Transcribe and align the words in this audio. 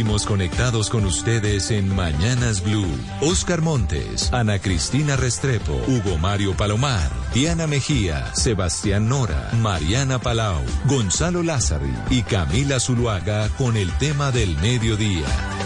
Seguimos 0.00 0.24
conectados 0.24 0.88
con 0.88 1.04
ustedes 1.04 1.70
en 1.70 1.94
Mañanas 1.94 2.64
Blue. 2.64 2.88
Oscar 3.20 3.60
Montes, 3.60 4.32
Ana 4.32 4.58
Cristina 4.58 5.14
Restrepo, 5.14 5.74
Hugo 5.88 6.16
Mario 6.16 6.56
Palomar, 6.56 7.10
Diana 7.34 7.66
Mejía, 7.66 8.34
Sebastián 8.34 9.10
Nora, 9.10 9.50
Mariana 9.60 10.18
Palau, 10.18 10.62
Gonzalo 10.86 11.42
Lázari 11.42 11.92
y 12.08 12.22
Camila 12.22 12.80
Zuluaga 12.80 13.50
con 13.58 13.76
el 13.76 13.92
tema 13.98 14.30
del 14.30 14.56
mediodía. 14.56 15.59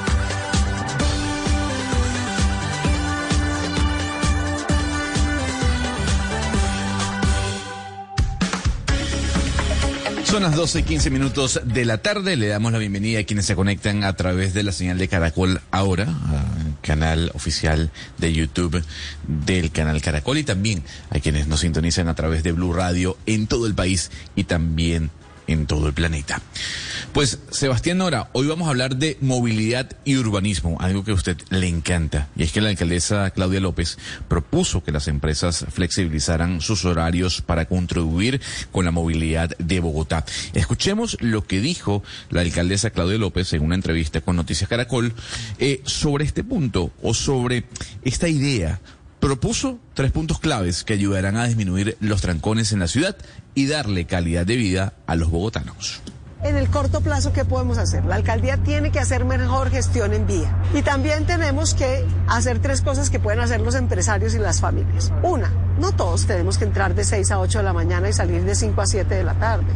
Son 10.35 10.43
las 10.43 10.57
12 10.57 10.81
y 10.81 10.83
15 10.83 11.11
minutos 11.11 11.61
de 11.65 11.85
la 11.85 11.99
tarde. 11.99 12.35
Le 12.35 12.49
damos 12.49 12.73
la 12.73 12.79
bienvenida 12.79 13.21
a 13.21 13.23
quienes 13.23 13.47
se 13.47 13.55
conectan 13.55 14.03
a 14.03 14.15
través 14.15 14.53
de 14.53 14.65
la 14.65 14.73
señal 14.73 14.99
de 14.99 15.07
Caracol 15.07 15.61
ahora, 15.71 16.09
canal 16.83 17.31
oficial 17.35 17.93
de 18.19 18.33
YouTube 18.33 18.83
del 19.29 19.71
canal 19.71 20.03
Caracol 20.03 20.39
y 20.39 20.43
también 20.43 20.83
a 21.11 21.21
quienes 21.21 21.47
nos 21.47 21.61
sintonizan 21.61 22.09
a 22.09 22.17
través 22.17 22.43
de 22.43 22.51
Blue 22.51 22.73
Radio 22.73 23.17
en 23.27 23.47
todo 23.47 23.69
el 23.69 23.77
país 23.77 24.11
y 24.35 24.43
también 24.43 25.13
en 25.47 25.67
todo 25.67 25.87
el 25.87 25.95
planeta. 25.95 26.43
Pues 27.15 27.39
Sebastián 27.51 27.99
Nora, 27.99 28.29
hoy 28.33 28.49
vamos 28.49 28.67
a 28.67 28.71
hablar 28.71 28.97
de 28.97 29.17
movilidad 29.21 29.89
y 30.05 30.17
urbanismo, 30.17 30.77
algo 30.81 31.05
que 31.05 31.13
a 31.13 31.15
usted 31.15 31.37
le 31.51 31.69
encanta. 31.69 32.27
Y 32.35 32.43
es 32.43 32.51
que 32.51 32.61
la 32.61 32.71
alcaldesa 32.71 33.31
Claudia 33.31 33.61
López 33.61 33.99
propuso 34.27 34.83
que 34.83 34.91
las 34.91 35.07
empresas 35.07 35.65
flexibilizaran 35.71 36.61
sus 36.61 36.85
horarios 36.85 37.41
para 37.41 37.67
contribuir 37.67 38.41
con 38.73 38.85
la 38.85 38.91
movilidad 38.91 39.57
de 39.59 39.79
Bogotá. 39.79 40.25
Escuchemos 40.55 41.17
lo 41.21 41.47
que 41.47 41.61
dijo 41.61 42.03
la 42.31 42.41
alcaldesa 42.41 42.91
Claudia 42.91 43.19
López 43.19 43.53
en 43.53 43.63
una 43.63 43.77
entrevista 43.77 44.21
con 44.21 44.35
Noticias 44.35 44.69
Caracol 44.69 45.15
eh, 45.61 45.83
sobre 45.85 46.25
este 46.25 46.43
punto 46.43 46.91
o 47.01 47.15
sobre 47.15 47.63
esta 48.03 48.27
idea 48.27 48.81
propuso 49.21 49.79
tres 49.95 50.11
puntos 50.11 50.41
claves 50.41 50.83
que 50.83 50.95
ayudarán 50.95 51.37
a 51.37 51.47
disminuir 51.47 51.97
los 52.01 52.23
trancones 52.23 52.73
en 52.73 52.81
la 52.81 52.89
ciudad 52.89 53.17
y 53.55 53.67
darle 53.67 54.05
calidad 54.05 54.45
de 54.45 54.57
vida 54.57 54.95
a 55.07 55.15
los 55.15 55.31
bogotanos. 55.31 56.03
En 56.45 56.57
el 56.57 56.69
corto 56.69 57.01
plazo, 57.01 57.33
¿qué 57.33 57.47
podemos 57.47 57.79
hacer? 57.79 58.05
La 58.05 58.17
alcaldía 58.17 58.59
tiene 58.59 58.93
que 58.93 59.01
hacer 59.01 59.25
mejor 59.25 59.71
gestión 59.71 60.13
en 60.13 60.27
vía. 60.27 60.55
Y 60.75 60.83
también 60.83 61.27
tenemos 61.27 61.73
que 61.73 62.07
hacer 62.29 62.59
tres 62.59 62.83
cosas 62.83 63.09
que 63.09 63.19
pueden 63.19 63.41
hacer 63.41 63.63
los 63.63 63.75
empresarios 63.75 64.35
y 64.35 64.39
las 64.39 64.61
familias. 64.61 65.11
Una, 65.23 65.51
no 65.81 65.93
todos 65.93 66.27
tenemos 66.27 66.59
que 66.59 66.65
entrar 66.65 66.95
de 66.95 67.03
6 67.03 67.31
a 67.31 67.41
8 67.41 67.59
de 67.59 67.65
la 67.65 67.73
mañana 67.73 68.11
y 68.11 68.13
salir 68.13 68.45
de 68.45 68.55
5 68.55 68.79
a 68.79 68.87
7 68.87 69.15
de 69.15 69.25
la 69.25 69.35
tarde. 69.35 69.73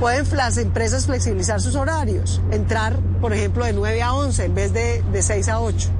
Pueden 0.00 0.26
las 0.34 0.56
empresas 0.56 1.04
flexibilizar 1.04 1.60
sus 1.60 1.74
horarios, 1.74 2.40
entrar, 2.50 2.96
por 3.20 3.34
ejemplo, 3.34 3.66
de 3.66 3.74
9 3.74 4.02
a 4.02 4.14
11 4.14 4.44
en 4.46 4.54
vez 4.54 4.72
de, 4.72 5.02
de 5.12 5.22
6 5.22 5.48
a 5.48 5.60
8 5.60 5.90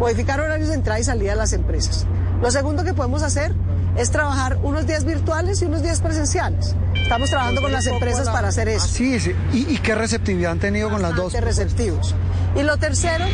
modificar 0.00 0.40
horarios 0.40 0.70
de 0.70 0.76
entrada 0.76 0.98
y 0.98 1.04
salida 1.04 1.32
de 1.32 1.36
las 1.36 1.52
empresas. 1.52 2.06
Lo 2.40 2.50
segundo 2.50 2.84
que 2.84 2.94
podemos 2.94 3.22
hacer 3.22 3.54
es 3.96 4.10
trabajar 4.10 4.58
unos 4.62 4.86
días 4.86 5.04
virtuales 5.04 5.60
y 5.60 5.66
unos 5.66 5.82
días 5.82 6.00
presenciales. 6.00 6.74
Estamos 7.10 7.30
trabajando 7.30 7.60
con 7.60 7.72
las 7.72 7.88
empresas 7.88 8.28
para 8.28 8.46
hacer 8.46 8.68
eso. 8.68 8.86
Sí, 8.86 9.18
sí. 9.18 9.32
¿Y, 9.52 9.78
qué 9.78 9.96
receptividad 9.96 10.52
han 10.52 10.60
tenido 10.60 10.88
con 10.90 11.02
las 11.02 11.16
dos? 11.16 11.32
receptivos. 11.32 12.14
Y 12.54 12.62
lo 12.62 12.76
tercero 12.76 13.24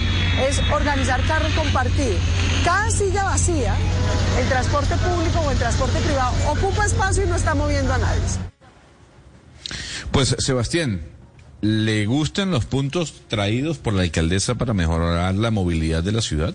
es 0.48 0.62
organizar 0.72 1.22
carro 1.26 1.46
compartido. 1.54 2.16
Cada 2.64 2.90
silla 2.90 3.24
vacía, 3.24 3.76
en 4.40 4.48
transporte 4.48 4.94
público 4.96 5.40
o 5.40 5.52
en 5.52 5.58
transporte 5.58 5.98
privado, 6.00 6.34
ocupa 6.52 6.86
espacio 6.86 7.24
y 7.24 7.26
no 7.26 7.36
está 7.36 7.54
moviendo 7.54 7.92
a 7.92 7.98
nadie. 7.98 8.22
Pues 10.10 10.34
Sebastián, 10.38 11.02
¿Le 11.60 12.06
gustan 12.06 12.50
los 12.50 12.64
puntos 12.64 13.14
traídos 13.28 13.76
por 13.76 13.92
la 13.92 14.02
alcaldesa 14.02 14.54
para 14.54 14.72
mejorar 14.72 15.34
la 15.34 15.50
movilidad 15.50 16.02
de 16.02 16.12
la 16.12 16.22
ciudad? 16.22 16.54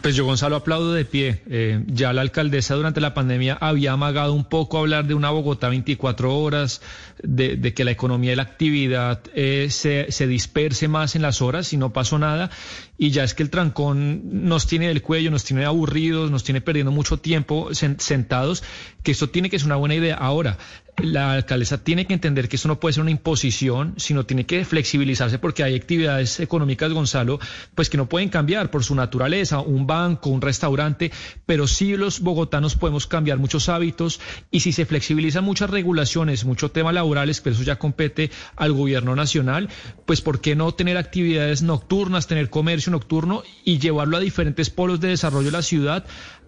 Pues 0.00 0.16
yo, 0.16 0.24
Gonzalo, 0.24 0.56
aplaudo 0.56 0.94
de 0.94 1.04
pie. 1.04 1.42
Eh, 1.48 1.84
ya 1.86 2.14
la 2.14 2.22
alcaldesa 2.22 2.74
durante 2.74 3.00
la 3.00 3.12
pandemia 3.12 3.58
había 3.60 3.92
amagado 3.92 4.32
un 4.32 4.44
poco 4.44 4.78
hablar 4.78 5.06
de 5.06 5.14
una 5.14 5.30
Bogotá 5.30 5.68
24 5.68 6.34
horas, 6.34 6.80
de, 7.22 7.74
que 7.74 7.84
la 7.84 7.90
economía 7.90 8.32
y 8.32 8.36
la 8.36 8.42
actividad 8.42 9.20
eh, 9.34 9.68
se, 9.70 10.10
se, 10.10 10.26
disperse 10.26 10.88
más 10.88 11.14
en 11.14 11.22
las 11.22 11.42
horas 11.42 11.72
y 11.74 11.76
no 11.76 11.92
pasó 11.92 12.18
nada. 12.18 12.50
Y 12.96 13.10
ya 13.10 13.22
es 13.22 13.34
que 13.34 13.42
el 13.42 13.50
trancón 13.50 14.48
nos 14.48 14.66
tiene 14.66 14.88
del 14.88 15.02
cuello, 15.02 15.30
nos 15.30 15.44
tiene 15.44 15.66
aburridos, 15.66 16.30
nos 16.30 16.42
tiene 16.42 16.62
perdiendo 16.62 16.90
mucho 16.90 17.18
tiempo 17.18 17.68
sentados, 17.74 18.64
que 19.02 19.12
esto 19.12 19.28
tiene 19.28 19.50
que 19.50 19.58
ser 19.58 19.66
una 19.66 19.76
buena 19.76 19.94
idea. 19.94 20.14
Ahora, 20.14 20.56
la 20.98 21.32
alcaldesa 21.32 21.78
tiene 21.78 22.06
que 22.06 22.14
entender 22.14 22.48
que 22.48 22.56
esto 22.56 22.68
no 22.68 22.80
puede 22.80 22.94
ser 22.94 23.02
una 23.02 23.10
imposición, 23.10 23.94
sino 23.98 24.24
tiene 24.24 24.46
que 24.46 24.64
flexibilizarse 24.64 25.38
porque 25.38 25.62
hay 25.62 25.74
actividades 25.74 26.40
económicas, 26.40 26.92
Gonzalo, 26.92 27.38
pues 27.74 27.90
que 27.90 27.96
no 27.96 28.08
pueden 28.08 28.30
cambiar 28.30 28.70
por 28.70 28.82
su 28.82 28.94
naturaleza, 28.94 29.60
un 29.60 29.86
banco, 29.86 30.30
un 30.30 30.40
restaurante, 30.40 31.12
pero 31.44 31.66
sí 31.66 31.96
los 31.96 32.20
bogotanos 32.20 32.76
podemos 32.76 33.06
cambiar 33.06 33.38
muchos 33.38 33.68
hábitos 33.68 34.20
y 34.50 34.60
si 34.60 34.72
se 34.72 34.86
flexibilizan 34.86 35.44
muchas 35.44 35.70
regulaciones, 35.70 36.44
muchos 36.44 36.72
temas 36.72 36.94
laborales, 36.94 37.40
pero 37.40 37.54
eso 37.54 37.62
ya 37.62 37.76
compete 37.76 38.30
al 38.56 38.72
gobierno 38.72 39.14
nacional, 39.14 39.68
pues 40.06 40.22
¿por 40.22 40.40
qué 40.40 40.56
no 40.56 40.72
tener 40.72 40.96
actividades 40.96 41.62
nocturnas, 41.62 42.26
tener 42.26 42.48
comercio 42.48 42.90
nocturno 42.92 43.42
y 43.64 43.78
llevarlo 43.78 44.16
a 44.16 44.20
diferentes 44.20 44.70
polos 44.70 45.00
de 45.00 45.08
desarrollo 45.08 45.46
de 45.46 45.52
la 45.52 45.62
ciudad? 45.62 46.06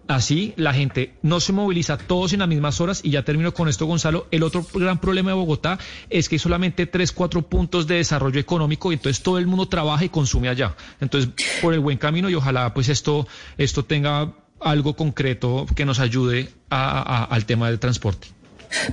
Así 0.09 0.55
la 0.57 0.73
gente 0.73 1.13
no 1.21 1.39
se 1.39 1.53
moviliza 1.53 1.99
todos 1.99 2.33
en 2.33 2.39
las 2.39 2.47
mismas 2.47 2.81
horas 2.81 3.01
y 3.03 3.11
ya 3.11 3.21
termino 3.21 3.53
con 3.53 3.69
esto, 3.69 3.85
Gonzalo. 3.85 4.25
El 4.31 4.41
otro 4.41 4.65
gran 4.73 4.99
problema 4.99 5.29
de 5.29 5.35
Bogotá 5.35 5.77
es 6.09 6.27
que 6.27 6.35
hay 6.35 6.39
solamente 6.39 6.87
tres, 6.87 7.11
cuatro 7.11 7.43
puntos 7.43 7.85
de 7.85 7.97
desarrollo 7.97 8.39
económico 8.39 8.91
y 8.91 8.95
entonces 8.95 9.21
todo 9.21 9.37
el 9.37 9.45
mundo 9.45 9.67
trabaja 9.67 10.03
y 10.03 10.09
consume 10.09 10.49
allá. 10.49 10.75
Entonces, 10.99 11.29
por 11.61 11.75
el 11.75 11.79
buen 11.79 11.99
camino 11.99 12.27
y 12.27 12.33
ojalá 12.33 12.73
pues 12.73 12.89
esto, 12.89 13.27
esto 13.59 13.85
tenga 13.85 14.33
algo 14.59 14.95
concreto 14.95 15.67
que 15.75 15.85
nos 15.85 15.99
ayude 15.99 16.49
al 16.71 17.45
tema 17.45 17.67
del 17.69 17.77
transporte. 17.77 18.29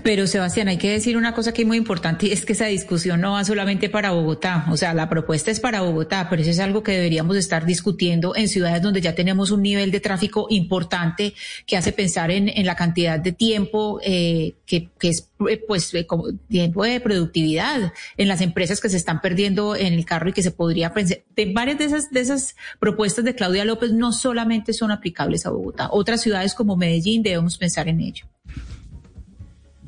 Pero 0.02 0.26
Sebastián, 0.26 0.68
hay 0.68 0.78
que 0.78 0.90
decir 0.90 1.16
una 1.16 1.34
cosa 1.34 1.52
que 1.52 1.62
es 1.62 1.68
muy 1.68 1.76
importante 1.76 2.26
y 2.26 2.32
es 2.32 2.44
que 2.44 2.52
esa 2.52 2.66
discusión 2.66 3.20
no 3.20 3.32
va 3.32 3.44
solamente 3.44 3.88
para 3.88 4.10
Bogotá, 4.10 4.66
o 4.70 4.76
sea, 4.76 4.94
la 4.94 5.08
propuesta 5.08 5.50
es 5.50 5.60
para 5.60 5.82
Bogotá, 5.82 6.28
pero 6.30 6.42
eso 6.42 6.50
es 6.50 6.60
algo 6.60 6.82
que 6.82 6.92
deberíamos 6.92 7.36
estar 7.36 7.66
discutiendo 7.66 8.34
en 8.36 8.48
ciudades 8.48 8.82
donde 8.82 9.00
ya 9.00 9.14
tenemos 9.14 9.50
un 9.50 9.62
nivel 9.62 9.90
de 9.90 10.00
tráfico 10.00 10.46
importante 10.50 11.34
que 11.66 11.76
hace 11.76 11.92
pensar 11.92 12.30
en, 12.30 12.46
la 12.66 12.74
cantidad 12.74 13.18
de 13.18 13.32
tiempo 13.32 14.00
eh, 14.02 14.54
que, 14.66 14.90
es 15.02 15.30
eh, 15.48 15.62
pues 15.66 15.92
eh, 15.94 16.06
como 16.06 16.32
tiempo 16.48 16.84
de 16.84 17.00
productividad 17.00 17.92
en 18.16 18.28
las 18.28 18.40
empresas 18.40 18.80
que 18.80 18.88
se 18.88 18.96
están 18.96 19.20
perdiendo 19.20 19.76
en 19.76 19.92
el 19.92 20.04
carro 20.04 20.30
y 20.30 20.32
que 20.32 20.42
se 20.42 20.50
podría 20.50 20.92
pensar. 20.92 21.18
Varias 21.52 21.78
de 21.78 21.84
esas, 21.84 22.10
de 22.10 22.20
esas 22.20 22.56
propuestas 22.80 23.24
de 23.24 23.34
Claudia 23.34 23.64
López 23.64 23.92
no 23.92 24.12
solamente 24.12 24.72
son 24.72 24.90
aplicables 24.90 25.46
a 25.46 25.50
Bogotá, 25.50 25.88
otras 25.92 26.22
ciudades 26.22 26.54
como 26.54 26.76
Medellín 26.76 27.22
debemos 27.22 27.58
pensar 27.58 27.88
en 27.88 28.00
ello. 28.00 28.26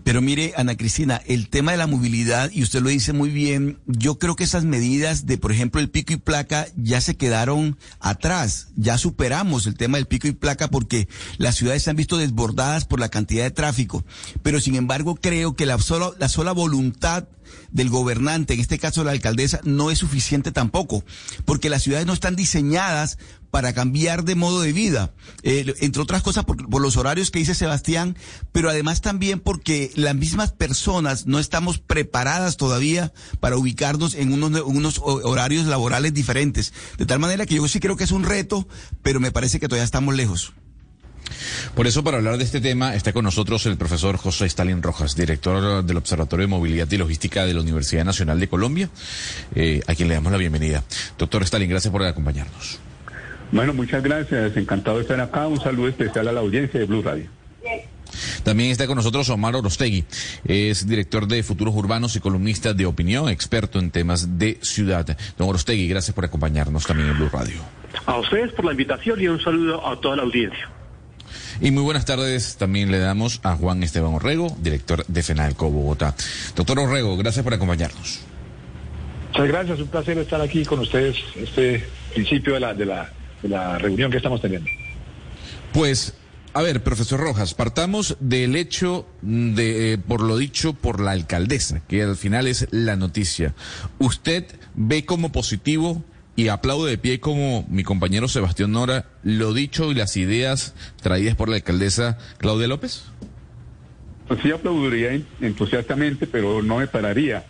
Pero 0.09 0.23
mire, 0.23 0.55
Ana 0.57 0.75
Cristina, 0.75 1.21
el 1.27 1.51
tema 1.51 1.73
de 1.73 1.77
la 1.77 1.87
movilidad, 1.87 2.51
y 2.51 2.63
usted 2.63 2.81
lo 2.81 2.89
dice 2.89 3.13
muy 3.13 3.29
bien, 3.29 3.79
yo 3.85 4.19
creo 4.19 4.37
que 4.37 4.45
esas 4.45 4.65
medidas 4.65 5.27
de, 5.27 5.37
por 5.37 5.53
ejemplo, 5.53 5.83
el 5.83 5.91
pico 5.91 6.15
y 6.15 6.17
placa 6.17 6.67
ya 6.77 7.03
se 7.03 7.19
quedaron 7.19 7.77
atrás, 8.01 8.69
ya 8.75 8.97
superamos 8.97 9.67
el 9.67 9.75
tema 9.75 9.99
del 9.99 10.07
pico 10.07 10.27
y 10.27 10.33
placa 10.33 10.69
porque 10.69 11.09
las 11.37 11.57
ciudades 11.57 11.83
se 11.83 11.91
han 11.91 11.97
visto 11.97 12.17
desbordadas 12.17 12.87
por 12.87 13.01
la 13.01 13.11
cantidad 13.11 13.45
de 13.45 13.51
tráfico. 13.51 14.03
Pero 14.43 14.63
sin 14.63 14.77
embargo, 14.77 15.15
creo 15.15 15.55
que 15.55 15.67
la 15.67 15.77
sola, 15.77 16.13
la 16.19 16.31
sola 16.31 16.53
voluntad 16.53 17.29
del 17.71 17.91
gobernante, 17.91 18.55
en 18.55 18.61
este 18.61 18.79
caso 18.79 19.05
la 19.05 19.11
alcaldesa, 19.11 19.61
no 19.65 19.91
es 19.91 19.99
suficiente 19.99 20.53
tampoco, 20.53 21.05
porque 21.45 21.69
las 21.69 21.83
ciudades 21.83 22.07
no 22.07 22.13
están 22.13 22.35
diseñadas 22.35 23.19
para 23.51 23.73
cambiar 23.73 24.25
de 24.25 24.35
modo 24.35 24.61
de 24.61 24.73
vida, 24.73 25.13
eh, 25.43 25.75
entre 25.81 26.03
otras 26.03 26.23
cosas 26.23 26.45
por, 26.45 26.81
los 26.81 26.97
horarios 26.97 27.31
que 27.31 27.39
dice 27.39 27.55
Sebastián, 27.55 28.17
pero 28.53 28.71
además 28.71 29.01
también 29.01 29.41
porque 29.41 29.91
las 29.95 30.15
mismas 30.15 30.53
personas 30.53 31.27
no 31.27 31.39
estamos 31.39 31.79
preparadas 31.79 32.57
todavía 32.57 33.13
para 33.41 33.57
ubicarnos 33.57 34.15
en 34.15 34.33
unos, 34.33 35.01
horarios 35.03 35.67
laborales 35.67 36.15
diferentes. 36.15 36.73
De 36.99 37.07
tal 37.07 37.19
manera 37.19 37.47
que 37.47 37.57
yo 37.57 37.69
sí 37.69 37.81
creo 37.81 37.97
que 37.97 38.05
es 38.05 38.13
un 38.13 38.25
reto, 38.25 38.69
pero 39.03 39.21
me 39.21 39.33
parece 39.33 39.61
que 39.61 39.69
todavía 39.69 39.85
estamos 39.85 40.15
lejos. 40.15 40.53
Por 41.75 41.87
eso, 41.87 42.03
para 42.03 42.17
hablar 42.17 42.39
de 42.39 42.45
este 42.45 42.61
tema, 42.61 42.95
está 42.95 43.13
con 43.13 43.25
nosotros 43.25 43.67
el 43.67 43.77
profesor 43.77 44.17
José 44.17 44.47
Stalin 44.47 44.83
Rojas, 44.83 45.15
director 45.15 45.85
del 45.85 45.97
Observatorio 45.97 46.47
de 46.47 46.51
Movilidad 46.51 46.91
y 46.91 46.97
Logística 46.97 47.45
de 47.45 47.55
la 47.55 47.61
Universidad 47.61 48.05
Nacional 48.05 48.41
de 48.41 48.49
Colombia, 48.49 48.89
eh, 49.55 49.83
a 49.87 49.95
quien 49.95 50.09
le 50.09 50.15
damos 50.15 50.33
la 50.33 50.39
bienvenida. 50.39 50.85
Doctor 51.19 51.43
Stalin, 51.43 51.69
gracias 51.69 51.93
por 51.93 52.03
acompañarnos. 52.03 52.81
Bueno, 53.53 53.75
muchas 53.75 54.03
gracias. 54.03 54.57
Encantado 54.57 54.97
de 54.97 55.03
estar 55.03 55.21
acá. 55.21 55.47
Un 55.47 55.61
saludo 55.61 55.89
especial 55.89 56.29
a 56.29 56.33
la 56.33 56.41
audiencia 56.41 56.81
de 56.81 56.87
Blue 56.87 57.03
Radio. 57.03 57.29
También 58.43 58.71
está 58.71 58.87
con 58.87 58.97
nosotros 58.97 59.29
Omar 59.29 59.55
Orostegui, 59.57 60.05
es 60.47 60.87
director 60.87 61.27
de 61.27 61.43
Futuros 61.43 61.75
Urbanos 61.75 62.17
y 62.17 62.21
columnista 62.21 62.73
de 62.73 62.87
opinión, 62.87 63.29
experto 63.29 63.79
en 63.79 63.91
temas 63.91 64.39
de 64.39 64.59
ciudad. 64.63 65.19
Don 65.37 65.49
Orostegui, 65.49 65.89
gracias 65.89 66.15
por 66.15 66.25
acompañarnos 66.25 66.87
también 66.87 67.11
en 67.11 67.17
Blue 67.17 67.29
Radio. 67.31 67.61
A 68.07 68.19
ustedes 68.19 68.53
por 68.53 68.65
la 68.65 68.73
invitación 68.73 69.21
y 69.21 69.29
un 69.29 69.41
saludo 69.41 69.87
a 69.87 70.01
toda 70.01 70.17
la 70.17 70.23
audiencia. 70.23 70.71
Y 71.61 71.71
muy 71.71 71.83
buenas 71.83 72.05
tardes 72.05 72.57
también 72.57 72.91
le 72.91 72.99
damos 72.99 73.41
a 73.43 73.57
Juan 73.57 73.83
Esteban 73.83 74.15
Orrego, 74.15 74.57
director 74.61 75.05
de 75.07 75.23
FENALCO 75.23 75.71
Bogotá. 75.71 76.15
Doctor 76.55 76.79
Orrego, 76.79 77.17
gracias 77.17 77.45
por 77.45 77.53
acompañarnos. 77.53 78.21
Muchas 79.29 79.49
gracias, 79.49 79.81
un 79.81 79.89
placer 79.89 80.19
estar 80.19 80.41
aquí 80.41 80.65
con 80.65 80.79
ustedes 80.79 81.17
este 81.37 81.85
principio 82.15 82.55
de 82.55 82.61
la, 82.61 82.75
de 82.75 82.87
la, 82.87 83.13
de 83.43 83.49
la 83.49 83.79
reunión 83.79 84.11
que 84.11 84.17
estamos 84.17 84.41
teniendo. 84.41 84.69
Pues 85.73 86.15
a 86.55 86.63
ver, 86.63 86.83
profesor 86.83 87.21
Rojas, 87.21 87.55
partamos 87.55 88.17
del 88.21 88.57
hecho 88.57 89.07
de, 89.23 89.93
eh, 89.93 89.99
por 89.99 90.23
lo 90.23 90.37
dicho 90.39 90.73
por 90.73 91.01
la 91.01 91.13
alcaldesa, 91.13 91.83
que 91.87 92.03
al 92.03 92.17
final 92.17 92.47
es 92.47 92.67
la 92.71 92.97
noticia. 92.97 93.55
¿Usted 93.99 94.45
ve 94.75 95.05
como 95.05 95.31
positivo 95.31 96.03
y 96.37 96.49
aplaude 96.49 96.91
de 96.91 96.99
pie 96.99 97.21
como 97.21 97.67
mi 97.69 97.85
compañero 97.85 98.29
Sebastián 98.29 98.73
Nora 98.73 99.07
lo 99.23 99.53
dicho 99.53 99.93
y 99.93 99.95
las 99.95 100.17
ideas 100.17 100.75
traídas 101.03 101.37
por 101.37 101.49
la 101.49 101.57
alcaldesa 101.57 102.19
Claudia 102.39 102.67
López? 102.67 103.05
Pues 104.27 104.41
sí, 104.43 104.51
aplaudiría 104.51 105.21
entusiastamente, 105.41 106.27
pero 106.27 106.63
no 106.63 106.79
me 106.79 106.87
pararía. 106.87 107.45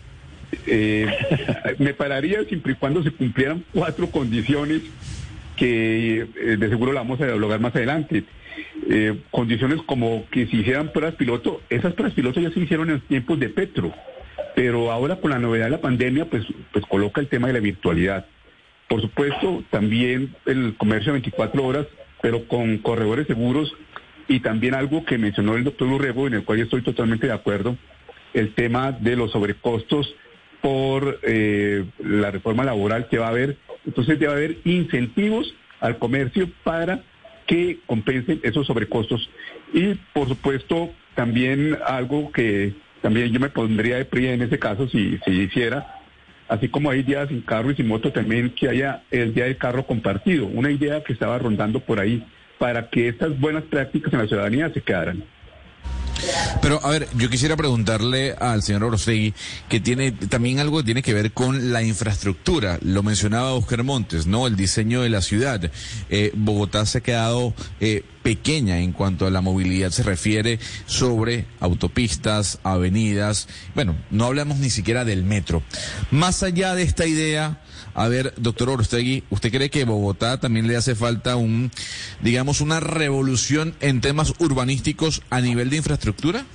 Eh, 0.67 1.07
me 1.79 1.93
pararía 1.93 2.43
siempre 2.43 2.73
y 2.73 2.75
cuando 2.75 3.01
se 3.01 3.11
cumplieran 3.11 3.63
cuatro 3.73 4.11
condiciones 4.11 4.81
que 5.59 6.21
eh, 6.21 6.57
de 6.57 6.69
seguro 6.69 6.93
la 6.93 7.01
vamos 7.01 7.19
a 7.21 7.25
dialogar 7.25 7.59
más 7.59 7.75
adelante. 7.75 8.23
Eh, 8.89 9.19
condiciones 9.29 9.81
como 9.85 10.25
que 10.31 10.47
se 10.47 10.55
hicieran 10.55 10.91
pruebas 10.91 11.15
piloto, 11.15 11.61
esas 11.69 11.93
pruebas 11.93 12.15
piloto 12.15 12.39
ya 12.39 12.49
se 12.51 12.59
hicieron 12.61 12.89
en 12.89 13.01
tiempos 13.01 13.39
de 13.39 13.49
Petro, 13.49 13.93
pero 14.55 14.91
ahora 14.91 15.17
con 15.17 15.31
la 15.31 15.39
novedad 15.39 15.65
de 15.65 15.71
la 15.71 15.81
pandemia, 15.81 16.25
pues, 16.25 16.45
pues 16.71 16.85
coloca 16.85 17.21
el 17.21 17.27
tema 17.27 17.47
de 17.47 17.53
la 17.53 17.59
virtualidad. 17.59 18.25
Por 18.87 19.01
supuesto, 19.01 19.63
también 19.69 20.35
el 20.45 20.75
comercio 20.77 21.13
de 21.13 21.19
24 21.19 21.63
horas, 21.63 21.87
pero 22.21 22.47
con 22.47 22.79
corredores 22.79 23.27
seguros 23.27 23.71
y 24.27 24.39
también 24.39 24.73
algo 24.73 25.05
que 25.05 25.17
mencionó 25.17 25.55
el 25.55 25.63
doctor 25.63 25.87
Urrego, 25.87 26.27
en 26.27 26.35
el 26.35 26.43
cual 26.43 26.59
yo 26.59 26.63
estoy 26.63 26.81
totalmente 26.81 27.27
de 27.27 27.33
acuerdo, 27.33 27.77
el 28.33 28.53
tema 28.53 28.91
de 28.91 29.15
los 29.15 29.31
sobrecostos 29.31 30.13
por 30.61 31.19
eh, 31.23 31.85
la 31.99 32.31
reforma 32.31 32.63
laboral 32.63 33.07
que 33.09 33.17
va 33.17 33.27
a 33.27 33.29
haber. 33.29 33.57
Entonces 33.89 34.19
debe 34.19 34.31
haber 34.31 34.57
incentivos 34.65 35.51
al 35.79 35.97
comercio 35.97 36.47
para 36.63 37.01
que 37.47 37.79
compensen 37.87 38.39
esos 38.43 38.67
sobrecostos. 38.67 39.27
Y 39.73 39.95
por 40.13 40.27
supuesto, 40.27 40.91
también 41.15 41.75
algo 41.83 42.31
que 42.31 42.75
también 43.01 43.31
yo 43.31 43.39
me 43.39 43.49
pondría 43.49 43.97
de 43.97 44.05
PRI 44.05 44.27
en 44.27 44.43
ese 44.43 44.59
caso 44.59 44.87
si, 44.89 45.17
si 45.25 45.31
hiciera, 45.31 45.95
así 46.47 46.69
como 46.69 46.91
hay 46.91 47.01
días 47.01 47.29
sin 47.29 47.41
carro 47.41 47.71
y 47.71 47.75
sin 47.75 47.87
moto, 47.87 48.11
también 48.11 48.51
que 48.51 48.69
haya 48.69 49.01
el 49.09 49.33
día 49.33 49.45
del 49.45 49.57
carro 49.57 49.87
compartido, 49.87 50.45
una 50.45 50.69
idea 50.69 51.03
que 51.03 51.13
estaba 51.13 51.39
rondando 51.39 51.79
por 51.79 51.99
ahí 51.99 52.23
para 52.59 52.89
que 52.91 53.07
estas 53.07 53.39
buenas 53.39 53.63
prácticas 53.63 54.13
en 54.13 54.19
la 54.19 54.27
ciudadanía 54.27 54.69
se 54.71 54.81
quedaran. 54.81 55.23
Pero, 56.61 56.83
a 56.83 56.89
ver, 56.89 57.07
yo 57.15 57.29
quisiera 57.29 57.55
preguntarle 57.55 58.35
al 58.39 58.63
señor 58.63 58.83
Orostegui, 58.83 59.33
que 59.67 59.79
tiene 59.79 60.11
también 60.11 60.59
algo 60.59 60.77
que 60.79 60.83
tiene 60.83 61.01
que 61.01 61.13
ver 61.13 61.31
con 61.31 61.71
la 61.71 61.81
infraestructura. 61.83 62.79
Lo 62.81 63.03
mencionaba 63.03 63.53
Oscar 63.53 63.83
Montes, 63.83 64.27
¿no? 64.27 64.47
El 64.47 64.55
diseño 64.55 65.01
de 65.01 65.09
la 65.09 65.21
ciudad. 65.21 65.71
Eh, 66.09 66.31
Bogotá 66.35 66.85
se 66.85 66.99
ha 66.99 67.01
quedado 67.01 67.53
eh, 67.79 68.03
pequeña 68.23 68.79
en 68.79 68.91
cuanto 68.91 69.25
a 69.25 69.31
la 69.31 69.41
movilidad 69.41 69.91
se 69.91 70.03
refiere 70.03 70.59
sobre 70.85 71.45
autopistas, 71.59 72.59
avenidas. 72.63 73.47
Bueno, 73.75 73.95
no 74.11 74.25
hablamos 74.25 74.57
ni 74.59 74.69
siquiera 74.69 75.05
del 75.05 75.23
metro. 75.23 75.63
Más 76.11 76.43
allá 76.43 76.75
de 76.75 76.83
esta 76.83 77.05
idea 77.05 77.61
a 77.99 78.07
ver, 78.07 78.33
doctor 78.37 78.69
Orostegui, 78.69 79.23
¿usted 79.29 79.51
cree 79.51 79.69
que 79.69 79.83
Bogotá 79.83 80.39
también 80.39 80.67
le 80.69 80.77
hace 80.77 80.95
falta 80.95 81.35
un, 81.35 81.69
digamos, 82.21 82.61
una 82.61 82.79
revolución 82.79 83.75
en 83.81 83.99
temas 83.99 84.33
urbanísticos 84.39 85.21
a 85.29 85.41
nivel 85.41 85.69
de 85.69 85.75
infraestructura? 85.75 86.45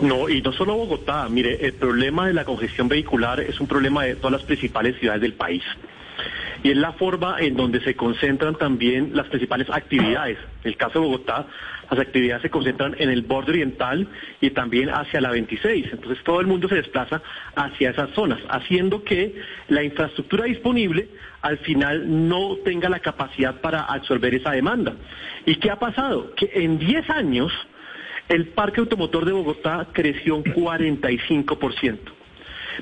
No, 0.00 0.28
y 0.28 0.40
no 0.40 0.52
solo 0.52 0.76
Bogotá. 0.76 1.28
Mire, 1.28 1.66
el 1.66 1.72
problema 1.72 2.28
de 2.28 2.34
la 2.34 2.44
congestión 2.44 2.86
vehicular 2.86 3.40
es 3.40 3.58
un 3.58 3.66
problema 3.66 4.04
de 4.04 4.14
todas 4.14 4.30
las 4.30 4.42
principales 4.42 4.96
ciudades 5.00 5.20
del 5.20 5.34
país 5.34 5.64
y 6.62 6.70
es 6.70 6.76
la 6.76 6.92
forma 6.92 7.36
en 7.38 7.56
donde 7.56 7.80
se 7.80 7.94
concentran 7.94 8.56
también 8.56 9.10
las 9.14 9.28
principales 9.28 9.68
actividades. 9.70 10.38
En 10.62 10.70
el 10.72 10.76
caso 10.76 11.00
de 11.00 11.06
Bogotá, 11.06 11.46
las 11.90 12.00
actividades 12.00 12.42
se 12.42 12.50
concentran 12.50 12.94
en 12.98 13.10
el 13.10 13.22
borde 13.22 13.52
oriental 13.52 14.06
y 14.40 14.50
también 14.50 14.90
hacia 14.90 15.20
la 15.20 15.30
26. 15.30 15.86
Entonces 15.92 16.22
todo 16.22 16.40
el 16.40 16.46
mundo 16.46 16.68
se 16.68 16.76
desplaza 16.76 17.22
hacia 17.56 17.90
esas 17.90 18.10
zonas, 18.10 18.40
haciendo 18.48 19.02
que 19.02 19.40
la 19.68 19.82
infraestructura 19.82 20.44
disponible 20.44 21.08
al 21.42 21.58
final 21.58 22.28
no 22.28 22.56
tenga 22.64 22.88
la 22.88 23.00
capacidad 23.00 23.60
para 23.60 23.82
absorber 23.82 24.34
esa 24.34 24.52
demanda. 24.52 24.94
¿Y 25.46 25.56
qué 25.56 25.70
ha 25.70 25.78
pasado? 25.78 26.34
Que 26.34 26.50
en 26.54 26.78
10 26.78 27.10
años 27.10 27.52
el 28.28 28.48
parque 28.48 28.80
automotor 28.80 29.24
de 29.24 29.32
Bogotá 29.32 29.88
creció 29.92 30.36
un 30.36 30.44
45%. 30.44 31.98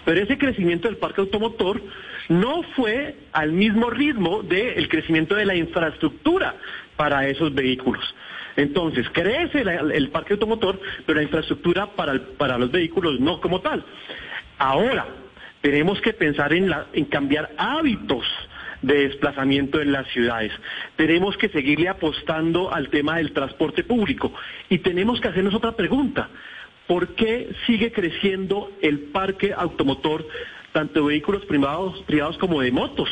Pero 0.04 0.20
ese 0.20 0.36
crecimiento 0.36 0.88
del 0.88 0.98
parque 0.98 1.22
automotor 1.22 1.80
no 2.28 2.62
fue 2.76 3.16
al 3.32 3.52
mismo 3.52 3.90
ritmo 3.90 4.42
del 4.42 4.88
crecimiento 4.88 5.34
de 5.34 5.46
la 5.46 5.56
infraestructura 5.56 6.54
para 6.96 7.26
esos 7.28 7.54
vehículos. 7.54 8.14
Entonces, 8.56 9.06
crece 9.12 9.62
el 9.62 10.08
parque 10.10 10.34
automotor, 10.34 10.80
pero 11.06 11.18
la 11.18 11.22
infraestructura 11.22 11.86
para, 11.86 12.18
para 12.36 12.58
los 12.58 12.70
vehículos 12.70 13.20
no 13.20 13.40
como 13.40 13.60
tal. 13.60 13.84
Ahora, 14.58 15.06
tenemos 15.60 16.00
que 16.00 16.12
pensar 16.12 16.52
en, 16.52 16.72
en 16.92 17.04
cambiar 17.04 17.50
hábitos 17.56 18.24
de 18.82 19.08
desplazamiento 19.08 19.80
en 19.80 19.92
las 19.92 20.06
ciudades. 20.08 20.52
Tenemos 20.96 21.36
que 21.36 21.48
seguirle 21.48 21.88
apostando 21.88 22.72
al 22.72 22.90
tema 22.90 23.16
del 23.16 23.32
transporte 23.32 23.84
público 23.84 24.32
y 24.68 24.78
tenemos 24.78 25.20
que 25.20 25.28
hacernos 25.28 25.54
otra 25.54 25.72
pregunta. 25.72 26.28
¿Por 26.86 27.14
qué 27.14 27.50
sigue 27.66 27.92
creciendo 27.92 28.72
el 28.80 29.00
parque 29.10 29.52
automotor, 29.54 30.26
tanto 30.72 31.00
de 31.00 31.06
vehículos 31.06 31.44
privados, 31.46 32.02
privados 32.06 32.38
como 32.38 32.60
de 32.60 32.70
motos? 32.70 33.08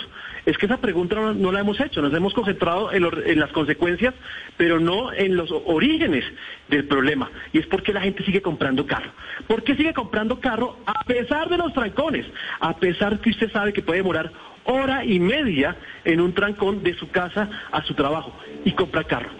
Es 0.46 0.56
que 0.58 0.66
esa 0.66 0.76
pregunta 0.76 1.16
no, 1.34 1.50
la 1.50 1.60
hemos 1.60 1.80
hecho, 1.80 2.00
nos 2.00 2.14
hemos 2.14 2.32
concentrado 2.32 2.92
en, 2.92 3.40
las 3.40 3.50
consecuencias, 3.50 4.14
pero 4.56 4.78
no 4.78 5.12
en 5.12 5.36
los 5.36 5.50
orígenes 5.50 6.24
del 6.68 6.84
problema. 6.84 7.28
Y 7.52 7.58
es 7.58 7.66
porque 7.66 7.92
la 7.92 8.00
gente 8.00 8.24
sigue 8.24 8.40
comprando 8.40 8.86
carro. 8.86 9.10
¿Por 9.48 9.64
qué 9.64 9.74
sigue 9.74 9.92
comprando 9.92 10.38
carro 10.38 10.76
a 10.86 11.02
pesar 11.04 11.48
de 11.48 11.58
los 11.58 11.72
trancones? 11.72 12.26
A 12.60 12.76
pesar 12.76 13.18
que 13.20 13.30
usted 13.30 13.50
sabe 13.50 13.72
que 13.72 13.82
puede 13.82 13.98
demorar 13.98 14.30
hora 14.62 15.04
y 15.04 15.18
media 15.18 15.76
en 16.04 16.20
un 16.20 16.32
trancón 16.32 16.84
de 16.84 16.94
su 16.94 17.10
casa 17.10 17.50
a 17.72 17.82
su 17.82 17.94
trabajo 17.94 18.32
y 18.64 18.70
compra 18.72 19.02
carro. 19.02 19.30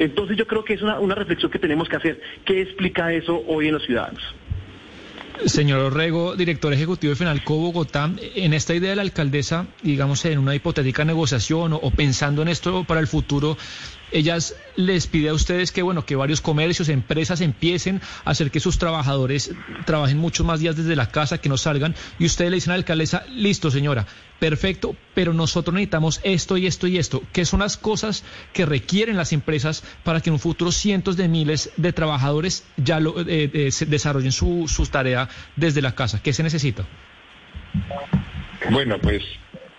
Entonces 0.00 0.36
yo 0.36 0.46
creo 0.48 0.64
que 0.64 0.74
es 0.74 0.82
una 0.82 1.14
reflexión 1.14 1.50
que 1.50 1.58
tenemos 1.58 1.88
que 1.88 1.96
hacer. 1.96 2.20
¿Qué 2.44 2.62
explica 2.62 3.12
eso 3.12 3.40
hoy 3.46 3.68
en 3.68 3.74
los 3.74 3.84
ciudadanos? 3.84 4.34
Señor 5.46 5.80
Orrego, 5.80 6.36
director 6.36 6.72
ejecutivo 6.72 7.10
de 7.10 7.16
Finalco 7.16 7.56
Bogotá, 7.56 8.10
en 8.36 8.54
esta 8.54 8.74
idea 8.74 8.90
de 8.90 8.96
la 8.96 9.02
alcaldesa, 9.02 9.66
digamos 9.82 10.24
en 10.24 10.38
una 10.38 10.54
hipotética 10.54 11.04
negociación 11.04 11.72
o, 11.72 11.90
pensando 11.90 12.42
en 12.42 12.48
esto 12.48 12.84
para 12.84 13.00
el 13.00 13.06
futuro, 13.06 13.56
ellas 14.12 14.56
les 14.76 15.06
pide 15.06 15.28
a 15.28 15.34
ustedes 15.34 15.72
que 15.72 15.82
bueno 15.82 16.06
que 16.06 16.16
varios 16.16 16.40
comercios, 16.40 16.88
empresas 16.88 17.40
empiecen 17.40 18.00
a 18.24 18.30
hacer 18.30 18.50
que 18.50 18.60
sus 18.60 18.78
trabajadores 18.78 19.52
trabajen 19.84 20.18
muchos 20.18 20.46
más 20.46 20.60
días 20.60 20.76
desde 20.76 20.96
la 20.96 21.10
casa, 21.10 21.38
que 21.38 21.48
no 21.48 21.56
salgan, 21.56 21.94
y 22.18 22.26
ustedes 22.26 22.50
le 22.50 22.56
dicen 22.56 22.72
a 22.72 22.74
la 22.74 22.78
alcaldesa, 22.78 23.24
listo 23.28 23.70
señora, 23.70 24.06
perfecto, 24.38 24.96
pero 25.14 25.32
nosotros 25.32 25.74
necesitamos 25.74 26.20
esto 26.24 26.56
y 26.56 26.66
esto 26.66 26.86
y 26.86 26.98
esto, 26.98 27.22
que 27.32 27.44
son 27.44 27.60
las 27.60 27.76
cosas 27.76 28.24
que 28.52 28.66
requieren 28.66 29.16
las 29.16 29.32
empresas 29.32 29.82
para 30.02 30.20
que 30.20 30.30
en 30.30 30.34
un 30.34 30.40
futuro 30.40 30.72
cientos 30.72 31.16
de 31.16 31.28
miles 31.28 31.70
de 31.76 31.92
trabajadores 31.92 32.64
ya 32.76 33.00
lo, 33.00 33.20
eh, 33.20 33.50
eh, 33.52 33.70
desarrollen 33.86 34.32
su, 34.32 34.66
su 34.68 34.86
tarea 34.86 35.28
desde 35.56 35.82
la 35.82 35.94
casa. 35.94 36.20
¿Qué 36.22 36.32
se 36.32 36.42
necesita? 36.42 36.84
Bueno, 38.70 38.98
pues 39.00 39.22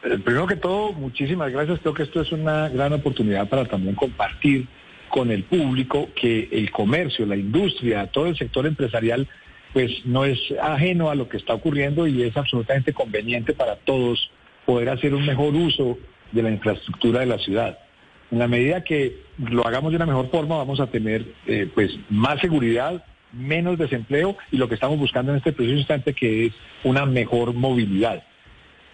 eh, 0.04 0.18
primero 0.18 0.48
que 0.48 0.56
todo, 0.56 0.94
muchísimas 0.94 1.52
gracias. 1.52 1.80
Creo 1.80 1.94
que 1.94 2.04
esto 2.04 2.22
es 2.22 2.32
una 2.32 2.70
gran 2.70 2.94
oportunidad 2.94 3.48
para 3.48 3.66
también 3.66 3.96
compartir 3.96 4.68
con 5.10 5.30
el 5.30 5.44
público 5.44 6.10
que 6.16 6.48
el 6.52 6.72
comercio, 6.72 7.26
la 7.26 7.36
industria, 7.36 8.08
todo 8.08 8.28
el 8.28 8.38
sector 8.38 8.66
empresarial, 8.66 9.28
pues 9.74 10.06
no 10.06 10.26
es 10.26 10.40
ajeno 10.62 11.10
a 11.10 11.16
lo 11.16 11.30
que 11.30 11.38
está 11.38 11.54
ocurriendo 11.54 12.08
y 12.08 12.24
es 12.24 12.36
absolutamente 12.36 12.94
conveniente 12.94 13.54
para 13.54 13.76
todos 13.76 14.32
poder 14.66 14.90
hacer 14.90 15.14
un 15.14 15.26
mejor 15.26 15.54
uso 15.54 15.98
de 16.32 16.44
la 16.44 16.50
infraestructura 16.50 17.20
de 17.20 17.26
la 17.26 17.38
ciudad. 17.40 17.78
En 18.32 18.40
la 18.40 18.48
medida 18.48 18.84
que 18.84 19.18
lo 19.38 19.68
hagamos 19.68 19.92
de 19.92 19.98
una 19.98 20.06
mejor 20.06 20.30
forma, 20.32 20.58
vamos 20.58 20.80
a 20.80 20.88
tener 20.88 21.26
eh, 21.46 21.70
pues 21.74 21.92
más 22.10 22.40
seguridad, 22.40 23.04
menos 23.34 23.78
desempleo 23.78 24.38
y 24.52 24.58
lo 24.58 24.70
que 24.70 24.76
estamos 24.76 24.98
buscando 24.98 25.32
en 25.32 25.40
este 25.40 25.52
preciso 25.52 25.78
instante 25.78 26.14
que 26.14 26.48
es 26.48 26.54
una 26.84 27.06
mejor 27.06 27.54
movilidad. 27.54 28.24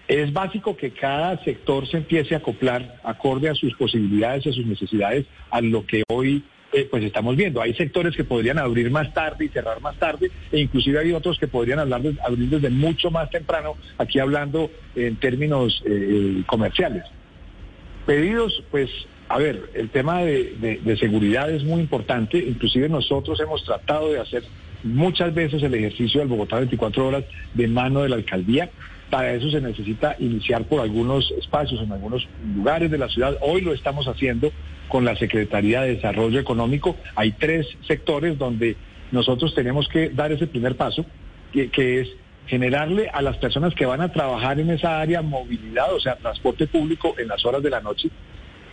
Es 0.07 0.31
básico 0.31 0.77
que 0.77 0.91
cada 0.91 1.43
sector 1.43 1.85
se 1.87 1.97
empiece 1.97 2.33
a 2.33 2.37
acoplar 2.37 2.99
acorde 3.03 3.49
a 3.49 3.55
sus 3.55 3.75
posibilidades 3.75 4.47
a 4.47 4.53
sus 4.53 4.65
necesidades 4.65 5.25
a 5.51 5.59
lo 5.59 5.85
que 5.85 6.03
hoy 6.09 6.43
eh, 6.71 6.87
pues 6.89 7.03
estamos 7.03 7.35
viendo. 7.35 7.61
Hay 7.61 7.73
sectores 7.73 8.15
que 8.15 8.23
podrían 8.23 8.57
abrir 8.57 8.89
más 8.91 9.13
tarde 9.13 9.45
y 9.45 9.49
cerrar 9.49 9.81
más 9.81 9.97
tarde 9.97 10.31
e 10.51 10.59
inclusive 10.59 10.99
hay 10.99 11.11
otros 11.11 11.37
que 11.39 11.47
podrían 11.47 11.79
hablar 11.79 12.01
abrir 12.25 12.49
desde 12.49 12.69
mucho 12.69 13.11
más 13.11 13.29
temprano, 13.29 13.75
aquí 13.97 14.19
hablando 14.19 14.69
en 14.95 15.17
términos 15.17 15.81
eh, 15.85 16.43
comerciales. 16.45 17.03
Pedidos, 18.05 18.63
pues 18.71 18.89
a 19.29 19.37
ver, 19.37 19.71
el 19.73 19.89
tema 19.89 20.21
de, 20.21 20.79
de, 20.81 20.97
seguridad 20.97 21.49
es 21.51 21.65
muy 21.65 21.81
importante, 21.81 22.37
inclusive 22.37 22.87
nosotros 22.87 23.37
hemos 23.41 23.63
tratado 23.65 24.11
de 24.11 24.21
hacer 24.21 24.43
muchas 24.83 25.33
veces 25.33 25.61
el 25.63 25.73
ejercicio 25.73 26.21
del 26.21 26.29
Bogotá 26.29 26.57
24 26.57 27.07
horas 27.07 27.25
de 27.53 27.67
mano 27.67 28.03
de 28.03 28.09
la 28.09 28.15
alcaldía 28.15 28.69
Para 29.09 29.33
eso 29.33 29.49
se 29.49 29.61
necesita 29.61 30.15
iniciar 30.19 30.65
por 30.65 30.81
algunos 30.81 31.31
espacios, 31.31 31.81
en 31.81 31.91
algunos 31.91 32.27
lugares 32.55 32.91
de 32.91 32.97
la 32.97 33.07
ciudad. 33.07 33.37
Hoy 33.41 33.61
lo 33.61 33.73
estamos 33.73 34.07
haciendo 34.07 34.51
con 34.89 35.05
la 35.05 35.15
Secretaría 35.15 35.81
de 35.81 35.95
Desarrollo 35.95 36.39
Económico. 36.39 36.97
Hay 37.15 37.31
tres 37.31 37.67
sectores 37.87 38.37
donde 38.37 38.75
nosotros 39.11 39.55
tenemos 39.55 39.87
que 39.87 40.09
dar 40.09 40.31
ese 40.31 40.47
primer 40.47 40.75
paso, 40.75 41.05
que, 41.53 42.01
es 42.01 42.09
generarle 42.47 43.09
a 43.09 43.21
las 43.21 43.37
personas 43.37 43.73
que 43.73 43.85
van 43.85 43.99
a 43.99 44.11
trabajar 44.11 44.59
en 44.59 44.69
esa 44.69 45.01
área 45.01 45.21
movilidad, 45.21 45.93
o 45.93 45.99
sea, 45.99 46.15
transporte 46.15 46.67
público 46.67 47.15
en 47.17 47.27
las 47.27 47.45
horas 47.45 47.61
de 47.61 47.69
la 47.69 47.81
noche, 47.81 48.09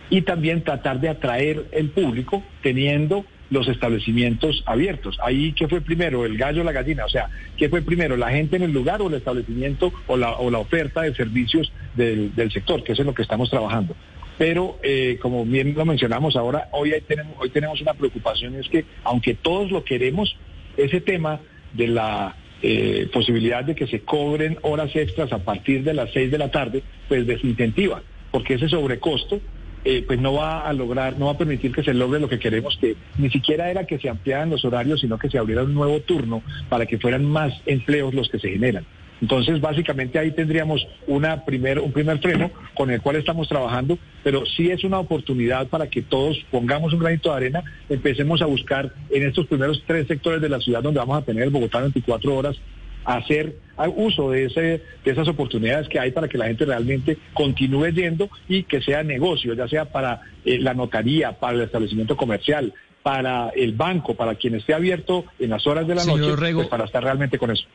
y 0.09 0.21
también 0.21 0.63
tratar 0.63 0.99
de 0.99 1.09
atraer 1.09 1.65
el 1.71 1.89
público 1.89 2.43
teniendo 2.61 3.25
los 3.49 3.67
establecimientos 3.67 4.63
abiertos. 4.65 5.17
Ahí, 5.23 5.53
¿qué 5.53 5.67
fue 5.67 5.81
primero? 5.81 6.25
¿El 6.25 6.37
gallo 6.37 6.61
o 6.61 6.63
la 6.63 6.71
gallina? 6.71 7.05
O 7.05 7.09
sea, 7.09 7.29
¿qué 7.57 7.69
fue 7.69 7.81
primero? 7.81 8.17
¿La 8.17 8.31
gente 8.31 8.55
en 8.55 8.63
el 8.63 8.71
lugar 8.71 9.01
o 9.01 9.07
el 9.07 9.15
establecimiento 9.15 9.93
o 10.07 10.17
la, 10.17 10.33
o 10.37 10.49
la 10.49 10.59
oferta 10.59 11.01
de 11.01 11.13
servicios 11.15 11.71
del, 11.95 12.33
del 12.35 12.51
sector? 12.51 12.83
Que 12.83 12.93
es 12.93 12.99
lo 12.99 13.13
que 13.13 13.21
estamos 13.21 13.49
trabajando. 13.49 13.95
Pero, 14.37 14.79
eh, 14.83 15.17
como 15.21 15.45
bien 15.45 15.73
lo 15.75 15.85
mencionamos 15.85 16.35
ahora, 16.35 16.67
hoy, 16.71 16.93
tenemos, 17.07 17.35
hoy 17.39 17.49
tenemos 17.49 17.81
una 17.81 17.93
preocupación, 17.93 18.55
es 18.55 18.67
que 18.67 18.85
aunque 19.03 19.33
todos 19.33 19.71
lo 19.71 19.83
queremos, 19.83 20.35
ese 20.75 20.99
tema 20.99 21.39
de 21.73 21.87
la 21.87 22.35
eh, 22.61 23.07
posibilidad 23.13 23.63
de 23.63 23.75
que 23.75 23.87
se 23.87 24.01
cobren 24.01 24.57
horas 24.61 24.93
extras 24.95 25.31
a 25.31 25.39
partir 25.39 25.83
de 25.83 25.93
las 25.93 26.11
seis 26.11 26.31
de 26.31 26.37
la 26.37 26.51
tarde, 26.51 26.83
pues 27.07 27.25
desincentiva, 27.25 28.01
porque 28.31 28.55
ese 28.55 28.67
sobrecosto 28.67 29.39
eh, 29.85 30.03
pues 30.05 30.19
no 30.19 30.33
va 30.33 30.67
a 30.67 30.73
lograr, 30.73 31.17
no 31.17 31.27
va 31.27 31.33
a 31.33 31.37
permitir 31.37 31.71
que 31.71 31.83
se 31.83 31.93
logre 31.93 32.19
lo 32.19 32.27
que 32.27 32.39
queremos, 32.39 32.75
que 32.81 32.95
ni 33.19 33.29
siquiera 33.29 33.69
era 33.69 33.85
que 33.85 33.99
se 33.99 34.09
ampliaran 34.09 34.49
los 34.49 34.65
horarios, 34.65 34.99
sino 34.99 35.19
que 35.19 35.29
se 35.29 35.37
abriera 35.37 35.63
un 35.63 35.75
nuevo 35.75 35.99
turno 35.99 36.41
para 36.69 36.87
que 36.87 36.97
fueran 36.97 37.23
más 37.23 37.53
empleos 37.67 38.13
los 38.13 38.27
que 38.27 38.39
se 38.39 38.49
generan. 38.49 38.85
Entonces, 39.21 39.61
básicamente 39.61 40.19
ahí 40.19 40.31
tendríamos 40.31 40.85
una 41.07 41.45
primer, 41.45 41.79
un 41.79 41.91
primer 41.91 42.19
freno 42.19 42.51
con 42.73 42.91
el 42.91 43.01
cual 43.01 43.15
estamos 43.15 43.47
trabajando, 43.47 43.97
pero 44.23 44.45
sí 44.45 44.71
es 44.71 44.83
una 44.83 44.99
oportunidad 44.99 45.67
para 45.67 45.87
que 45.87 46.01
todos 46.01 46.37
pongamos 46.51 46.91
un 46.91 46.99
granito 46.99 47.29
de 47.29 47.37
arena, 47.37 47.63
empecemos 47.87 48.41
a 48.41 48.45
buscar 48.45 48.91
en 49.09 49.25
estos 49.25 49.47
primeros 49.47 49.83
tres 49.85 50.07
sectores 50.07 50.41
de 50.41 50.49
la 50.49 50.59
ciudad 50.59 50.83
donde 50.83 50.99
vamos 50.99 51.17
a 51.17 51.25
tener 51.25 51.49
Bogotá 51.49 51.79
24 51.79 52.35
horas, 52.35 52.57
hacer 53.05 53.55
uso 53.95 54.31
de, 54.31 54.45
ese, 54.45 54.81
de 55.03 55.11
esas 55.11 55.27
oportunidades 55.27 55.87
que 55.87 55.99
hay 55.99 56.11
para 56.11 56.27
que 56.27 56.37
la 56.37 56.47
gente 56.47 56.65
realmente 56.65 57.17
continúe 57.33 57.89
yendo 57.89 58.29
y 58.47 58.63
que 58.63 58.81
sea 58.81 59.03
negocio, 59.03 59.53
ya 59.53 59.67
sea 59.67 59.85
para 59.85 60.21
eh, 60.43 60.57
la 60.59 60.73
notaría, 60.73 61.33
para 61.33 61.53
el 61.53 61.61
establecimiento 61.61 62.17
comercial, 62.17 62.73
para 63.03 63.49
el 63.49 63.73
banco, 63.73 64.15
para 64.15 64.35
quien 64.35 64.55
esté 64.55 64.73
abierto 64.73 65.25
en 65.39 65.51
las 65.51 65.67
horas 65.67 65.87
de 65.87 65.95
la 65.95 66.05
noche, 66.05 66.53
pues 66.53 66.67
para 66.67 66.85
estar 66.85 67.03
realmente 67.03 67.37
con 67.37 67.51
eso 67.51 67.65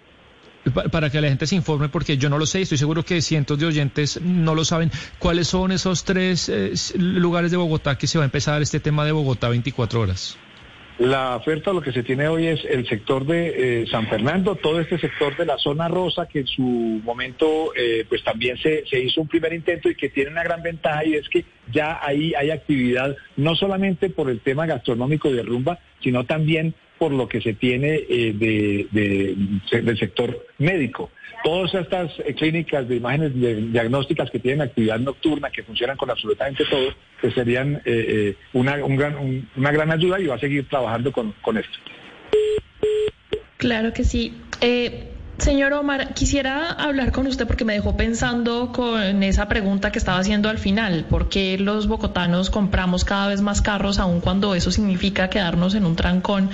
para 0.93 1.11
que 1.11 1.21
la 1.21 1.29
gente 1.29 1.47
se 1.47 1.57
informe, 1.57 1.89
porque 1.89 2.19
yo 2.19 2.29
no 2.29 2.39
lo 2.39 2.47
sé, 2.47 2.61
estoy 2.61 2.79
seguro 2.79 3.03
que 3.03 3.23
cientos 3.23 3.59
de 3.59 3.67
oyentes 3.67 4.21
no 4.21 4.55
lo 4.55 4.65
saben. 4.65 4.91
¿Cuáles 5.19 5.49
son 5.49 5.73
esos 5.73 6.05
tres 6.05 6.49
eh, 6.49 6.75
lugares 6.97 7.51
de 7.51 7.57
Bogotá 7.57 7.97
que 7.97 8.07
se 8.07 8.19
va 8.19 8.25
a 8.25 8.27
empezar 8.27 8.61
este 8.61 8.79
tema 8.81 9.05
de 9.05 9.13
Bogotá 9.13 9.49
24 9.49 10.01
horas? 10.01 10.37
La 11.01 11.37
oferta, 11.37 11.73
lo 11.73 11.81
que 11.81 11.93
se 11.93 12.03
tiene 12.03 12.29
hoy 12.29 12.47
es 12.47 12.63
el 12.63 12.87
sector 12.87 13.25
de 13.25 13.85
eh, 13.85 13.87
San 13.87 14.07
Fernando, 14.07 14.57
todo 14.57 14.81
este 14.81 14.99
sector 14.99 15.35
de 15.35 15.47
la 15.47 15.57
zona 15.57 15.89
rosa, 15.89 16.29
que 16.29 16.41
en 16.41 16.47
su 16.47 16.61
momento 16.63 17.73
eh, 17.75 18.05
pues 18.07 18.23
también 18.23 18.59
se, 18.59 18.85
hizo 19.03 19.23
un 19.23 19.27
primer 19.27 19.55
intento 19.55 19.89
y 19.89 19.95
que 19.95 20.11
tiene 20.11 20.31
una 20.31 20.43
gran 20.43 20.63
ventaja 20.63 21.07
y 21.07 21.15
es 21.15 21.27
que 21.31 21.47
ya 21.73 21.99
ahí 22.03 22.35
hay 22.35 22.51
actividad, 22.51 23.17
no 23.39 23.55
solamente 23.55 24.11
por 24.11 24.29
el 24.29 24.41
tema 24.41 24.67
gastronómico 24.67 25.33
de 25.33 25.43
rumba, 25.43 25.79
sino 26.03 26.27
también 26.27 26.75
por 26.99 27.13
lo 27.13 27.31
que 27.31 27.41
se 27.41 27.55
tiene 27.55 28.05
eh, 28.07 28.35
de, 28.35 28.87
del 29.81 29.99
sector 29.99 30.49
médico. 30.59 31.11
Todas 31.43 31.75
estas 31.75 32.13
eh, 32.21 32.35
clínicas 32.35 32.89
de 32.89 32.97
imágenes 32.97 33.33
diagnósticas 33.73 34.31
que 34.31 34.39
tienen 34.39 34.63
actividad 34.63 34.99
nocturna, 34.99 35.51
que 35.51 35.63
funcionan 35.63 35.97
con 35.97 36.11
absolutamente 36.11 36.65
todo, 36.69 36.91
pues 37.21 37.35
serían 37.35 37.81
eh, 37.85 38.37
una, 38.53 38.77
una 38.85 39.73
gran 39.73 39.91
ayuda 39.91 40.21
y 40.21 40.27
va 40.27 40.35
a 40.35 40.39
seguir 40.39 40.69
trabajando 40.69 41.13
con, 41.13 41.33
con 41.41 41.57
esto. 41.57 41.79
Claro 43.57 43.93
que 43.93 44.05
sí. 44.05 44.35
Señor 45.41 45.73
Omar, 45.73 46.13
quisiera 46.13 46.71
hablar 46.71 47.13
con 47.13 47.27
usted 47.27 47.47
porque 47.47 47.65
me 47.65 47.73
dejó 47.73 47.97
pensando 47.97 48.73
con 48.73 49.23
esa 49.23 49.49
pregunta 49.49 49.91
que 49.91 49.99
estaba 49.99 50.19
haciendo 50.19 50.51
al 50.51 50.59
final. 50.59 51.07
¿Por 51.09 51.31
qué 51.31 51.57
los 51.57 51.87
bogotanos 51.89 52.51
compramos 52.51 53.07
cada 53.07 53.29
vez 53.29 53.41
más 53.41 53.63
carros 53.63 53.99
aun 53.99 54.21
cuando 54.21 54.55
eso 54.55 54.71
significa 54.71 55.31
quedarnos 55.31 55.75
en 55.75 55.87
un 55.87 55.97
trancón 55.97 56.51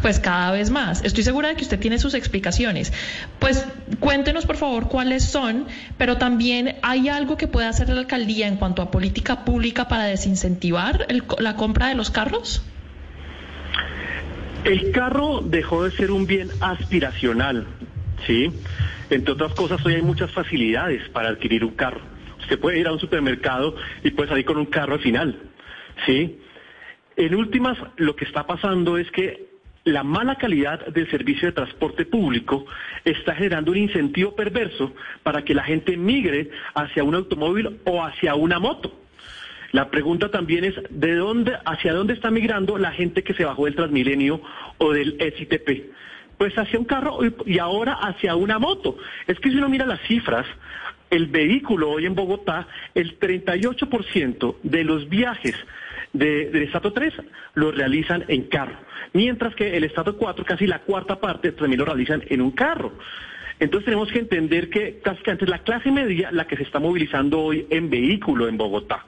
pues 0.00 0.20
cada 0.20 0.52
vez 0.52 0.70
más? 0.70 1.04
Estoy 1.04 1.22
segura 1.22 1.48
de 1.48 1.56
que 1.56 1.64
usted 1.64 1.78
tiene 1.78 1.98
sus 1.98 2.14
explicaciones. 2.14 2.94
Pues 3.38 3.66
cuéntenos 3.98 4.46
por 4.46 4.56
favor 4.56 4.88
cuáles 4.88 5.22
son, 5.22 5.66
pero 5.98 6.16
también 6.16 6.76
hay 6.80 7.10
algo 7.10 7.36
que 7.36 7.46
puede 7.46 7.66
hacer 7.66 7.90
la 7.90 8.00
alcaldía 8.00 8.46
en 8.46 8.56
cuanto 8.56 8.80
a 8.80 8.90
política 8.90 9.44
pública 9.44 9.86
para 9.86 10.04
desincentivar 10.04 11.06
la 11.38 11.56
compra 11.56 11.88
de 11.88 11.94
los 11.94 12.10
carros. 12.10 12.62
El 14.64 14.92
carro 14.92 15.42
dejó 15.42 15.84
de 15.84 15.90
ser 15.90 16.10
un 16.10 16.26
bien 16.26 16.48
aspiracional 16.60 17.66
¿sí? 18.26 18.50
Entre 19.10 19.32
otras 19.32 19.54
cosas, 19.54 19.84
hoy 19.84 19.94
hay 19.94 20.02
muchas 20.02 20.30
facilidades 20.30 21.08
para 21.10 21.30
adquirir 21.30 21.64
un 21.64 21.74
carro. 21.74 22.00
Usted 22.40 22.58
puede 22.58 22.78
ir 22.78 22.86
a 22.86 22.92
un 22.92 23.00
supermercado 23.00 23.76
y 24.02 24.10
puede 24.10 24.28
salir 24.28 24.44
con 24.44 24.56
un 24.56 24.66
carro 24.66 24.94
al 24.94 25.00
final, 25.00 25.38
¿sí? 26.06 26.38
En 27.16 27.34
últimas, 27.34 27.76
lo 27.96 28.16
que 28.16 28.24
está 28.24 28.46
pasando 28.46 28.96
es 28.96 29.10
que 29.10 29.50
la 29.84 30.02
mala 30.02 30.36
calidad 30.36 30.86
del 30.86 31.10
servicio 31.10 31.48
de 31.48 31.52
transporte 31.52 32.04
público 32.04 32.66
está 33.04 33.34
generando 33.34 33.72
un 33.72 33.78
incentivo 33.78 34.34
perverso 34.34 34.92
para 35.22 35.42
que 35.42 35.54
la 35.54 35.64
gente 35.64 35.96
migre 35.96 36.50
hacia 36.74 37.02
un 37.02 37.14
automóvil 37.14 37.80
o 37.84 38.04
hacia 38.04 38.34
una 38.34 38.58
moto. 38.58 38.92
La 39.72 39.90
pregunta 39.90 40.30
también 40.30 40.64
es 40.64 40.74
de 40.90 41.14
dónde, 41.14 41.56
hacia 41.64 41.92
dónde 41.92 42.14
está 42.14 42.30
migrando 42.30 42.76
la 42.78 42.92
gente 42.92 43.22
que 43.22 43.34
se 43.34 43.44
bajó 43.44 43.66
del 43.66 43.76
Transmilenio 43.76 44.40
o 44.78 44.92
del 44.92 45.16
SITP 45.36 45.90
pues 46.40 46.56
hacia 46.56 46.78
un 46.78 46.86
carro 46.86 47.18
y 47.44 47.58
ahora 47.58 47.92
hacia 47.92 48.34
una 48.34 48.58
moto. 48.58 48.96
Es 49.26 49.38
que 49.40 49.50
si 49.50 49.58
uno 49.58 49.68
mira 49.68 49.84
las 49.84 50.00
cifras, 50.08 50.46
el 51.10 51.26
vehículo 51.26 51.90
hoy 51.90 52.06
en 52.06 52.14
Bogotá, 52.14 52.66
el 52.94 53.20
38% 53.20 54.56
de 54.62 54.84
los 54.84 55.06
viajes 55.10 55.54
del 56.14 56.62
Estado 56.62 56.94
3 56.94 57.12
lo 57.52 57.72
realizan 57.72 58.24
en 58.28 58.44
carro, 58.44 58.78
mientras 59.12 59.54
que 59.54 59.76
el 59.76 59.84
Estado 59.84 60.16
4, 60.16 60.42
casi 60.46 60.66
la 60.66 60.78
cuarta 60.78 61.20
parte, 61.20 61.52
también 61.52 61.80
lo 61.80 61.84
realizan 61.84 62.22
en 62.30 62.40
un 62.40 62.52
carro. 62.52 62.94
Entonces 63.58 63.84
tenemos 63.84 64.10
que 64.10 64.20
entender 64.20 64.70
que 64.70 65.00
casi 65.00 65.20
es 65.26 65.46
la 65.46 65.58
clase 65.58 65.92
media 65.92 66.32
la 66.32 66.46
que 66.46 66.56
se 66.56 66.62
está 66.62 66.78
movilizando 66.78 67.38
hoy 67.38 67.66
en 67.68 67.90
vehículo 67.90 68.48
en 68.48 68.56
Bogotá. 68.56 69.04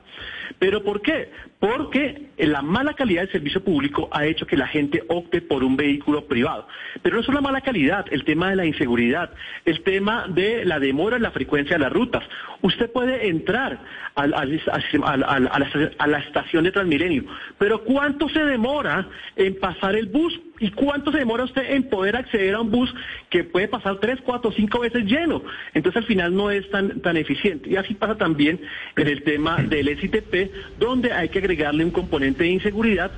¿Pero 0.59 0.85
por 0.85 1.01
qué? 1.01 1.31
Porque 1.62 2.26
la 2.38 2.61
mala 2.61 2.95
calidad 2.95 3.23
del 3.23 3.31
servicio 3.31 3.62
público 3.62 4.09
ha 4.11 4.26
hecho 4.26 4.49
que 4.49 4.57
la 4.57 4.66
gente 4.66 5.04
opte 5.09 5.40
por 5.40 5.62
un 5.62 5.76
vehículo 5.76 6.26
privado. 6.26 6.66
Pero 7.02 7.14
no 7.14 7.23
solo 7.23 7.37
la 7.37 7.42
mala 7.42 7.61
calidad, 7.61 8.04
el 8.11 8.25
tema 8.25 8.50
de 8.50 8.57
la 8.57 8.66
inseguridad, 8.66 9.31
el 9.64 9.81
tema 9.85 10.26
de 10.26 10.64
la 10.64 10.81
demora 10.81 11.19
en 11.19 11.23
la 11.23 11.31
frecuencia 11.31 11.76
de 11.76 11.85
las 11.85 11.92
rutas. 11.92 12.25
Usted 12.62 12.90
puede 12.90 13.28
entrar 13.28 13.78
a, 14.16 14.26
la, 14.26 16.19
estación 16.19 16.64
de 16.64 16.73
Transmilenio, 16.73 17.25
pero 17.59 17.85
¿cuánto 17.85 18.28
se 18.28 18.40
demora 18.45 19.09
en 19.37 19.59
pasar 19.61 19.95
el 19.95 20.07
bus? 20.07 20.38
¿Y 20.59 20.71
cuánto 20.71 21.11
se 21.11 21.19
demora 21.19 21.45
usted 21.45 21.73
en 21.73 21.88
poder 21.88 22.14
acceder 22.14 22.54
a 22.54 22.61
un 22.61 22.71
bus 22.71 22.95
que 23.31 23.42
puede 23.42 23.66
pasar 23.66 23.99
tres, 23.99 24.21
cuatro, 24.25 24.52
cinco 24.52 24.81
veces 24.81 25.04
lleno? 25.04 25.42
Entonces 25.75 26.02
al 26.02 26.07
final 26.07 26.35
no 26.35 26.50
es 26.50 26.69
tan, 26.71 27.00
tan 27.00 27.16
eficiente. 27.16 27.71
Y 27.71 27.76
así 27.76 27.95
pasa 27.95 28.16
también 28.16 28.61
en 28.97 29.09
el 29.09 29.23
tema 29.25 29.57
del 29.57 29.99
SITP, 29.99 30.78
donde 30.78 31.12
hay 31.12 31.31
que 31.31 31.40
agregarle 31.52 31.85
un 31.85 31.90
componente 31.90 32.44
de 32.44 32.50
inseguridad 32.50 33.12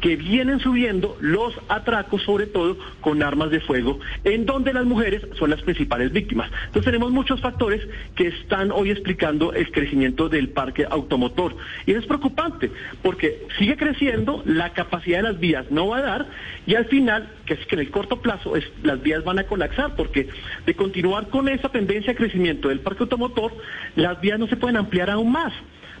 que 0.00 0.16
vienen 0.16 0.60
subiendo 0.60 1.16
los 1.20 1.54
atracos, 1.68 2.22
sobre 2.22 2.46
todo 2.46 2.78
con 3.00 3.22
armas 3.22 3.50
de 3.50 3.60
fuego, 3.60 4.00
en 4.24 4.46
donde 4.46 4.72
las 4.72 4.86
mujeres 4.86 5.22
son 5.38 5.50
las 5.50 5.60
principales 5.62 6.10
víctimas. 6.12 6.50
Entonces 6.66 6.86
tenemos 6.86 7.10
muchos 7.12 7.40
factores 7.40 7.86
que 8.14 8.28
están 8.28 8.70
hoy 8.70 8.90
explicando 8.90 9.52
el 9.52 9.70
crecimiento 9.70 10.28
del 10.28 10.48
parque 10.48 10.86
automotor. 10.88 11.54
Y 11.86 11.92
es 11.92 12.06
preocupante, 12.06 12.70
porque 13.02 13.46
sigue 13.58 13.76
creciendo, 13.76 14.42
la 14.46 14.72
capacidad 14.72 15.18
de 15.18 15.24
las 15.24 15.38
vías 15.38 15.70
no 15.70 15.88
va 15.88 15.98
a 15.98 16.02
dar, 16.02 16.26
y 16.66 16.74
al 16.74 16.86
final, 16.86 17.28
que 17.44 17.54
es 17.54 17.66
que 17.66 17.74
en 17.74 17.80
el 17.80 17.90
corto 17.90 18.22
plazo 18.22 18.56
es, 18.56 18.64
las 18.82 19.02
vías 19.02 19.22
van 19.22 19.38
a 19.38 19.44
colapsar, 19.44 19.96
porque 19.96 20.28
de 20.64 20.74
continuar 20.74 21.28
con 21.28 21.48
esa 21.48 21.68
tendencia 21.68 22.12
de 22.12 22.16
crecimiento 22.16 22.68
del 22.68 22.80
parque 22.80 23.02
automotor, 23.02 23.52
las 23.96 24.18
vías 24.20 24.38
no 24.38 24.46
se 24.46 24.56
pueden 24.56 24.78
ampliar 24.78 25.10
aún 25.10 25.30
más. 25.30 25.52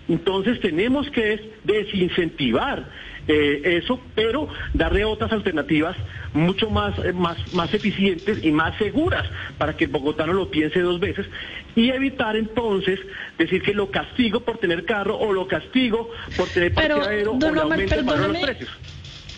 Entonces 0.08 0.60
tenemos 0.60 1.08
que 1.10 1.52
desincentivar 1.64 2.88
eh, 3.28 3.78
eso, 3.82 4.00
pero 4.14 4.48
darle 4.74 5.04
otras 5.04 5.30
alternativas 5.32 5.96
mucho 6.32 6.68
más, 6.70 6.98
eh, 7.04 7.12
más, 7.12 7.36
más 7.52 7.72
eficientes 7.72 8.42
y 8.42 8.50
más 8.50 8.76
seguras 8.78 9.28
para 9.58 9.76
que 9.76 9.84
el 9.84 9.90
bogotano 9.90 10.32
lo 10.32 10.50
piense 10.50 10.80
dos 10.80 10.98
veces 10.98 11.26
y 11.76 11.90
evitar 11.90 12.36
entonces 12.36 12.98
decir 13.38 13.62
que 13.62 13.74
lo 13.74 13.90
castigo 13.90 14.40
por 14.40 14.58
tener 14.58 14.84
carro 14.84 15.16
o 15.16 15.32
lo 15.32 15.46
castigo 15.46 16.10
por 16.36 16.48
tener 16.48 16.74
pero, 16.74 16.96
parqueadero 16.96 17.32
o 17.32 17.54
le 17.54 17.60
aumento 17.60 18.02
los 18.02 18.38
precios. 18.38 18.70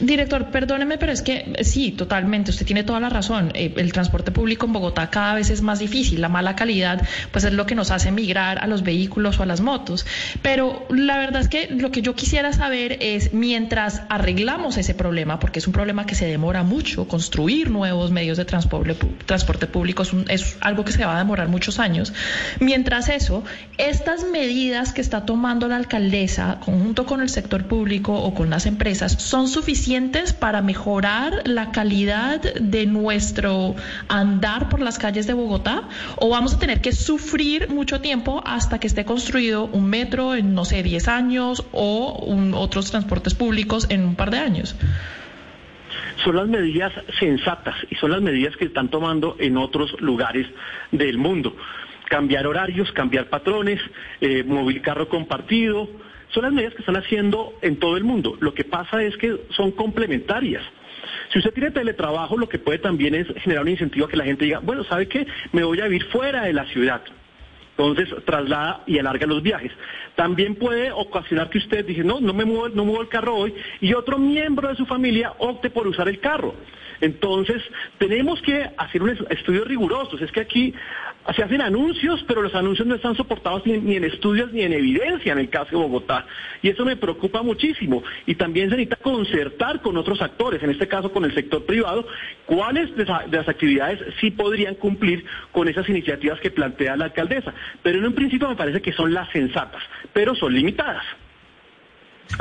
Director, 0.00 0.50
perdóneme, 0.50 0.98
pero 0.98 1.12
es 1.12 1.22
que 1.22 1.52
sí, 1.62 1.92
totalmente, 1.92 2.50
usted 2.50 2.66
tiene 2.66 2.84
toda 2.84 3.00
la 3.00 3.08
razón. 3.08 3.50
Eh, 3.54 3.74
el 3.76 3.92
transporte 3.92 4.30
público 4.30 4.66
en 4.66 4.72
Bogotá 4.72 5.10
cada 5.10 5.34
vez 5.34 5.50
es 5.50 5.62
más 5.62 5.78
difícil. 5.78 6.20
La 6.20 6.28
mala 6.28 6.56
calidad, 6.56 7.06
pues 7.30 7.44
es 7.44 7.52
lo 7.52 7.66
que 7.66 7.74
nos 7.74 7.90
hace 7.90 8.10
migrar 8.10 8.58
a 8.58 8.66
los 8.66 8.82
vehículos 8.82 9.38
o 9.38 9.42
a 9.42 9.46
las 9.46 9.60
motos. 9.60 10.06
Pero 10.40 10.86
la 10.88 11.18
verdad 11.18 11.42
es 11.42 11.48
que 11.48 11.68
lo 11.70 11.90
que 11.90 12.02
yo 12.02 12.14
quisiera 12.14 12.52
saber 12.52 12.98
es, 13.00 13.34
mientras 13.34 14.02
arreglamos 14.08 14.76
ese 14.76 14.94
problema, 14.94 15.38
porque 15.38 15.58
es 15.58 15.66
un 15.66 15.72
problema 15.72 16.06
que 16.06 16.14
se 16.14 16.26
demora 16.26 16.62
mucho, 16.62 17.06
construir 17.06 17.70
nuevos 17.70 18.10
medios 18.10 18.38
de 18.38 18.44
transporte, 18.44 18.94
transporte 19.26 19.66
público 19.66 20.02
es, 20.02 20.12
es 20.28 20.56
algo 20.60 20.84
que 20.84 20.92
se 20.92 21.04
va 21.04 21.16
a 21.16 21.18
demorar 21.18 21.48
muchos 21.48 21.78
años. 21.78 22.12
Mientras 22.60 23.08
eso, 23.08 23.44
estas 23.78 24.24
medidas 24.24 24.92
que 24.92 25.00
está 25.00 25.26
tomando 25.26 25.68
la 25.68 25.76
alcaldesa, 25.76 26.58
conjunto 26.64 27.06
con 27.06 27.20
el 27.20 27.28
sector 27.28 27.66
público 27.66 28.14
o 28.14 28.34
con 28.34 28.50
las 28.50 28.66
empresas, 28.66 29.12
son 29.12 29.48
suficientes 29.48 29.81
para 30.38 30.62
mejorar 30.62 31.42
la 31.44 31.72
calidad 31.72 32.40
de 32.40 32.86
nuestro 32.86 33.74
andar 34.08 34.68
por 34.68 34.80
las 34.80 34.96
calles 34.98 35.26
de 35.26 35.32
Bogotá? 35.32 35.88
¿O 36.16 36.28
vamos 36.28 36.54
a 36.54 36.58
tener 36.58 36.80
que 36.80 36.92
sufrir 36.92 37.68
mucho 37.68 38.00
tiempo 38.00 38.42
hasta 38.46 38.78
que 38.78 38.86
esté 38.86 39.04
construido 39.04 39.64
un 39.64 39.90
metro 39.90 40.36
en, 40.36 40.54
no 40.54 40.64
sé, 40.64 40.84
10 40.84 41.08
años 41.08 41.64
o 41.72 42.16
otros 42.54 42.92
transportes 42.92 43.34
públicos 43.34 43.86
en 43.90 44.04
un 44.04 44.14
par 44.14 44.30
de 44.30 44.38
años? 44.38 44.76
son 46.24 46.36
las 46.36 46.46
medidas 46.46 46.92
sensatas 47.18 47.74
y 47.90 47.96
son 47.96 48.12
las 48.12 48.22
medidas 48.22 48.56
que 48.56 48.66
están 48.66 48.88
tomando 48.88 49.34
en 49.40 49.56
otros 49.56 50.00
lugares 50.00 50.46
del 50.92 51.18
mundo. 51.18 51.56
Cambiar 52.08 52.46
horarios, 52.46 52.92
cambiar 52.92 53.28
patrones, 53.28 53.80
eh, 54.20 54.44
carro 54.84 55.08
compartido, 55.08 55.88
son 56.32 56.44
las 56.44 56.52
medidas 56.52 56.74
que 56.74 56.80
están 56.80 56.96
haciendo 56.96 57.54
en 57.62 57.78
todo 57.78 57.96
el 57.96 58.04
mundo. 58.04 58.36
Lo 58.40 58.54
que 58.54 58.64
pasa 58.64 59.02
es 59.02 59.16
que 59.16 59.40
son 59.50 59.72
complementarias. 59.72 60.62
Si 61.32 61.38
usted 61.38 61.52
tiene 61.52 61.70
teletrabajo, 61.70 62.36
lo 62.36 62.48
que 62.48 62.58
puede 62.58 62.78
también 62.78 63.14
es 63.14 63.26
generar 63.42 63.64
un 63.64 63.70
incentivo 63.70 64.06
a 64.06 64.08
que 64.08 64.16
la 64.16 64.24
gente 64.24 64.44
diga, 64.44 64.60
bueno, 64.60 64.84
¿sabe 64.84 65.08
qué? 65.08 65.26
Me 65.52 65.64
voy 65.64 65.80
a 65.80 65.84
vivir 65.84 66.04
fuera 66.06 66.44
de 66.44 66.52
la 66.52 66.64
ciudad. 66.66 67.02
Entonces 67.76 68.14
traslada 68.24 68.82
y 68.86 68.98
alarga 68.98 69.26
los 69.26 69.42
viajes. 69.42 69.72
También 70.14 70.56
puede 70.56 70.92
ocasionar 70.92 71.48
que 71.48 71.58
usted 71.58 71.86
dice, 71.86 72.04
no, 72.04 72.20
no 72.20 72.34
me 72.34 72.44
muevo, 72.44 72.68
no 72.68 72.84
muevo 72.84 73.02
el 73.02 73.08
carro 73.08 73.34
hoy, 73.34 73.54
y 73.80 73.94
otro 73.94 74.18
miembro 74.18 74.68
de 74.68 74.76
su 74.76 74.84
familia 74.84 75.32
opte 75.38 75.70
por 75.70 75.86
usar 75.86 76.08
el 76.08 76.20
carro. 76.20 76.54
Entonces, 77.02 77.60
tenemos 77.98 78.40
que 78.42 78.70
hacer 78.76 79.02
un 79.02 79.10
estudio 79.28 79.64
riguroso. 79.64 80.16
Es 80.18 80.30
que 80.30 80.40
aquí 80.40 80.72
se 81.34 81.42
hacen 81.42 81.60
anuncios, 81.60 82.24
pero 82.28 82.42
los 82.42 82.54
anuncios 82.54 82.86
no 82.86 82.94
están 82.94 83.16
soportados 83.16 83.66
ni, 83.66 83.96
en 83.96 84.04
estudios 84.04 84.52
ni 84.52 84.62
en 84.62 84.72
evidencia 84.72 85.32
en 85.32 85.40
el 85.40 85.50
caso 85.50 85.70
de 85.70 85.76
Bogotá. 85.78 86.24
Y 86.62 86.68
eso 86.68 86.84
me 86.84 86.96
preocupa 86.96 87.42
muchísimo. 87.42 88.04
Y 88.24 88.36
también 88.36 88.70
se 88.70 88.76
necesita 88.76 89.02
concertar 89.02 89.82
con 89.82 89.96
otros 89.96 90.22
actores, 90.22 90.62
en 90.62 90.70
este 90.70 90.86
caso 90.86 91.12
con 91.12 91.24
el 91.24 91.34
sector 91.34 91.66
privado, 91.66 92.06
cuáles 92.46 92.94
de, 92.96 93.04
las 93.04 93.48
actividades 93.48 93.98
sí 94.20 94.30
podrían 94.30 94.76
cumplir 94.76 95.24
con 95.50 95.66
esas 95.66 95.88
iniciativas 95.88 96.38
que 96.38 96.52
plantea 96.52 96.94
la 96.94 97.06
alcaldesa. 97.06 97.52
Pero 97.82 97.98
en 97.98 98.06
un 98.06 98.14
principio 98.14 98.48
me 98.48 98.54
parece 98.54 98.80
que 98.80 98.92
son 98.92 99.12
las 99.12 99.28
sensatas, 99.32 99.82
pero 100.12 100.36
son 100.36 100.54
limitadas. 100.54 101.02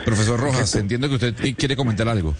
Profesor 0.05 0.39
Rojas, 0.39 0.75
entiendo 0.75 1.09
que 1.09 1.15
usted 1.15 1.55
quiere 1.57 1.75
comentar 1.75 2.07
algo. 2.07 2.35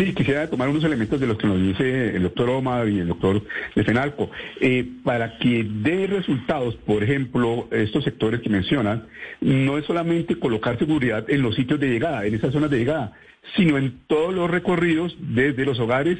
Sí, 0.00 0.14
quisiera 0.14 0.48
tomar 0.48 0.70
unos 0.70 0.82
elementos 0.82 1.20
de 1.20 1.26
los 1.26 1.36
que 1.36 1.46
nos 1.46 1.60
dice 1.60 2.16
el 2.16 2.22
doctor 2.22 2.48
Omar 2.48 2.88
y 2.88 3.00
el 3.00 3.08
doctor 3.08 3.42
de 3.74 3.84
FENALCO. 3.84 4.30
Eh, 4.58 4.88
para 5.04 5.36
que 5.36 5.62
dé 5.62 6.06
resultados, 6.06 6.74
por 6.74 7.02
ejemplo, 7.02 7.68
estos 7.70 8.04
sectores 8.04 8.40
que 8.40 8.48
mencionan, 8.48 9.04
no 9.42 9.76
es 9.76 9.84
solamente 9.84 10.38
colocar 10.38 10.78
seguridad 10.78 11.28
en 11.28 11.42
los 11.42 11.54
sitios 11.54 11.78
de 11.78 11.90
llegada, 11.90 12.24
en 12.24 12.34
esas 12.34 12.50
zonas 12.50 12.70
de 12.70 12.78
llegada, 12.78 13.12
sino 13.56 13.76
en 13.76 14.00
todos 14.06 14.32
los 14.32 14.50
recorridos, 14.50 15.14
desde 15.20 15.66
los 15.66 15.78
hogares, 15.78 16.16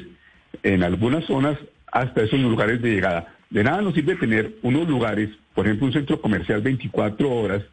en 0.61 0.83
algunas 0.83 1.25
zonas, 1.25 1.57
hasta 1.91 2.21
esos 2.21 2.39
lugares 2.39 2.83
de 2.83 2.91
llegada. 2.91 3.33
De 3.49 3.63
nada 3.63 3.81
nos 3.81 3.95
sirve 3.95 4.15
tener 4.15 4.57
unos 4.61 4.87
lugares, 4.87 5.31
por 5.55 5.65
ejemplo, 5.65 5.87
un 5.87 5.93
centro 5.93 6.21
comercial 6.21 6.61
24 6.61 7.31
horas, 7.31 7.63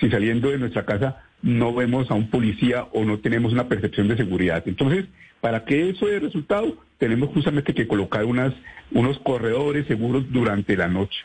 si 0.00 0.10
saliendo 0.10 0.50
de 0.50 0.58
nuestra 0.58 0.84
casa 0.84 1.22
no 1.42 1.74
vemos 1.74 2.10
a 2.10 2.14
un 2.14 2.30
policía 2.30 2.86
o 2.92 3.04
no 3.04 3.18
tenemos 3.18 3.52
una 3.52 3.68
percepción 3.68 4.08
de 4.08 4.16
seguridad. 4.16 4.62
Entonces, 4.66 5.06
para 5.40 5.64
que 5.64 5.90
eso 5.90 6.06
dé 6.06 6.18
resultado, 6.18 6.76
tenemos 6.98 7.28
justamente 7.30 7.74
que 7.74 7.86
colocar 7.86 8.24
unas, 8.24 8.54
unos 8.90 9.18
corredores 9.18 9.86
seguros 9.86 10.24
durante 10.32 10.76
la 10.76 10.88
noche. 10.88 11.18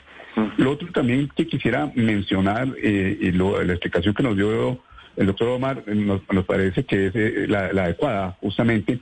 Lo 0.58 0.72
otro 0.72 0.88
también 0.92 1.30
que 1.36 1.48
quisiera 1.48 1.92
mencionar, 1.96 2.70
eh, 2.82 3.18
y 3.20 3.32
la 3.32 3.74
explicación 3.74 4.14
que 4.14 4.24
nos 4.24 4.36
dio 4.36 4.80
el 5.18 5.28
doctor 5.28 5.50
Omar, 5.50 5.84
nos, 5.88 6.22
parece 6.46 6.84
que 6.86 7.08
es 7.08 7.16
eh, 7.16 7.46
la, 7.48 7.66
adecuada, 7.66 8.38
justamente. 8.42 9.00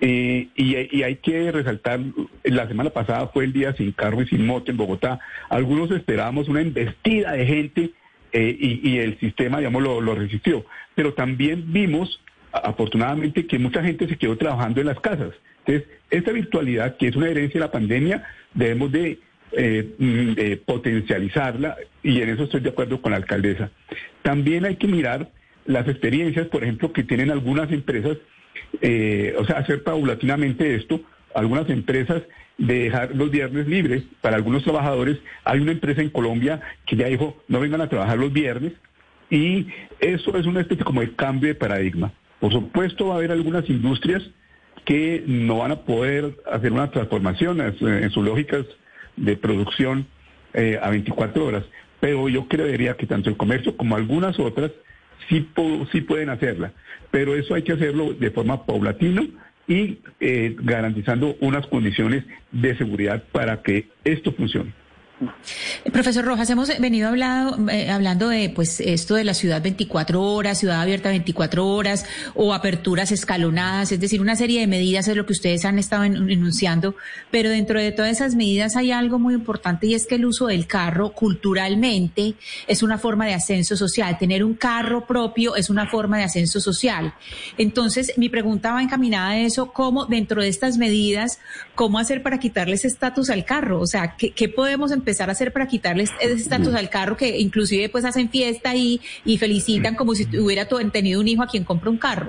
Eh, 0.00 0.48
y, 0.54 1.02
hay 1.02 1.16
que 1.16 1.52
resaltar, 1.52 2.00
la 2.44 2.68
semana 2.68 2.90
pasada 2.90 3.28
fue 3.28 3.44
el 3.44 3.52
día 3.52 3.74
sin 3.74 3.92
carro 3.92 4.22
y 4.22 4.26
sin 4.26 4.46
moto 4.46 4.70
en 4.70 4.76
Bogotá. 4.76 5.18
Algunos 5.48 5.90
esperábamos 5.90 6.48
una 6.48 6.60
embestida 6.60 7.32
de 7.32 7.46
gente 7.46 7.90
y, 8.32 8.98
el 8.98 9.18
sistema, 9.18 9.58
digamos, 9.58 9.82
lo, 9.82 10.14
resistió. 10.14 10.64
Pero 10.94 11.14
también 11.14 11.72
vimos 11.72 12.20
afortunadamente 12.52 13.46
que 13.46 13.58
mucha 13.58 13.82
gente 13.82 14.08
se 14.08 14.16
quedó 14.16 14.36
trabajando 14.36 14.80
en 14.80 14.88
las 14.88 15.00
casas. 15.00 15.34
Entonces, 15.64 15.88
esta 16.10 16.32
virtualidad, 16.32 16.96
que 16.96 17.08
es 17.08 17.16
una 17.16 17.28
herencia 17.28 17.60
de 17.60 17.66
la 17.66 17.72
pandemia, 17.72 18.24
debemos 18.54 18.90
de, 18.92 19.18
eh, 19.52 20.60
potencializarla 20.64 21.76
y 22.02 22.20
en 22.20 22.28
eso 22.30 22.44
estoy 22.44 22.60
de 22.60 22.70
acuerdo 22.70 23.00
con 23.02 23.12
la 23.12 23.18
alcaldesa. 23.18 23.70
También 24.22 24.64
hay 24.64 24.76
que 24.76 24.86
mirar 24.86 25.30
las 25.66 25.88
experiencias, 25.88 26.46
por 26.48 26.62
ejemplo, 26.62 26.92
que 26.92 27.04
tienen 27.04 27.30
algunas 27.30 27.70
empresas, 27.72 28.16
eh, 28.80 29.34
o 29.38 29.44
sea, 29.44 29.58
hacer 29.58 29.82
paulatinamente 29.82 30.74
esto, 30.74 31.00
algunas 31.34 31.68
empresas 31.70 32.22
de 32.60 32.84
dejar 32.84 33.16
los 33.16 33.30
viernes 33.30 33.66
libres 33.66 34.02
para 34.20 34.36
algunos 34.36 34.62
trabajadores. 34.62 35.18
Hay 35.44 35.60
una 35.60 35.72
empresa 35.72 36.02
en 36.02 36.10
Colombia 36.10 36.60
que 36.86 36.94
ya 36.94 37.06
dijo, 37.06 37.42
no 37.48 37.58
vengan 37.58 37.80
a 37.80 37.88
trabajar 37.88 38.18
los 38.18 38.32
viernes, 38.32 38.74
y 39.30 39.66
eso 39.98 40.36
es 40.36 40.44
una 40.44 40.60
especie 40.60 40.84
como 40.84 41.00
de 41.00 41.12
cambio 41.12 41.48
de 41.48 41.54
paradigma. 41.54 42.12
Por 42.38 42.52
supuesto 42.52 43.06
va 43.06 43.14
a 43.14 43.16
haber 43.18 43.32
algunas 43.32 43.68
industrias 43.70 44.22
que 44.84 45.24
no 45.26 45.58
van 45.58 45.72
a 45.72 45.80
poder 45.82 46.36
hacer 46.50 46.72
una 46.72 46.90
transformación 46.90 47.60
en, 47.60 48.10
sus 48.10 48.24
lógicas 48.24 48.66
de 49.16 49.36
producción 49.36 50.06
eh, 50.52 50.78
a 50.82 50.90
24 50.90 51.46
horas, 51.46 51.64
pero 51.98 52.28
yo 52.28 52.46
creería 52.46 52.96
que 52.96 53.06
tanto 53.06 53.30
el 53.30 53.36
comercio 53.36 53.76
como 53.76 53.96
algunas 53.96 54.38
otras 54.38 54.70
sí, 55.28 55.48
sí 55.92 56.00
pueden 56.02 56.28
hacerla, 56.28 56.72
pero 57.10 57.36
eso 57.36 57.54
hay 57.54 57.62
que 57.62 57.72
hacerlo 57.72 58.12
de 58.12 58.30
forma 58.30 58.66
paulatina 58.66 59.22
y 59.70 60.00
eh, 60.18 60.56
garantizando 60.58 61.36
unas 61.40 61.64
condiciones 61.68 62.24
de 62.50 62.76
seguridad 62.76 63.22
para 63.30 63.62
que 63.62 63.86
esto 64.02 64.32
funcione. 64.32 64.74
Profesor 65.92 66.24
Rojas, 66.24 66.48
hemos 66.48 66.68
venido 66.78 67.08
hablado, 67.08 67.68
eh, 67.68 67.90
hablando 67.90 68.28
de 68.28 68.48
pues 68.48 68.80
esto 68.80 69.16
de 69.16 69.24
la 69.24 69.34
ciudad 69.34 69.60
24 69.60 70.22
horas, 70.22 70.58
ciudad 70.58 70.80
abierta 70.80 71.10
24 71.10 71.66
horas 71.66 72.06
o 72.34 72.54
aperturas 72.54 73.12
escalonadas, 73.12 73.92
es 73.92 74.00
decir, 74.00 74.22
una 74.22 74.34
serie 74.34 74.60
de 74.60 74.66
medidas 74.66 75.08
es 75.08 75.16
lo 75.16 75.26
que 75.26 75.34
ustedes 75.34 75.66
han 75.66 75.78
estado 75.78 76.04
enunciando, 76.04 76.94
pero 77.30 77.50
dentro 77.50 77.78
de 77.78 77.92
todas 77.92 78.12
esas 78.12 78.34
medidas 78.34 78.76
hay 78.76 78.92
algo 78.92 79.18
muy 79.18 79.34
importante 79.34 79.88
y 79.88 79.94
es 79.94 80.06
que 80.06 80.14
el 80.14 80.24
uso 80.24 80.46
del 80.46 80.66
carro 80.66 81.12
culturalmente 81.12 82.34
es 82.66 82.82
una 82.82 82.96
forma 82.96 83.26
de 83.26 83.34
ascenso 83.34 83.76
social. 83.76 84.16
Tener 84.18 84.42
un 84.42 84.54
carro 84.54 85.06
propio 85.06 85.54
es 85.54 85.68
una 85.68 85.86
forma 85.86 86.16
de 86.16 86.24
ascenso 86.24 86.60
social. 86.60 87.14
Entonces, 87.58 88.14
mi 88.16 88.30
pregunta 88.30 88.72
va 88.72 88.82
encaminada 88.82 89.30
a 89.30 89.38
eso, 89.38 89.72
¿cómo 89.72 90.06
dentro 90.06 90.40
de 90.40 90.48
estas 90.48 90.78
medidas, 90.78 91.40
cómo 91.74 91.98
hacer 91.98 92.22
para 92.22 92.38
quitarles 92.38 92.86
estatus 92.86 93.28
al 93.28 93.44
carro? 93.44 93.80
O 93.80 93.86
sea, 93.86 94.16
¿qué, 94.16 94.30
qué 94.30 94.48
podemos 94.48 94.92
empezar 94.92 95.09
empezar 95.10 95.28
a 95.28 95.32
hacer 95.32 95.52
para 95.52 95.66
quitarles 95.66 96.12
ese 96.20 96.34
estatus 96.34 96.72
al 96.72 96.88
carro 96.88 97.16
que 97.16 97.40
inclusive 97.40 97.88
pues 97.88 98.04
hacen 98.04 98.30
fiesta 98.30 98.76
y, 98.76 99.00
y 99.24 99.38
felicitan 99.38 99.96
como 99.96 100.14
si 100.14 100.24
hubiera 100.38 100.66
tenido 100.92 101.20
un 101.20 101.26
hijo 101.26 101.42
a 101.42 101.48
quien 101.48 101.64
compra 101.64 101.90
un 101.90 101.98
carro? 101.98 102.28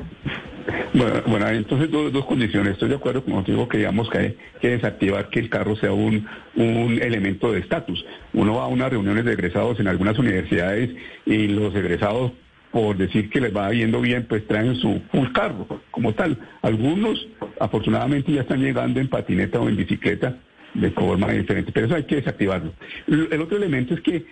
Bueno, 0.96 1.22
bueno 1.28 1.48
entonces 1.50 1.91
dos, 1.91 2.12
dos 2.12 2.26
condiciones. 2.26 2.74
Estoy 2.74 2.89
de 2.89 2.96
acuerdo 2.96 3.24
con 3.24 3.44
digo 3.44 3.67
que 3.67 3.78
digamos 3.78 4.10
que 4.10 4.17
hay 4.17 4.38
que 4.60 4.70
desactivar 4.70 5.30
que 5.30 5.41
el 5.41 5.50
carro 5.52 5.76
sea 5.76 5.91
un, 5.91 6.28
un 6.56 7.00
elemento 7.00 7.52
de 7.52 7.60
estatus. 7.60 8.04
Uno 8.34 8.56
va 8.56 8.63
a 8.63 8.67
unas 8.67 8.89
reuniones 8.89 9.26
de 9.26 9.34
egresados 9.34 9.80
en 9.80 9.88
algunas 9.88 10.17
universidades 10.17 10.89
y 11.28 11.48
los 11.50 11.76
egresados 11.76 12.32
por 12.72 12.98
decir 12.98 13.30
que 13.30 13.41
les 13.41 13.56
va 13.56 13.72
yendo 13.72 14.02
bien, 14.02 14.26
pues 14.28 14.48
traen 14.48 14.76
su 14.78 15.02
un 15.13 15.26
carro 15.34 15.67
como 15.91 16.13
tal. 16.13 16.36
Algunos 16.63 17.28
afortunadamente 17.60 18.32
ya 18.32 18.41
están 18.41 18.60
llegando 18.62 19.00
en 19.00 19.08
patineta 19.08 19.60
o 19.60 19.70
en 19.70 19.76
bicicleta 19.76 20.38
de 20.73 20.91
forma 20.91 21.31
diferente, 21.31 21.71
pero 21.71 21.88
eso 21.88 21.95
hay 21.95 22.03
que 22.03 22.15
desactivarlo. 22.15 22.73
El 23.07 23.41
otro 23.41 23.57
elemento 23.57 23.93
es 23.93 24.01
que 24.01 24.25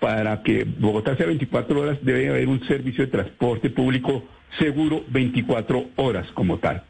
para 0.00 0.42
que 0.42 0.64
Bogotá 0.64 1.16
sea 1.16 1.26
24 1.26 1.80
horas 1.80 1.98
debe 2.02 2.28
haber 2.28 2.48
un 2.48 2.62
servicio 2.66 3.04
de 3.04 3.10
transporte 3.10 3.70
público 3.70 4.24
seguro 4.58 5.04
24 5.08 5.90
horas 5.96 6.30
como 6.32 6.58
tal. 6.58 6.84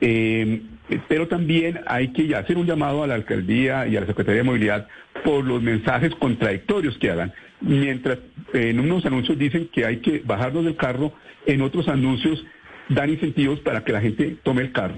Eh, 0.00 0.62
pero 1.08 1.28
también 1.28 1.80
hay 1.86 2.08
que 2.08 2.34
hacer 2.34 2.56
un 2.56 2.66
llamado 2.66 3.02
a 3.02 3.06
la 3.06 3.14
alcaldía 3.14 3.86
y 3.86 3.96
a 3.96 4.00
la 4.00 4.06
Secretaría 4.06 4.38
de 4.38 4.44
Movilidad 4.44 4.88
por 5.24 5.44
los 5.44 5.62
mensajes 5.62 6.14
contradictorios 6.14 6.96
que 6.98 7.10
hagan. 7.10 7.32
Mientras 7.60 8.18
en 8.52 8.80
unos 8.80 9.04
anuncios 9.04 9.38
dicen 9.38 9.68
que 9.72 9.84
hay 9.84 9.98
que 9.98 10.22
bajarnos 10.24 10.64
del 10.64 10.76
carro, 10.76 11.12
en 11.46 11.62
otros 11.62 11.88
anuncios 11.88 12.44
dar 12.88 13.08
incentivos 13.08 13.60
para 13.60 13.84
que 13.84 13.92
la 13.92 14.00
gente 14.00 14.36
tome 14.42 14.62
el 14.62 14.72
carro. 14.72 14.96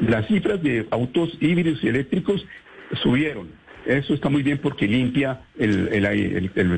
Las 0.00 0.26
cifras 0.26 0.62
de 0.62 0.86
autos 0.90 1.36
híbridos 1.40 1.82
y 1.84 1.88
eléctricos 1.88 2.44
subieron. 3.02 3.48
Eso 3.86 4.14
está 4.14 4.28
muy 4.28 4.42
bien 4.42 4.58
porque 4.58 4.86
limpia 4.86 5.40
el, 5.58 5.88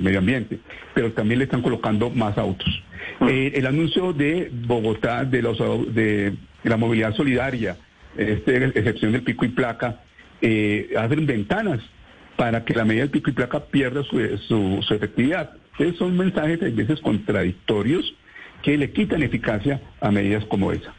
medio 0.03 0.19
ambiente, 0.19 0.59
pero 0.95 1.13
también 1.13 1.39
le 1.39 1.45
están 1.45 1.63
colocando 1.63 2.11
más 2.11 2.39
autos. 2.39 2.83
Eh, 3.29 3.53
el 3.55 3.67
anuncio 3.67 4.13
de 4.13 4.51
Bogotá 4.51 5.25
de, 5.25 5.43
los, 5.43 5.59
de 5.95 6.35
la 6.63 6.77
movilidad 6.77 7.15
solidaria, 7.15 7.77
este, 8.17 8.65
excepción 8.65 9.13
del 9.13 9.23
pico 9.23 9.45
y 9.45 9.49
placa, 9.49 10.01
eh, 10.41 10.95
abren 10.97 11.27
ventanas 11.27 11.81
para 12.37 12.65
que 12.65 12.75
la 12.75 12.85
medida 12.85 13.03
del 13.03 13.11
pico 13.11 13.31
y 13.31 13.35
placa 13.35 13.61
pierda 13.67 14.03
su, 14.03 14.19
su, 14.83 14.95
efectividad. 14.95 15.51
Entonces 15.73 15.99
son 15.99 16.17
mensajes 16.17 16.63
a 16.63 16.67
veces 16.67 17.01
contradictorios 17.01 18.15
que 18.63 18.79
le 18.79 18.93
quitan 18.93 19.23
eficacia 19.23 19.81
a 20.01 20.11
medidas 20.11 20.45
como 20.47 20.73
esa. 20.73 20.95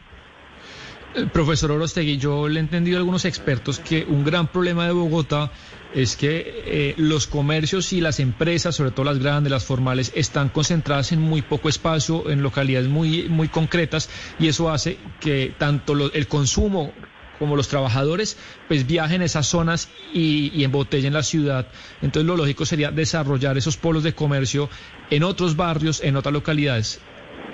Eh, 1.15 1.28
profesor 1.32 1.71
Orostegui, 1.71 2.17
yo 2.17 2.49
le 2.49 2.60
he 2.60 2.63
entendido 2.63 2.97
a 2.97 2.99
algunos 2.99 3.23
expertos 3.23 3.80
que 3.80 4.04
un 4.04 4.25
gran 4.25 4.47
problema 4.47 4.86
de 4.86 4.91
Bogotá 4.91 5.49
es 5.93 6.17
que 6.17 6.43
eh, 6.65 6.93
los 6.97 7.25
comercios 7.25 7.93
y 7.93 8.01
las 8.01 8.19
empresas, 8.19 8.75
sobre 8.75 8.91
todo 8.91 9.06
las 9.06 9.19
grandes, 9.19 9.49
las 9.49 9.63
formales, 9.63 10.12
están 10.13 10.49
concentradas 10.49 11.13
en 11.13 11.21
muy 11.21 11.41
poco 11.41 11.69
espacio, 11.69 12.30
en 12.30 12.43
localidades 12.43 12.89
muy, 12.89 13.30
muy 13.30 13.47
concretas, 13.47 14.10
y 14.39 14.49
eso 14.49 14.69
hace 14.69 14.97
que 15.21 15.54
tanto 15.58 15.93
el 16.12 16.28
consumo 16.28 16.91
como 17.39 17.56
los 17.56 17.69
trabajadores, 17.69 18.38
pues 18.67 18.86
viajen 18.86 19.21
a 19.21 19.25
esas 19.25 19.47
zonas 19.47 19.88
y, 20.13 20.51
y 20.54 20.65
embotellen 20.65 21.13
la 21.13 21.23
ciudad. 21.23 21.67
Entonces 22.01 22.28
lo 22.28 22.36
lógico 22.36 22.65
sería 22.65 22.91
desarrollar 22.91 23.58
esos 23.58 23.78
polos 23.78 24.04
de 24.04 24.13
comercio 24.13 24.69
en 25.10 25.23
otros 25.23 25.56
barrios, 25.56 26.01
en 26.04 26.17
otras 26.17 26.34
localidades. 26.34 26.99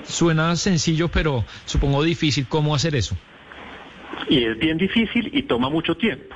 Suena 0.08 0.56
sencillo, 0.56 1.10
pero 1.10 1.46
supongo 1.66 2.04
difícil 2.04 2.48
cómo 2.48 2.74
hacer 2.74 2.96
eso. 2.96 3.16
Y 4.30 4.44
es 4.44 4.58
bien 4.58 4.78
difícil 4.78 5.30
y 5.34 5.44
toma 5.44 5.70
mucho 5.70 5.96
tiempo. 5.96 6.36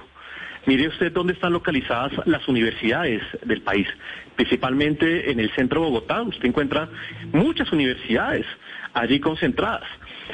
Mire 0.66 0.88
usted 0.88 1.12
dónde 1.12 1.34
están 1.34 1.54
localizadas 1.54 2.12
las 2.26 2.48
universidades 2.48 3.22
del 3.44 3.62
país, 3.62 3.88
principalmente 4.36 5.30
en 5.32 5.40
el 5.40 5.52
centro 5.52 5.82
de 5.82 5.88
Bogotá. 5.88 6.24
Usted 6.24 6.46
encuentra 6.46 6.90
muchas 7.32 7.72
universidades 7.72 8.46
allí 8.94 9.20
concentradas. 9.20 9.88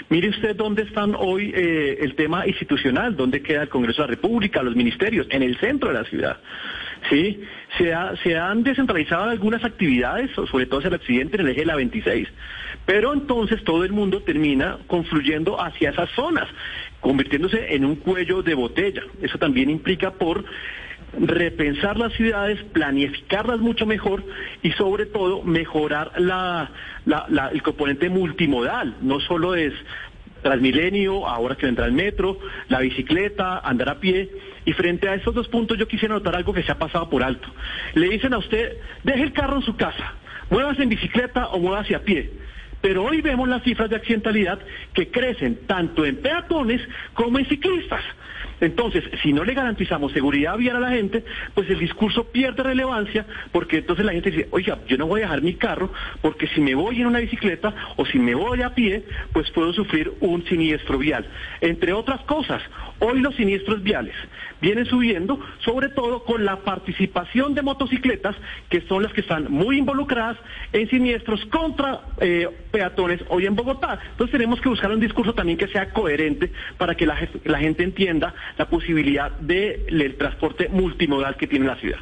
Mire 0.10 0.30
usted 0.30 0.56
dónde 0.56 0.84
están 0.84 1.15
hoy 1.17 1.51
eh, 1.54 1.97
el 1.99 2.15
tema 2.15 2.47
institucional, 2.47 3.17
dónde 3.17 3.41
queda 3.41 3.63
el 3.63 3.69
Congreso 3.69 4.04
de 4.04 4.08
la 4.08 4.15
República, 4.15 4.63
los 4.63 4.75
ministerios, 4.75 5.27
en 5.30 5.43
el 5.43 5.58
centro 5.60 5.89
de 5.89 5.95
la 5.95 6.06
ciudad. 6.06 6.38
¿sí? 7.10 7.41
Se, 7.77 7.93
se 8.23 8.38
han 8.38 8.63
descentralizado 8.63 9.30
algunas 9.30 9.63
actividades, 9.65 10.32
sobre 10.32 10.65
todo 10.65 10.80
hacia 10.80 10.89
el 10.89 10.95
accidente 10.95 11.36
en 11.36 11.41
el 11.41 11.49
eje 11.49 11.62
de 11.62 11.65
la 11.65 11.75
26, 11.75 12.27
pero 12.86 13.13
entonces 13.13 13.63
todo 13.63 13.84
el 13.84 13.91
mundo 13.91 14.21
termina 14.21 14.77
confluyendo 14.88 15.62
hacia 15.62 15.89
esas 15.89 16.10
zonas, 16.12 16.47
convirtiéndose 17.02 17.76
en 17.76 17.86
un 17.86 17.96
cuello 17.98 18.42
de 18.42 18.54
botella. 18.54 19.04
Eso 19.22 19.38
también 19.38 19.70
implica 19.70 20.12
por 20.12 20.46
repensar 21.20 21.98
las 21.98 22.14
ciudades, 22.14 22.64
planificarlas 22.72 23.60
mucho 23.60 23.86
mejor 23.86 24.24
y 24.64 24.72
sobre 24.72 25.08
todo 25.08 25.44
mejorar 25.44 26.14
el 26.16 27.62
componente 27.64 28.10
multimodal. 28.10 28.96
No 29.02 29.20
solo 29.20 29.56
es 29.56 29.74
Transmilenio, 30.42 31.28
ahora 31.28 31.56
que 31.56 31.68
vendrá 31.68 31.86
el 31.86 31.92
metro, 31.92 32.40
la 32.68 32.80
bicicleta, 32.80 33.60
andar 33.60 33.90
a 33.90 34.00
pie. 34.00 34.30
Y 34.66 34.74
frente 34.74 35.08
a 35.08 35.16
estos 35.16 35.36
dos 35.36 35.48
puntos 35.48 35.78
yo 35.78 35.88
quisiera 35.88 36.16
notar 36.16 36.36
algo 36.36 36.54
que 36.54 36.64
se 36.64 36.72
ha 36.72 36.80
pasado 36.80 37.10
por 37.10 37.24
alto. 37.24 37.48
Le 37.94 38.10
dicen 38.10 38.34
a 38.34 38.40
usted, 38.40 38.78
deje 39.04 39.22
el 39.22 39.34
carro 39.34 39.58
en 39.58 39.62
su 39.64 39.76
casa, 39.76 40.16
muévase 40.50 40.84
en 40.84 40.90
bicicleta 40.90 41.48
o 41.50 41.60
muévase 41.60 41.96
a 41.96 42.00
pie. 42.00 42.32
Pero 42.82 43.04
hoy 43.04 43.22
vemos 43.22 43.48
las 43.48 43.63
cifras 43.63 43.89
de 43.89 43.96
accidentalidad 43.96 44.60
que 44.94 45.10
crecen 45.10 45.60
tanto 45.67 46.06
en 46.06 46.17
peatones 46.17 46.82
como 47.13 47.39
en 47.39 47.46
ciclistas. 47.46 48.04
Entonces, 48.62 49.04
si 49.24 49.34
no 49.34 49.44
le 49.44 49.56
garantizamos 49.56 50.12
seguridad 50.12 50.56
vial 50.56 50.78
a 50.78 50.80
la 50.80 50.91
gente, 50.91 51.26
pues 51.56 51.67
el 51.70 51.80
discurso 51.80 52.26
pierde 52.32 52.62
relevancia 52.62 53.26
porque 53.52 53.78
entonces 53.78 54.06
la 54.06 54.13
gente 54.13 54.30
dice, 54.30 54.48
oiga, 54.52 54.78
yo 54.88 54.98
no 54.98 55.08
voy 55.08 55.22
a 55.22 55.24
dejar 55.24 55.41
mi 55.41 55.56
carro 55.56 55.91
porque 56.22 56.48
si 56.48 56.62
me 56.62 56.76
voy 56.76 57.02
en 57.02 57.08
una 57.08 57.20
bicicleta 57.20 57.74
o 57.98 58.06
si 58.06 58.20
me 58.20 58.36
voy 58.36 58.62
a 58.62 58.76
pie, 58.76 59.04
pues 59.34 59.50
puedo 59.50 59.74
sufrir 59.74 60.13
un 60.20 60.46
siniestro 60.46 61.00
vial. 61.00 61.28
Entre 61.60 61.91
otras 61.91 62.22
cosas, 62.22 62.62
hoy 63.00 63.20
los 63.20 63.36
siniestros 63.36 63.82
viales 63.82 64.15
vienen 64.62 64.86
subiendo, 64.86 65.39
sobre 65.63 65.89
todo 65.89 66.24
con 66.24 66.45
la 66.45 66.58
participación 66.58 67.54
de 67.54 67.62
motocicletas, 67.62 68.36
que 68.69 68.82
son 68.82 69.04
las 69.04 69.13
que 69.13 69.21
están 69.21 69.52
muy 69.52 69.78
involucradas 69.78 70.38
en 70.71 70.89
siniestros 70.89 71.43
contra 71.45 72.02
eh, 72.19 72.47
peatones 72.71 73.21
hoy 73.30 73.45
en 73.45 73.56
Bogotá. 73.56 74.00
Entonces 74.12 74.32
tenemos 74.32 74.62
que 74.62 74.69
buscar 74.69 74.91
un 74.91 75.00
discurso 75.00 75.34
también 75.34 75.58
que 75.58 75.67
sea 75.67 75.91
coherente 75.91 76.52
para 76.78 76.95
que 76.95 77.06
la, 77.06 77.17
la 77.45 77.60
gente 77.60 77.84
entienda 77.84 78.34
la 78.58 78.69
posibilidad 78.69 79.32
del 79.32 80.15
transporte 80.17 80.69
multimodal 80.69 81.36
que 81.36 81.47
tiene 81.47 81.65
la 81.65 81.76
ciudad. 81.76 82.00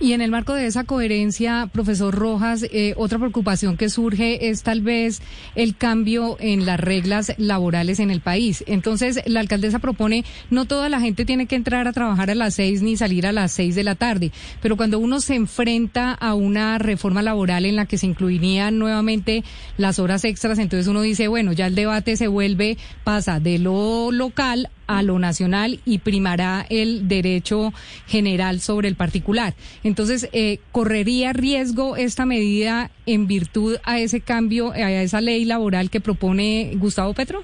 Y 0.00 0.12
en 0.12 0.20
el 0.20 0.30
marco 0.30 0.54
de 0.54 0.66
esa 0.66 0.84
coherencia, 0.84 1.68
profesor 1.72 2.14
Rojas, 2.14 2.64
eh, 2.70 2.94
otra 2.96 3.18
preocupación 3.18 3.76
que 3.76 3.88
surge 3.88 4.48
es 4.48 4.62
tal 4.62 4.80
vez 4.80 5.20
el 5.56 5.76
cambio 5.76 6.36
en 6.38 6.66
las 6.66 6.78
reglas 6.78 7.34
laborales 7.36 7.98
en 7.98 8.10
el 8.10 8.20
país. 8.20 8.62
Entonces, 8.68 9.20
la 9.26 9.40
alcaldesa 9.40 9.80
propone, 9.80 10.24
no 10.50 10.66
toda 10.66 10.88
la 10.88 11.00
gente 11.00 11.24
tiene 11.24 11.46
que 11.46 11.56
entrar 11.56 11.88
a 11.88 11.92
trabajar 11.98 12.30
a 12.30 12.36
las 12.36 12.54
seis 12.54 12.80
ni 12.80 12.96
salir 12.96 13.26
a 13.26 13.32
las 13.32 13.50
seis 13.50 13.74
de 13.74 13.82
la 13.82 13.96
tarde, 13.96 14.30
pero 14.62 14.76
cuando 14.76 15.00
uno 15.00 15.20
se 15.20 15.34
enfrenta 15.34 16.12
a 16.12 16.34
una 16.34 16.78
reforma 16.78 17.22
laboral 17.22 17.64
en 17.64 17.74
la 17.74 17.86
que 17.86 17.98
se 17.98 18.06
incluirían 18.06 18.78
nuevamente 18.78 19.42
las 19.78 19.98
horas 19.98 20.24
extras, 20.24 20.60
entonces 20.60 20.86
uno 20.86 21.02
dice, 21.02 21.26
bueno, 21.26 21.52
ya 21.52 21.66
el 21.66 21.74
debate 21.74 22.16
se 22.16 22.28
vuelve, 22.28 22.78
pasa 23.02 23.40
de 23.40 23.58
lo 23.58 24.12
local 24.12 24.70
a 24.86 25.02
lo 25.02 25.18
nacional 25.18 25.80
y 25.84 25.98
primará 25.98 26.64
el 26.70 27.08
derecho 27.08 27.72
general 28.06 28.60
sobre 28.60 28.86
el 28.86 28.94
particular. 28.94 29.54
Entonces, 29.82 30.28
eh, 30.32 30.60
¿correría 30.70 31.32
riesgo 31.32 31.96
esta 31.96 32.26
medida 32.26 32.92
en 33.06 33.26
virtud 33.26 33.78
a 33.82 33.98
ese 33.98 34.20
cambio, 34.20 34.70
a 34.70 34.92
esa 35.02 35.20
ley 35.20 35.44
laboral 35.44 35.90
que 35.90 36.00
propone 36.00 36.74
Gustavo 36.76 37.12
Petro? 37.12 37.42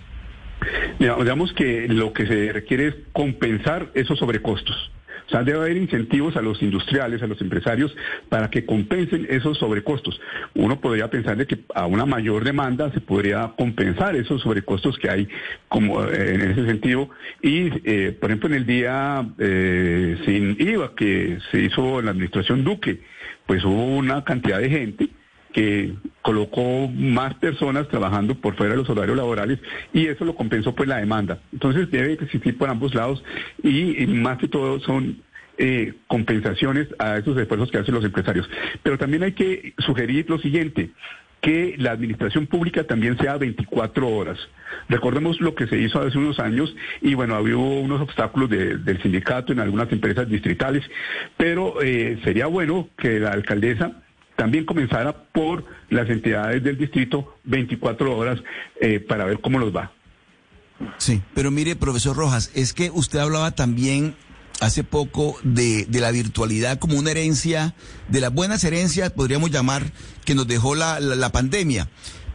Digamos 0.99 1.53
que 1.53 1.88
lo 1.88 2.12
que 2.12 2.27
se 2.27 2.53
requiere 2.53 2.88
es 2.88 2.95
compensar 3.12 3.90
esos 3.95 4.19
sobrecostos. 4.19 4.90
O 5.27 5.31
sea, 5.31 5.43
debe 5.43 5.59
haber 5.59 5.77
incentivos 5.77 6.37
a 6.37 6.43
los 6.43 6.62
industriales, 6.62 7.23
a 7.23 7.27
los 7.27 7.40
empresarios, 7.40 7.95
para 8.29 8.51
que 8.51 8.67
compensen 8.67 9.27
esos 9.31 9.59
sobrecostos. 9.59 10.21
Uno 10.55 10.81
podría 10.81 11.09
pensar 11.09 11.37
de 11.37 11.47
que 11.47 11.61
a 11.75 11.87
una 11.87 12.05
mayor 12.05 12.45
demanda 12.45 12.93
se 12.93 13.01
podría 13.01 13.53
compensar 13.57 14.17
esos 14.17 14.43
sobrecostos 14.43 14.99
que 14.99 15.09
hay 15.09 15.29
como 15.69 16.05
eh, 16.05 16.35
en 16.35 16.43
ese 16.43 16.67
sentido. 16.67 17.09
Y, 17.40 17.71
eh, 17.85 18.17
por 18.19 18.31
ejemplo, 18.31 18.51
en 18.51 18.55
el 18.55 18.67
día 18.67 19.27
eh, 19.38 20.19
sin 20.27 20.57
IVA 20.61 20.95
que 20.95 21.38
se 21.51 21.61
hizo 21.61 22.01
en 22.01 22.07
la 22.07 22.11
administración 22.11 22.62
Duque, 22.62 23.01
pues 23.47 23.64
hubo 23.64 23.97
una 23.97 24.25
cantidad 24.25 24.59
de 24.59 24.69
gente 24.69 25.09
que 25.55 25.95
colocó 26.21 26.88
más 26.88 27.35
personas 27.35 27.87
trabajando 27.88 28.35
por 28.35 28.57
fuera 28.57 28.73
de 28.73 28.79
los 28.79 28.90
horarios 28.90 29.17
laborales 29.17 29.61
y 29.93 30.09
eso 30.09 30.25
lo 30.25 30.35
compensó 30.35 30.75
pues 30.75 30.88
la 30.88 30.99
demanda. 30.99 31.38
Entonces 31.53 31.90
debe 31.90 32.14
existir 32.14 32.59
por 32.59 32.69
ambos 32.69 32.93
lados 32.95 33.23
y, 33.62 34.05
más 34.09 34.38
que 34.38 34.49
todo 34.49 34.81
son 34.81 35.23
eh, 35.57 35.95
compensaciones 36.09 36.88
a 36.99 37.19
esos 37.19 37.38
esfuerzos 37.38 37.71
que 37.71 37.79
hacen 37.79 37.95
los 37.95 38.05
empresarios. 38.05 38.51
Pero 38.83 38.99
también 38.99 39.23
hay 39.23 39.33
que 39.33 39.75
sugerir 39.79 40.29
lo 40.29 40.38
siguiente, 40.40 40.90
que 41.40 41.77
la 41.79 41.93
administración 41.93 42.49
pública 42.49 42.83
también 42.85 43.17
sea 43.19 43.37
24 43.37 44.09
horas. 44.09 44.38
Recordemos 44.88 45.40
lo 45.40 45.55
que 45.55 45.69
se 45.69 45.79
hizo 45.79 46.01
hace 46.01 46.19
unos 46.19 46.40
años 46.40 46.75
y 47.01 47.14
bueno, 47.14 47.37
había 47.37 47.59
unos 47.59 48.01
obstáculos 48.01 48.51
del 48.51 49.01
sindicato 49.03 49.53
en 49.53 49.61
algunas 49.61 49.93
empresas 49.93 50.29
distritales, 50.29 50.83
pero 51.37 51.81
eh, 51.81 52.19
sería 52.25 52.47
bueno 52.47 52.88
que 52.99 53.21
la 53.21 53.31
alcaldesa 53.31 54.04
también 54.37 54.64
comenzara 54.64 55.12
por 55.33 55.64
las 55.90 56.09
entidades 56.09 56.62
del 56.62 56.77
distrito 56.77 57.37
24 57.44 58.16
horas 58.16 58.40
eh, 58.81 59.01
para 59.01 59.25
ver 59.25 59.40
cómo 59.40 59.59
los 59.59 59.75
va. 59.75 59.92
Sí, 60.99 61.23
pero 61.35 61.51
mire, 61.51 61.77
profesor 61.77 62.16
Rojas, 62.16 62.51
es 62.55 62.73
que 62.73 62.90
usted 62.90 63.20
hablaba 63.20 63.53
también 63.53 64.16
hace 64.61 64.85
poco 64.85 65.37
de, 65.42 65.85
de, 65.87 66.01
la 66.01 66.11
virtualidad 66.11 66.79
como 66.79 66.99
una 66.99 67.11
herencia, 67.11 67.75
de 68.09 68.20
las 68.20 68.33
buenas 68.33 68.64
herencias, 68.64 69.11
podríamos 69.11 69.51
llamar, 69.51 69.85
que 70.25 70.35
nos 70.35 70.47
dejó 70.47 70.75
la, 70.75 71.01
la, 71.01 71.31
pandemia. 71.31 71.88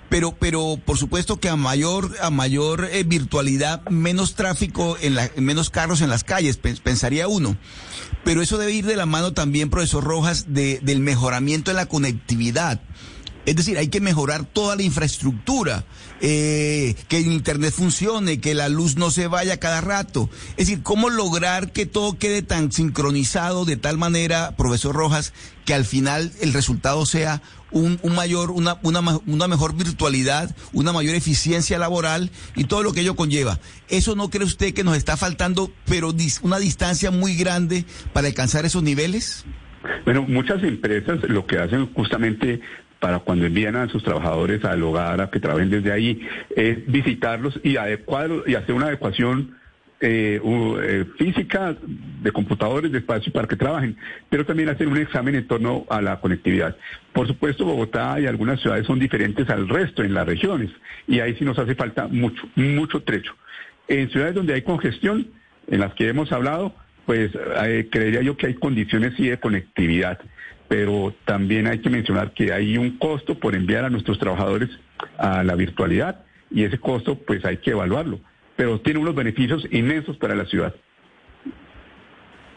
Pero, 0.10 0.36
pero 0.39 0.80
por 0.84 0.98
supuesto 0.98 1.39
que 1.39 1.50
a 1.50 1.56
mayor, 1.56 2.15
a 2.22 2.30
mayor 2.30 2.89
eh, 2.91 3.04
virtualidad, 3.04 3.88
menos 3.89 4.36
tráfico, 4.36 4.98
en 5.00 5.15
la, 5.15 5.30
menos 5.38 5.69
carros 5.69 6.02
en 6.02 6.10
las 6.10 6.24
calles, 6.24 6.58
pensaría 6.58 7.28
uno. 7.28 7.56
Pero 8.24 8.41
eso 8.41 8.58
debe 8.58 8.74
ir 8.74 8.86
de 8.86 8.95
la 8.95 9.06
mano 9.06 9.34
también, 9.34 9.69
profesor 9.69 10.04
Rojas, 10.04 10.45
de, 10.50 10.80
del 10.82 11.00
mejoramiento 11.00 11.72
en 11.72 11.78
la 11.78 11.86
conectividad. 11.86 12.82
Es 13.50 13.56
decir, 13.56 13.80
hay 13.80 13.88
que 13.88 14.00
mejorar 14.00 14.46
toda 14.46 14.76
la 14.76 14.84
infraestructura, 14.84 15.84
eh, 16.22 16.94
que 17.08 17.18
el 17.18 17.26
Internet 17.26 17.74
funcione, 17.74 18.40
que 18.40 18.54
la 18.54 18.70
luz 18.70 18.96
no 18.96 19.10
se 19.10 19.26
vaya 19.26 19.58
cada 19.58 19.82
rato. 19.82 20.30
Es 20.52 20.68
decir, 20.68 20.84
cómo 20.84 21.10
lograr 21.10 21.72
que 21.72 21.88
todo 21.88 22.20
quede 22.20 22.44
tan 22.44 22.72
sincronizado 22.72 23.66
de 23.66 23.76
tal 23.76 23.98
manera, 23.98 24.56
profesor 24.56 24.96
Rojas, 24.96 25.34
que 25.66 25.74
al 25.74 25.84
final 25.84 26.32
el 26.42 26.54
resultado 26.54 27.08
sea 27.08 27.42
un, 27.72 28.00
mayor, 28.16 28.52
una, 28.52 28.78
una, 28.84 29.02
una, 29.26 29.48
mejor 29.48 29.76
virtualidad, 29.76 30.56
una 30.72 30.94
mayor 30.94 31.16
eficiencia 31.16 31.80
laboral 31.80 32.30
y 32.56 32.66
todo 32.66 32.84
lo 32.84 32.94
que 32.94 33.02
ello 33.02 33.16
conlleva. 33.16 33.60
¿Eso 33.88 34.16
no 34.16 34.30
cree 34.30 34.46
usted 34.46 34.76
que 34.76 34.84
nos 34.84 34.96
está 34.96 35.18
faltando, 35.18 35.72
pero 35.88 36.14
una 36.44 36.60
distancia 36.60 37.10
muy 37.10 37.36
grande 37.36 37.84
para 38.14 38.28
alcanzar 38.28 38.66
esos 38.66 38.84
niveles? 38.84 39.44
Bueno, 40.06 40.22
muchas 40.28 40.62
empresas 40.62 41.18
lo 41.24 41.48
que 41.48 41.58
hacen 41.58 41.92
justamente 41.94 42.62
para 43.00 43.20
cuando 43.20 43.46
envían 43.46 43.76
a 43.76 43.88
sus 43.88 44.04
trabajadores 44.04 44.64
al 44.66 44.84
hogar 44.84 45.22
a 45.22 45.30
que 45.30 45.40
trabajen 45.40 45.70
desde 45.70 45.92
ahí 45.92 46.28
es 46.56 46.86
visitarlos 46.86 47.60
y 47.64 47.78
adecuar 47.78 48.30
y 48.46 48.56
hacer 48.56 48.76
una 48.76 48.88
adecuación 48.88 49.56
eh, 50.02 50.40
eh, 50.44 51.06
física 51.18 51.76
de 52.22 52.32
computadores, 52.32 52.90
de 52.90 53.00
espacio 53.00 53.34
para 53.34 53.48
que 53.50 53.58
trabajen, 53.58 53.98
pero 54.30 54.46
también 54.46 54.70
hacer 54.70 54.88
un 54.88 54.98
examen 54.98 55.36
en 55.36 55.46
torno 55.46 55.86
a 55.90 56.02
la 56.02 56.22
conectividad. 56.22 56.78
Por 57.12 57.28
supuesto, 57.28 57.66
Bogotá 57.66 58.18
y 58.20 58.26
algunas 58.26 58.62
ciudades 58.62 58.86
son 58.88 58.98
diferentes 58.98 59.50
al 59.50 59.68
resto 59.68 60.04
en 60.04 60.14
las 60.14 60.26
regiones 60.26 60.72
y 61.06 61.20
ahí 61.20 61.36
sí 61.36 61.44
nos 61.44 61.60
hace 61.60 61.76
falta 61.76 62.08
mucho, 62.08 62.48
mucho 62.56 63.02
trecho. 63.02 63.36
En 63.90 64.10
ciudades 64.10 64.36
donde 64.36 64.54
hay 64.54 64.62
congestión, 64.62 65.28
en 65.68 65.82
las 65.82 65.94
que 65.96 66.08
hemos 66.08 66.32
hablado, 66.32 66.74
pues 67.06 67.32
eh, 67.36 67.90
creería 67.92 68.22
yo 68.22 68.38
que 68.38 68.48
hay 68.48 68.54
condiciones 68.54 69.16
sí 69.18 69.28
de 69.28 69.38
conectividad, 69.38 70.20
pero 70.70 71.14
también 71.26 71.68
hay 71.68 71.80
que 71.80 71.90
mencionar 71.90 72.34
que 72.34 72.54
hay 72.54 72.78
un 72.78 72.98
costo 72.98 73.38
por 73.38 73.56
enviar 73.56 73.84
a 73.84 73.90
nuestros 73.90 74.18
trabajadores 74.18 74.70
a 75.18 75.44
la 75.44 75.56
virtualidad 75.56 76.24
y 76.50 76.64
ese 76.64 76.78
costo 76.78 77.16
pues 77.16 77.44
hay 77.44 77.58
que 77.58 77.72
evaluarlo 77.72 78.22
pero 78.60 78.82
tiene 78.82 79.00
unos 79.00 79.16
beneficios 79.16 79.64
inmensos 79.72 80.18
para 80.18 80.36
la 80.36 80.46
ciudad. 80.46 80.76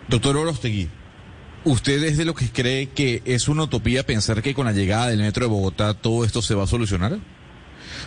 Doctor 0.09 0.37
Orostegui, 0.37 0.89
¿usted 1.63 2.03
es 2.03 2.17
de 2.17 2.25
lo 2.25 2.35
que 2.35 2.51
cree 2.51 2.89
que 2.89 3.23
es 3.25 3.47
una 3.47 3.63
utopía 3.63 4.05
pensar 4.05 4.43
que 4.43 4.53
con 4.53 4.67
la 4.67 4.73
llegada 4.73 5.07
del 5.07 5.21
metro 5.21 5.45
de 5.45 5.51
Bogotá 5.51 5.95
todo 5.95 6.25
esto 6.25 6.43
se 6.43 6.57
va 6.57 6.65
a 6.65 6.67
solucionar? 6.67 7.21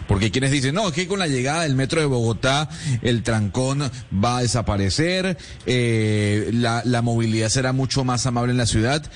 Porque 0.10 0.30
quienes 0.30 0.52
dicen, 0.52 0.76
no, 0.76 0.90
es 0.90 0.94
que 0.94 1.08
con 1.08 1.20
la 1.20 1.28
llegada 1.28 1.62
del 1.62 1.76
metro 1.76 2.02
de 2.02 2.06
Bogotá 2.06 2.68
el 3.02 3.24
trancón 3.24 3.90
va 4.14 4.40
a 4.40 4.42
desaparecer, 4.42 5.38
eh, 5.66 6.50
la, 6.52 6.82
la, 6.84 7.02
movilidad 7.02 7.48
será 7.48 7.72
mucho 7.72 8.04
más 8.04 8.26
amable 8.26 8.52
en 8.52 8.58
la 8.58 8.66
ciudad, 8.66 9.10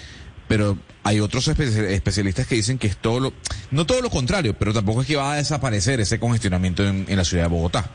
pero 0.50 0.78
hay 1.04 1.22
otros 1.22 1.48
especialistas 1.48 2.46
que 2.46 2.56
dicen 2.56 2.78
que 2.78 2.88
es 2.88 2.98
todo 2.98 3.22
lo, 3.22 3.34
no 3.72 3.86
todo 3.86 4.02
lo 4.02 4.10
contrario, 4.10 4.54
pero 4.60 4.74
tampoco 4.74 5.02
es 5.02 5.08
que 5.08 5.16
va 5.16 5.32
a 5.32 5.38
desaparecer 5.38 6.02
ese 6.02 6.20
congestionamiento 6.20 6.86
en 6.86 7.16
la 7.16 7.24
ciudad 7.24 7.44
de 7.44 7.50
Bogotá 7.50 7.90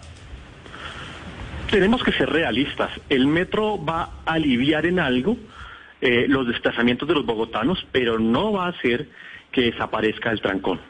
tenemos 1.74 2.04
que 2.04 2.12
ser 2.12 2.30
realistas. 2.30 2.90
El 3.08 3.26
metro 3.26 3.84
va 3.84 4.02
a 4.24 4.34
aliviar 4.34 4.86
en 4.86 5.00
algo 5.00 5.36
eh, 6.00 6.26
los 6.28 6.46
desplazamientos 6.46 7.08
de 7.08 7.14
los 7.14 7.26
bogotanos, 7.26 7.84
pero 7.90 8.16
no 8.18 8.52
va 8.52 8.66
a 8.66 8.68
hacer 8.68 9.08
que 9.50 9.62
desaparezca 9.72 10.30
el 10.30 10.40
trancón. 10.40 10.80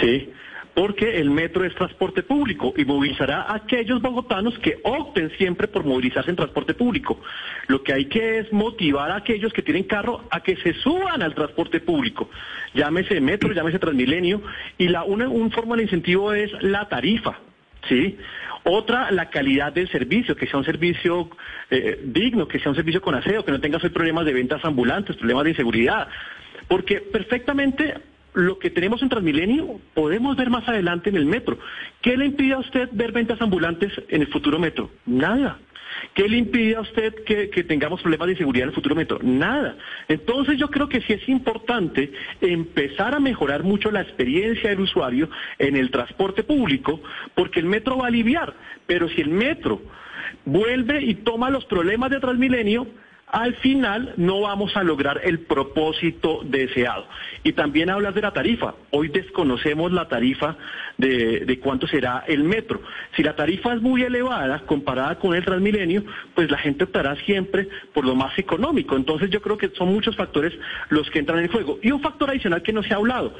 ¿Sí? 0.00 0.32
Porque 0.74 1.20
el 1.20 1.30
metro 1.30 1.64
es 1.64 1.74
transporte 1.74 2.24
público 2.24 2.74
y 2.76 2.84
movilizará 2.84 3.42
a 3.42 3.54
aquellos 3.54 4.02
bogotanos 4.02 4.58
que 4.58 4.78
opten 4.82 5.30
siempre 5.38 5.68
por 5.68 5.84
movilizarse 5.84 6.30
en 6.30 6.36
transporte 6.36 6.74
público. 6.74 7.20
Lo 7.68 7.82
que 7.82 7.92
hay 7.92 8.06
que 8.06 8.38
es 8.38 8.52
motivar 8.52 9.10
a 9.12 9.16
aquellos 9.16 9.52
que 9.52 9.62
tienen 9.62 9.84
carro 9.84 10.24
a 10.30 10.40
que 10.40 10.56
se 10.56 10.74
suban 10.74 11.22
al 11.22 11.34
transporte 11.34 11.80
público. 11.80 12.28
Llámese 12.74 13.20
metro, 13.20 13.52
llámese 13.52 13.78
Transmilenio, 13.78 14.42
y 14.76 14.88
la, 14.88 15.04
una, 15.04 15.28
un 15.28 15.52
forma 15.52 15.76
de 15.76 15.84
incentivo 15.84 16.32
es 16.32 16.50
la 16.60 16.88
tarifa. 16.88 17.38
¿sí? 17.88 18.18
Otra, 18.64 19.10
la 19.10 19.28
calidad 19.28 19.72
del 19.72 19.88
servicio, 19.90 20.34
que 20.34 20.46
sea 20.46 20.58
un 20.58 20.64
servicio 20.64 21.28
eh, 21.70 22.00
digno, 22.02 22.48
que 22.48 22.58
sea 22.58 22.70
un 22.70 22.76
servicio 22.76 23.02
con 23.02 23.14
aseo, 23.14 23.44
que 23.44 23.52
no 23.52 23.60
tenga 23.60 23.78
problemas 23.78 24.24
de 24.24 24.32
ventas 24.32 24.64
ambulantes, 24.64 25.16
problemas 25.16 25.44
de 25.44 25.50
inseguridad. 25.50 26.08
Porque 26.66 27.00
perfectamente 27.00 27.94
lo 28.34 28.58
que 28.58 28.70
tenemos 28.70 29.00
en 29.02 29.08
Transmilenio 29.08 29.80
podemos 29.94 30.36
ver 30.36 30.50
más 30.50 30.68
adelante 30.68 31.08
en 31.08 31.16
el 31.16 31.24
metro. 31.24 31.58
¿Qué 32.02 32.16
le 32.16 32.26
impide 32.26 32.54
a 32.54 32.58
usted 32.58 32.88
ver 32.92 33.12
ventas 33.12 33.40
ambulantes 33.40 33.92
en 34.08 34.22
el 34.22 34.28
futuro 34.28 34.58
metro? 34.58 34.90
Nada. 35.06 35.58
¿Qué 36.14 36.28
le 36.28 36.38
impide 36.38 36.74
a 36.76 36.80
usted 36.80 37.14
que, 37.24 37.46
tengamos 37.64 38.02
problemas 38.02 38.26
de 38.26 38.32
inseguridad 38.32 38.64
en 38.64 38.68
el 38.70 38.74
futuro 38.74 38.96
metro? 38.96 39.18
Nada. 39.22 39.76
Entonces 40.08 40.58
yo 40.58 40.68
creo 40.68 40.88
que 40.88 41.00
sí 41.02 41.12
es 41.12 41.28
importante 41.28 42.12
empezar 42.40 43.14
a 43.14 43.20
mejorar 43.20 43.62
mucho 43.62 43.90
la 43.90 44.02
experiencia 44.02 44.70
del 44.70 44.80
usuario 44.80 45.30
en 45.58 45.76
el 45.76 45.90
transporte 45.90 46.42
público, 46.42 47.00
porque 47.34 47.60
el 47.60 47.66
metro 47.66 47.98
va 47.98 48.04
a 48.04 48.08
aliviar, 48.08 48.54
pero 48.86 49.08
si 49.08 49.20
el 49.20 49.28
metro 49.28 49.80
vuelve 50.44 51.02
y 51.02 51.14
toma 51.14 51.50
los 51.50 51.64
problemas 51.66 52.10
de 52.10 52.20
Transmilenio, 52.20 52.86
al 53.26 53.54
final 53.56 54.14
no 54.16 54.42
vamos 54.42 54.76
a 54.76 54.84
lograr 54.84 55.20
el 55.24 55.40
propósito 55.40 56.40
deseado. 56.44 57.06
Y 57.42 57.52
también 57.52 57.90
hablas 57.90 58.14
de 58.14 58.22
la 58.22 58.32
tarifa. 58.32 58.74
Hoy 58.90 59.08
desconocemos 59.08 59.92
la 59.92 60.08
tarifa 60.08 60.56
de, 60.98 61.58
cuánto 61.62 61.86
será 61.86 62.24
el 62.28 62.44
metro. 62.44 62.80
Si 63.16 63.22
la 63.22 63.34
tarifa 63.34 63.74
es 63.74 63.82
muy 63.82 64.02
elevada 64.02 64.60
comparada 64.66 65.18
con 65.18 65.34
el 65.34 65.44
Transmilenio, 65.44 66.04
pues 66.34 66.50
la 66.50 66.58
gente 66.58 66.84
optará 66.84 67.16
siempre 67.24 67.68
por 67.92 68.04
lo 68.04 68.14
más 68.14 68.38
económico. 68.38 68.96
Entonces 68.96 69.30
yo 69.30 69.42
creo 69.42 69.58
que 69.58 69.70
son 69.70 69.88
muchos 69.88 70.16
factores 70.16 70.52
los 70.90 71.10
que 71.10 71.18
entran 71.18 71.40
en 71.40 71.48
juego. 71.48 71.78
Y 71.82 71.90
un 71.90 72.00
factor 72.00 72.30
adicional 72.30 72.62
que 72.62 72.72
no 72.72 72.82
se 72.82 72.94
ha 72.94 72.98
hablado. 72.98 73.34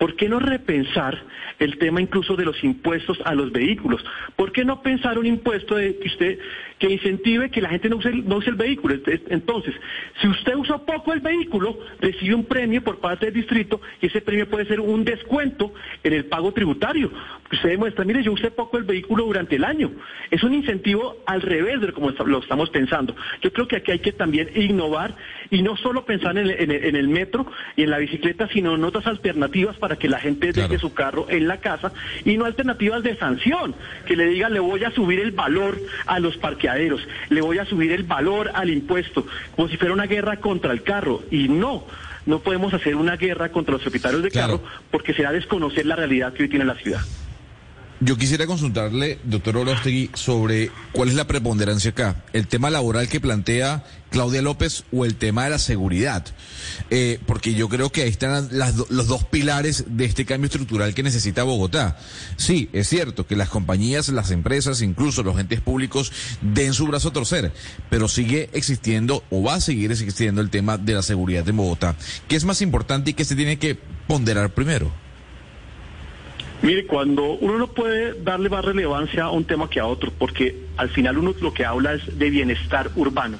¿Por 0.00 0.16
qué 0.16 0.30
no 0.30 0.38
repensar 0.38 1.22
el 1.58 1.76
tema 1.76 2.00
incluso 2.00 2.34
de 2.34 2.46
los 2.46 2.64
impuestos 2.64 3.20
a 3.26 3.34
los 3.34 3.52
vehículos? 3.52 4.02
¿Por 4.34 4.50
qué 4.50 4.64
no 4.64 4.80
pensar 4.80 5.18
un 5.18 5.26
impuesto 5.26 5.76
que 5.76 6.00
usted 6.06 6.38
que 6.78 6.88
incentive 6.88 7.50
que 7.50 7.60
la 7.60 7.68
gente 7.68 7.90
no 7.90 7.96
use, 7.96 8.10
no 8.10 8.36
use 8.36 8.48
el 8.48 8.56
vehículo? 8.56 8.94
Entonces, 9.28 9.74
si 10.22 10.26
usted 10.26 10.54
usa 10.54 10.78
poco 10.78 11.12
el 11.12 11.20
vehículo, 11.20 11.78
recibe 12.00 12.34
un 12.34 12.46
premio 12.46 12.82
por 12.82 12.98
parte 12.98 13.26
del 13.26 13.34
distrito 13.34 13.82
y 14.00 14.06
ese 14.06 14.22
premio 14.22 14.48
puede 14.48 14.64
ser 14.64 14.80
un 14.80 15.04
descuento 15.04 15.74
en 16.02 16.14
el 16.14 16.24
pago 16.24 16.50
tributario. 16.52 17.12
Usted 17.52 17.68
demuestra, 17.68 18.06
mire, 18.06 18.22
yo 18.22 18.32
usé 18.32 18.50
poco 18.50 18.78
el 18.78 18.84
vehículo 18.84 19.26
durante 19.26 19.56
el 19.56 19.64
año. 19.64 19.90
Es 20.30 20.42
un 20.42 20.54
incentivo 20.54 21.18
al 21.26 21.42
revés 21.42 21.78
de 21.82 21.92
como 21.92 22.08
lo 22.08 22.38
estamos 22.38 22.70
pensando. 22.70 23.14
Yo 23.42 23.52
creo 23.52 23.68
que 23.68 23.76
aquí 23.76 23.90
hay 23.90 23.98
que 23.98 24.12
también 24.12 24.48
innovar 24.54 25.14
y 25.50 25.60
no 25.60 25.76
solo 25.76 26.06
pensar 26.06 26.38
en 26.38 26.48
el, 26.48 26.58
en 26.58 26.96
el 26.96 27.08
metro 27.08 27.46
y 27.76 27.82
en 27.82 27.90
la 27.90 27.98
bicicleta, 27.98 28.48
sino 28.48 28.76
en 28.76 28.84
otras 28.84 29.06
alternativas 29.06 29.76
para 29.76 29.89
para 29.90 29.98
que 29.98 30.08
la 30.08 30.20
gente 30.20 30.52
deje 30.52 30.78
su 30.78 30.94
carro 30.94 31.26
en 31.28 31.48
la 31.48 31.56
casa 31.56 31.90
y 32.24 32.36
no 32.36 32.44
alternativas 32.44 33.02
de 33.02 33.16
sanción, 33.16 33.74
que 34.06 34.14
le 34.14 34.26
diga 34.26 34.48
le 34.48 34.60
voy 34.60 34.84
a 34.84 34.92
subir 34.92 35.18
el 35.18 35.32
valor 35.32 35.80
a 36.06 36.20
los 36.20 36.36
parqueaderos, 36.36 37.00
le 37.28 37.40
voy 37.40 37.58
a 37.58 37.64
subir 37.64 37.90
el 37.90 38.04
valor 38.04 38.52
al 38.54 38.70
impuesto, 38.70 39.26
como 39.56 39.66
si 39.66 39.76
fuera 39.76 39.92
una 39.92 40.06
guerra 40.06 40.36
contra 40.36 40.70
el 40.70 40.84
carro. 40.84 41.24
Y 41.32 41.48
no, 41.48 41.86
no 42.24 42.38
podemos 42.38 42.72
hacer 42.72 42.94
una 42.94 43.16
guerra 43.16 43.48
contra 43.48 43.72
los 43.72 43.82
propietarios 43.82 44.22
de 44.22 44.30
carro 44.30 44.62
porque 44.92 45.12
será 45.12 45.32
desconocer 45.32 45.84
la 45.86 45.96
realidad 45.96 46.34
que 46.34 46.44
hoy 46.44 46.48
tiene 46.48 46.64
la 46.64 46.76
ciudad. 46.76 47.00
Yo 48.02 48.16
quisiera 48.16 48.46
consultarle, 48.46 49.18
doctor 49.24 49.58
Orostegui, 49.58 50.08
sobre 50.14 50.70
cuál 50.92 51.10
es 51.10 51.14
la 51.16 51.26
preponderancia 51.26 51.90
acá. 51.90 52.24
El 52.32 52.46
tema 52.46 52.70
laboral 52.70 53.08
que 53.10 53.20
plantea 53.20 53.84
Claudia 54.08 54.40
López 54.40 54.84
o 54.90 55.04
el 55.04 55.16
tema 55.16 55.44
de 55.44 55.50
la 55.50 55.58
seguridad. 55.58 56.24
Eh, 56.88 57.18
porque 57.26 57.52
yo 57.52 57.68
creo 57.68 57.92
que 57.92 58.00
ahí 58.00 58.08
están 58.08 58.48
los 58.88 59.06
dos 59.06 59.24
pilares 59.24 59.84
de 59.86 60.06
este 60.06 60.24
cambio 60.24 60.46
estructural 60.46 60.94
que 60.94 61.02
necesita 61.02 61.42
Bogotá. 61.42 61.98
Sí, 62.36 62.70
es 62.72 62.88
cierto 62.88 63.26
que 63.26 63.36
las 63.36 63.50
compañías, 63.50 64.08
las 64.08 64.30
empresas, 64.30 64.80
incluso 64.80 65.22
los 65.22 65.38
entes 65.38 65.60
públicos 65.60 66.10
den 66.40 66.72
su 66.72 66.86
brazo 66.86 67.10
a 67.10 67.12
torcer, 67.12 67.52
pero 67.90 68.08
sigue 68.08 68.48
existiendo 68.54 69.24
o 69.28 69.42
va 69.42 69.56
a 69.56 69.60
seguir 69.60 69.92
existiendo 69.92 70.40
el 70.40 70.48
tema 70.48 70.78
de 70.78 70.94
la 70.94 71.02
seguridad 71.02 71.46
en 71.46 71.58
Bogotá. 71.58 71.96
¿Qué 72.28 72.36
es 72.36 72.46
más 72.46 72.62
importante 72.62 73.10
y 73.10 73.14
qué 73.14 73.26
se 73.26 73.36
tiene 73.36 73.58
que 73.58 73.78
ponderar 74.06 74.54
primero? 74.54 74.90
Mire, 76.62 76.86
cuando 76.86 77.24
uno 77.24 77.56
no 77.56 77.68
puede 77.68 78.20
darle 78.22 78.50
más 78.50 78.64
relevancia 78.64 79.24
a 79.24 79.30
un 79.30 79.44
tema 79.44 79.70
que 79.70 79.80
a 79.80 79.86
otro, 79.86 80.12
porque 80.16 80.66
al 80.76 80.90
final 80.90 81.16
uno 81.18 81.34
lo 81.40 81.54
que 81.54 81.64
habla 81.64 81.94
es 81.94 82.18
de 82.18 82.28
bienestar 82.28 82.90
urbano. 82.96 83.38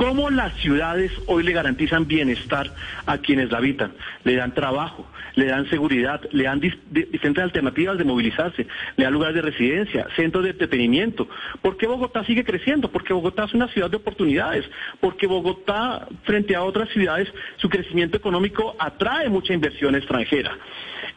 ¿Cómo 0.00 0.30
las 0.30 0.54
ciudades 0.54 1.12
hoy 1.26 1.42
le 1.42 1.52
garantizan 1.52 2.06
bienestar 2.06 2.72
a 3.04 3.18
quienes 3.18 3.50
la 3.50 3.58
habitan? 3.58 3.92
Le 4.24 4.34
dan 4.34 4.54
trabajo, 4.54 5.06
le 5.34 5.44
dan 5.44 5.68
seguridad, 5.68 6.22
le 6.32 6.44
dan 6.44 6.58
diferentes 6.58 7.44
alternativas 7.44 7.98
de 7.98 8.04
movilizarse, 8.04 8.66
le 8.96 9.04
dan 9.04 9.12
lugares 9.12 9.34
de 9.34 9.42
residencia, 9.42 10.06
centros 10.16 10.44
de 10.44 10.52
entretenimiento. 10.52 11.28
¿Por 11.60 11.76
qué 11.76 11.86
Bogotá 11.86 12.24
sigue 12.24 12.44
creciendo? 12.44 12.90
Porque 12.90 13.12
Bogotá 13.12 13.44
es 13.44 13.52
una 13.52 13.68
ciudad 13.68 13.90
de 13.90 13.98
oportunidades, 13.98 14.64
porque 15.00 15.26
Bogotá, 15.26 16.08
frente 16.22 16.56
a 16.56 16.62
otras 16.62 16.88
ciudades, 16.88 17.30
su 17.56 17.68
crecimiento 17.68 18.16
económico 18.16 18.76
atrae 18.78 19.28
mucha 19.28 19.52
inversión 19.52 19.94
extranjera. 19.94 20.56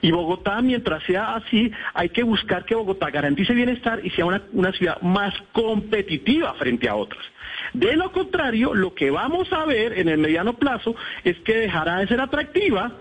Y 0.01 0.11
Bogotá, 0.11 0.61
mientras 0.61 1.01
sea 1.03 1.35
así, 1.35 1.71
hay 1.93 2.09
que 2.09 2.23
buscar 2.23 2.65
que 2.65 2.75
Bogotá 2.75 3.09
garantice 3.11 3.53
bienestar 3.53 4.05
y 4.05 4.09
sea 4.09 4.25
una, 4.25 4.41
una 4.51 4.73
ciudad 4.73 4.99
más 5.01 5.33
competitiva 5.53 6.53
frente 6.55 6.89
a 6.89 6.95
otras. 6.95 7.23
De 7.73 7.95
lo 7.95 8.11
contrario, 8.11 8.73
lo 8.73 8.93
que 8.93 9.09
vamos 9.09 9.51
a 9.51 9.65
ver 9.65 9.97
en 9.97 10.09
el 10.09 10.19
mediano 10.19 10.53
plazo 10.53 10.95
es 11.23 11.39
que 11.39 11.55
dejará 11.55 11.97
de 11.97 12.07
ser 12.07 12.21
atractiva 12.21 12.91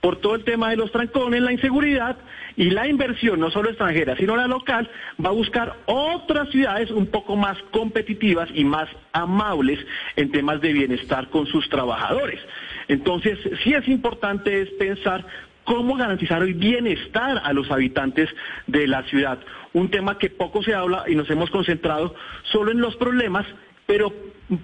por 0.00 0.16
todo 0.20 0.34
el 0.34 0.44
tema 0.44 0.70
de 0.70 0.76
los 0.76 0.92
trancones, 0.92 1.42
la 1.42 1.52
inseguridad 1.52 2.16
y 2.56 2.70
la 2.70 2.86
inversión, 2.86 3.40
no 3.40 3.50
solo 3.50 3.70
extranjera, 3.70 4.16
sino 4.16 4.36
la 4.36 4.46
local, 4.46 4.88
va 5.24 5.30
a 5.30 5.32
buscar 5.32 5.76
otras 5.86 6.50
ciudades 6.50 6.90
un 6.90 7.06
poco 7.06 7.36
más 7.36 7.58
competitivas 7.72 8.48
y 8.54 8.64
más 8.64 8.88
amables 9.12 9.78
en 10.16 10.30
temas 10.30 10.60
de 10.60 10.72
bienestar 10.72 11.30
con 11.30 11.46
sus 11.46 11.68
trabajadores. 11.68 12.40
Entonces, 12.86 13.38
sí 13.64 13.74
es 13.74 13.88
importante 13.88 14.62
es 14.62 14.70
pensar 14.70 15.24
cómo 15.64 15.96
garantizar 15.96 16.42
el 16.42 16.54
bienestar 16.54 17.42
a 17.44 17.52
los 17.52 17.70
habitantes 17.70 18.30
de 18.66 18.86
la 18.86 19.02
ciudad. 19.04 19.38
Un 19.74 19.90
tema 19.90 20.16
que 20.16 20.30
poco 20.30 20.62
se 20.62 20.74
habla 20.74 21.04
y 21.06 21.14
nos 21.14 21.28
hemos 21.28 21.50
concentrado 21.50 22.14
solo 22.44 22.70
en 22.70 22.80
los 22.80 22.96
problemas, 22.96 23.46
pero 23.88 24.12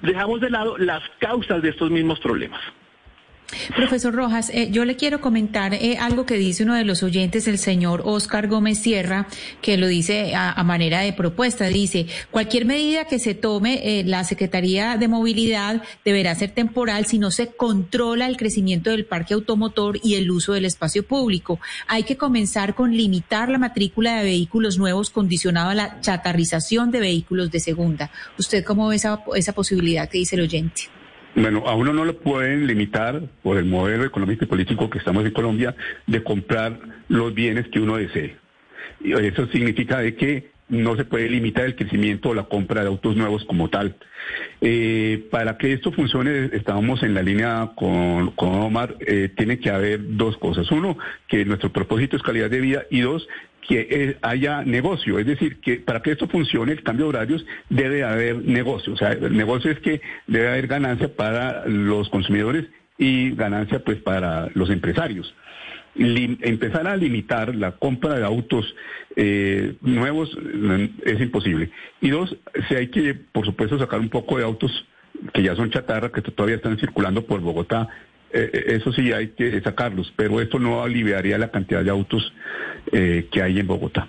dejamos 0.02 0.38
de 0.42 0.50
lado 0.50 0.76
las 0.76 1.02
causas 1.18 1.62
de 1.62 1.70
estos 1.70 1.90
mismos 1.90 2.20
problemas. 2.20 2.60
Profesor 3.76 4.14
Rojas, 4.14 4.50
eh, 4.50 4.68
yo 4.70 4.84
le 4.84 4.96
quiero 4.96 5.20
comentar 5.20 5.74
eh, 5.74 5.96
algo 5.98 6.26
que 6.26 6.36
dice 6.36 6.62
uno 6.62 6.74
de 6.74 6.84
los 6.84 7.02
oyentes, 7.02 7.46
el 7.48 7.58
señor 7.58 8.02
Oscar 8.04 8.48
Gómez 8.48 8.78
Sierra, 8.78 9.26
que 9.60 9.76
lo 9.76 9.86
dice 9.86 10.34
a, 10.34 10.62
manera 10.64 11.00
de 11.00 11.12
propuesta. 11.12 11.66
Dice, 11.66 12.06
cualquier 12.30 12.64
medida 12.64 13.04
que 13.04 13.18
se 13.18 13.34
tome, 13.34 14.00
eh, 14.00 14.04
la 14.04 14.24
Secretaría 14.24 14.96
de 14.96 15.08
Movilidad 15.08 15.82
deberá 16.04 16.34
ser 16.34 16.50
temporal 16.50 17.06
si 17.06 17.18
no 17.18 17.30
se 17.30 17.48
controla 17.48 18.26
el 18.26 18.36
crecimiento 18.36 18.90
del 18.90 19.06
parque 19.06 19.34
automotor 19.34 19.98
y 20.02 20.14
el 20.14 20.30
uso 20.30 20.52
del 20.52 20.64
espacio 20.64 21.06
público. 21.06 21.60
Hay 21.86 22.04
que 22.04 22.16
comenzar 22.16 22.74
con 22.74 22.96
limitar 22.96 23.48
la 23.48 23.58
matrícula 23.58 24.16
de 24.16 24.24
vehículos 24.24 24.78
nuevos 24.78 25.10
condicionado 25.10 25.70
a 25.70 25.74
la 25.74 26.00
chatarrización 26.00 26.90
de 26.90 27.00
vehículos 27.00 27.50
de 27.50 27.60
segunda. 27.60 28.10
¿Usted 28.38 28.64
cómo 28.64 28.88
ve 28.88 28.96
esa, 28.96 29.22
esa 29.34 29.52
posibilidad 29.52 30.08
que 30.08 30.18
dice 30.18 30.36
el 30.36 30.42
oyente? 30.42 30.82
Bueno, 31.34 31.64
a 31.66 31.74
uno 31.74 31.92
no 31.92 32.04
lo 32.04 32.16
pueden 32.18 32.66
limitar 32.66 33.20
por 33.42 33.56
el 33.56 33.64
modelo 33.64 34.04
económico 34.04 34.44
y 34.44 34.48
político 34.48 34.88
que 34.88 34.98
estamos 34.98 35.24
en 35.24 35.32
Colombia 35.32 35.74
de 36.06 36.22
comprar 36.22 36.78
los 37.08 37.34
bienes 37.34 37.66
que 37.68 37.80
uno 37.80 37.96
desee. 37.96 38.36
Y 39.00 39.12
eso 39.12 39.46
significa 39.48 39.98
de 39.98 40.14
que 40.14 40.54
no 40.68 40.96
se 40.96 41.04
puede 41.04 41.28
limitar 41.28 41.64
el 41.64 41.74
crecimiento 41.74 42.30
o 42.30 42.34
la 42.34 42.44
compra 42.44 42.82
de 42.82 42.88
autos 42.88 43.16
nuevos 43.16 43.44
como 43.44 43.68
tal. 43.68 43.96
Eh, 44.60 45.26
para 45.30 45.58
que 45.58 45.72
esto 45.72 45.92
funcione, 45.92 46.50
estábamos 46.52 47.02
en 47.02 47.14
la 47.14 47.22
línea 47.22 47.72
con, 47.74 48.32
Omar, 48.36 48.96
eh, 49.00 49.30
tiene 49.36 49.58
que 49.58 49.70
haber 49.70 50.16
dos 50.16 50.38
cosas. 50.38 50.70
Uno, 50.70 50.96
que 51.28 51.44
nuestro 51.44 51.72
propósito 51.72 52.16
es 52.16 52.22
calidad 52.22 52.48
de 52.48 52.60
vida 52.60 52.84
y 52.90 53.00
dos, 53.00 53.28
que 53.66 54.16
haya 54.22 54.62
negocio. 54.62 55.18
Es 55.18 55.27
decir, 55.27 55.61
que 55.61 55.77
para 55.77 56.03
que 56.03 56.12
esto 56.12 56.29
funcione, 56.29 56.72
el 56.72 56.83
cambio 56.83 57.07
de 57.07 57.11
horarios, 57.11 57.46
debe 57.68 58.05
haber 58.05 58.37
negocio. 58.44 58.92
O 58.92 58.96
sea, 58.96 59.12
el 59.12 59.37
negocio 59.37 59.70
es 59.70 59.81
que 59.81 60.00
debe 60.27 60.48
haber 60.48 60.66
ganancia 60.66 61.09
para 61.09 61.66
los 61.66 62.09
consumidores 62.09 62.66
y 62.98 63.31
ganancia 63.33 63.81
pues 63.81 63.98
para 63.98 64.48
los 64.55 64.70
empresarios. 64.70 65.35
empezar 65.96 66.87
a 66.87 66.96
limitar 66.96 67.55
la 67.55 67.72
compra 67.72 68.14
de 68.14 68.24
autos 68.24 68.74
eh, 69.16 69.74
nuevos 69.81 70.37
mm, 70.37 70.85
es 71.05 71.20
imposible. 71.20 71.70
Y 72.00 72.11
dos, 72.11 72.37
si 72.68 72.74
hay 72.74 72.88
que, 72.88 73.14
por 73.14 73.44
supuesto, 73.44 73.79
sacar 73.79 74.00
un 74.00 74.09
poco 74.09 74.38
de 74.38 74.44
autos 74.44 74.87
que 75.33 75.42
ya 75.42 75.55
son 75.55 75.70
chatarra, 75.70 76.11
que 76.11 76.20
todavía 76.20 76.57
están 76.57 76.79
circulando 76.79 77.24
por 77.24 77.40
Bogotá 77.40 77.88
eh, 78.32 78.50
eh, 78.52 78.64
eso 78.80 78.92
sí 78.92 79.12
hay 79.12 79.28
que 79.28 79.60
sacarlos, 79.60 80.12
pero 80.16 80.40
esto 80.40 80.58
no 80.58 80.82
aliviaría 80.82 81.38
la 81.38 81.50
cantidad 81.50 81.82
de 81.82 81.90
autos 81.90 82.32
eh, 82.92 83.28
que 83.32 83.42
hay 83.42 83.58
en 83.58 83.66
Bogotá. 83.66 84.08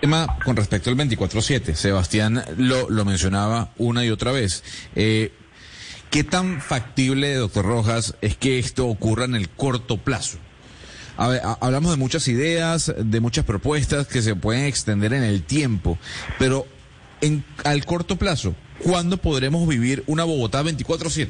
Tema 0.00 0.26
con 0.44 0.56
respecto 0.56 0.90
al 0.90 0.96
24-7, 0.96 1.74
Sebastián 1.74 2.42
lo, 2.58 2.90
lo 2.90 3.04
mencionaba 3.04 3.72
una 3.78 4.04
y 4.04 4.10
otra 4.10 4.32
vez. 4.32 4.62
¿Qué 4.94 6.24
tan 6.24 6.60
factible, 6.60 7.34
doctor 7.34 7.64
Rojas, 7.64 8.16
es 8.20 8.36
que 8.36 8.58
esto 8.58 8.86
ocurra 8.86 9.24
en 9.24 9.34
el 9.34 9.48
corto 9.48 9.96
plazo? 9.96 10.38
hablamos 11.16 11.92
de 11.92 11.96
muchas 11.96 12.26
ideas, 12.26 12.92
de 12.96 13.20
muchas 13.20 13.44
propuestas 13.44 14.08
que 14.08 14.20
se 14.20 14.34
pueden 14.34 14.64
extender 14.64 15.12
en 15.12 15.22
el 15.22 15.44
tiempo, 15.44 15.96
pero 16.40 16.66
en, 17.24 17.44
al 17.64 17.84
corto 17.84 18.16
plazo, 18.16 18.54
¿cuándo 18.78 19.16
podremos 19.16 19.66
vivir 19.66 20.02
una 20.06 20.24
Bogotá 20.24 20.62
24-7? 20.62 21.28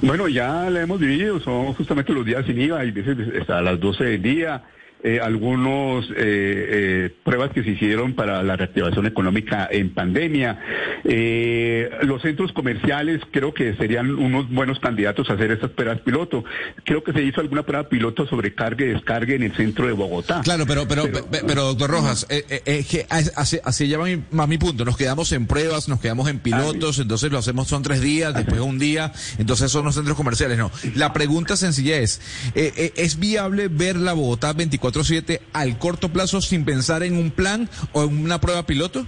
Bueno, 0.00 0.28
ya 0.28 0.70
la 0.70 0.82
hemos 0.82 0.98
vivido, 0.98 1.40
son 1.40 1.74
justamente 1.74 2.12
los 2.12 2.24
días 2.24 2.44
sin 2.46 2.60
IVA, 2.60 2.80
hay 2.80 2.90
veces 2.90 3.16
hasta 3.40 3.60
las 3.60 3.78
12 3.78 4.04
del 4.04 4.22
día, 4.22 4.62
eh, 5.02 5.20
algunos 5.20 6.04
eh, 6.10 6.14
eh, 6.16 7.10
pruebas 7.24 7.50
que 7.50 7.64
se 7.64 7.70
hicieron 7.70 8.14
para 8.14 8.42
la 8.42 8.56
reactivación 8.56 9.06
económica 9.06 9.68
en 9.70 9.92
pandemia. 9.92 10.60
Eh, 11.04 11.90
los 12.02 12.22
centros 12.22 12.52
comerciales 12.52 13.20
creo 13.32 13.52
que 13.52 13.74
serían 13.74 14.14
unos 14.14 14.48
buenos 14.50 14.78
candidatos 14.78 15.28
a 15.28 15.34
hacer 15.34 15.50
estas 15.50 15.70
pruebas 15.70 16.00
piloto. 16.00 16.44
Creo 16.84 17.02
que 17.02 17.12
se 17.12 17.22
hizo 17.22 17.40
alguna 17.40 17.64
prueba 17.64 17.88
piloto 17.88 18.26
sobre 18.26 18.54
carga 18.54 18.84
y 18.84 18.88
descarga 18.90 19.34
en 19.34 19.42
el 19.42 19.56
centro 19.56 19.86
de 19.86 19.92
Bogotá. 19.92 20.40
Claro, 20.42 20.66
pero 20.66 20.86
pero 20.86 21.04
pero, 21.30 21.64
doctor 21.64 21.90
Rojas, 21.90 22.26
que 22.26 23.06
así, 23.08 23.58
así 23.64 23.88
lleva 23.88 24.06
más 24.30 24.48
mi 24.48 24.58
punto. 24.58 24.84
Nos 24.84 24.96
quedamos 24.96 25.32
en 25.32 25.46
pruebas, 25.46 25.88
nos 25.88 26.00
quedamos 26.00 26.28
en 26.28 26.38
pilotos, 26.38 26.98
entonces 26.98 27.32
lo 27.32 27.38
hacemos 27.38 27.66
son 27.68 27.82
tres 27.82 28.00
días, 28.00 28.34
después 28.34 28.60
un 28.60 28.78
día, 28.78 29.12
entonces 29.38 29.70
son 29.70 29.84
los 29.84 29.94
centros 29.94 30.16
comerciales. 30.16 30.58
No, 30.58 30.70
la 30.94 31.12
pregunta 31.12 31.56
sencilla 31.56 31.96
es, 31.96 32.20
¿es 32.54 33.18
viable 33.18 33.68
ver 33.68 33.96
la 33.96 34.12
Bogotá 34.12 34.52
24 34.52 34.91
siete 35.02 35.40
al 35.52 35.78
corto 35.78 36.10
plazo 36.10 36.40
sin 36.40 36.64
pensar 36.64 37.02
en 37.02 37.16
un 37.16 37.30
plan 37.30 37.68
o 37.92 38.04
en 38.04 38.24
una 38.24 38.40
prueba 38.40 38.64
piloto? 38.66 39.06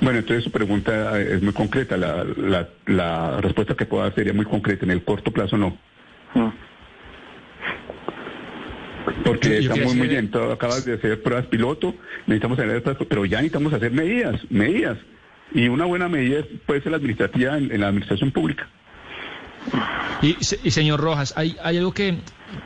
Bueno, 0.00 0.18
entonces 0.18 0.44
su 0.44 0.50
pregunta 0.50 1.20
es 1.20 1.42
muy 1.42 1.52
concreta. 1.52 1.96
La, 1.96 2.68
la, 2.86 3.40
respuesta 3.40 3.74
que 3.74 3.86
puedo 3.86 4.02
dar 4.02 4.14
sería 4.14 4.32
muy 4.32 4.44
concreta. 4.44 4.84
En 4.84 4.90
el 4.90 5.04
corto 5.04 5.30
plazo 5.30 5.56
no. 5.56 5.76
Ah. 6.34 6.52
Porque 9.24 9.58
estamos 9.58 9.94
muy 9.94 10.08
bien. 10.08 10.30
Todo, 10.30 10.52
acabas 10.52 10.84
de 10.84 10.94
hacer 10.94 11.22
pruebas 11.22 11.46
piloto, 11.46 11.94
necesitamos 12.26 12.58
hacer 12.58 12.82
pero 13.08 13.24
ya 13.24 13.38
necesitamos 13.38 13.72
hacer 13.72 13.92
medidas, 13.92 14.40
medidas. 14.50 14.98
Y 15.52 15.68
una 15.68 15.84
buena 15.84 16.08
medida 16.08 16.42
puede 16.66 16.80
ser 16.82 16.90
la 16.92 16.96
administrativa 16.96 17.56
en 17.56 17.80
la 17.80 17.88
administración 17.88 18.32
pública. 18.32 18.68
Y, 20.22 20.34
señor 20.70 21.00
Rojas, 21.00 21.34
hay, 21.36 21.56
hay 21.62 21.78
algo 21.78 21.92
que, 21.92 22.16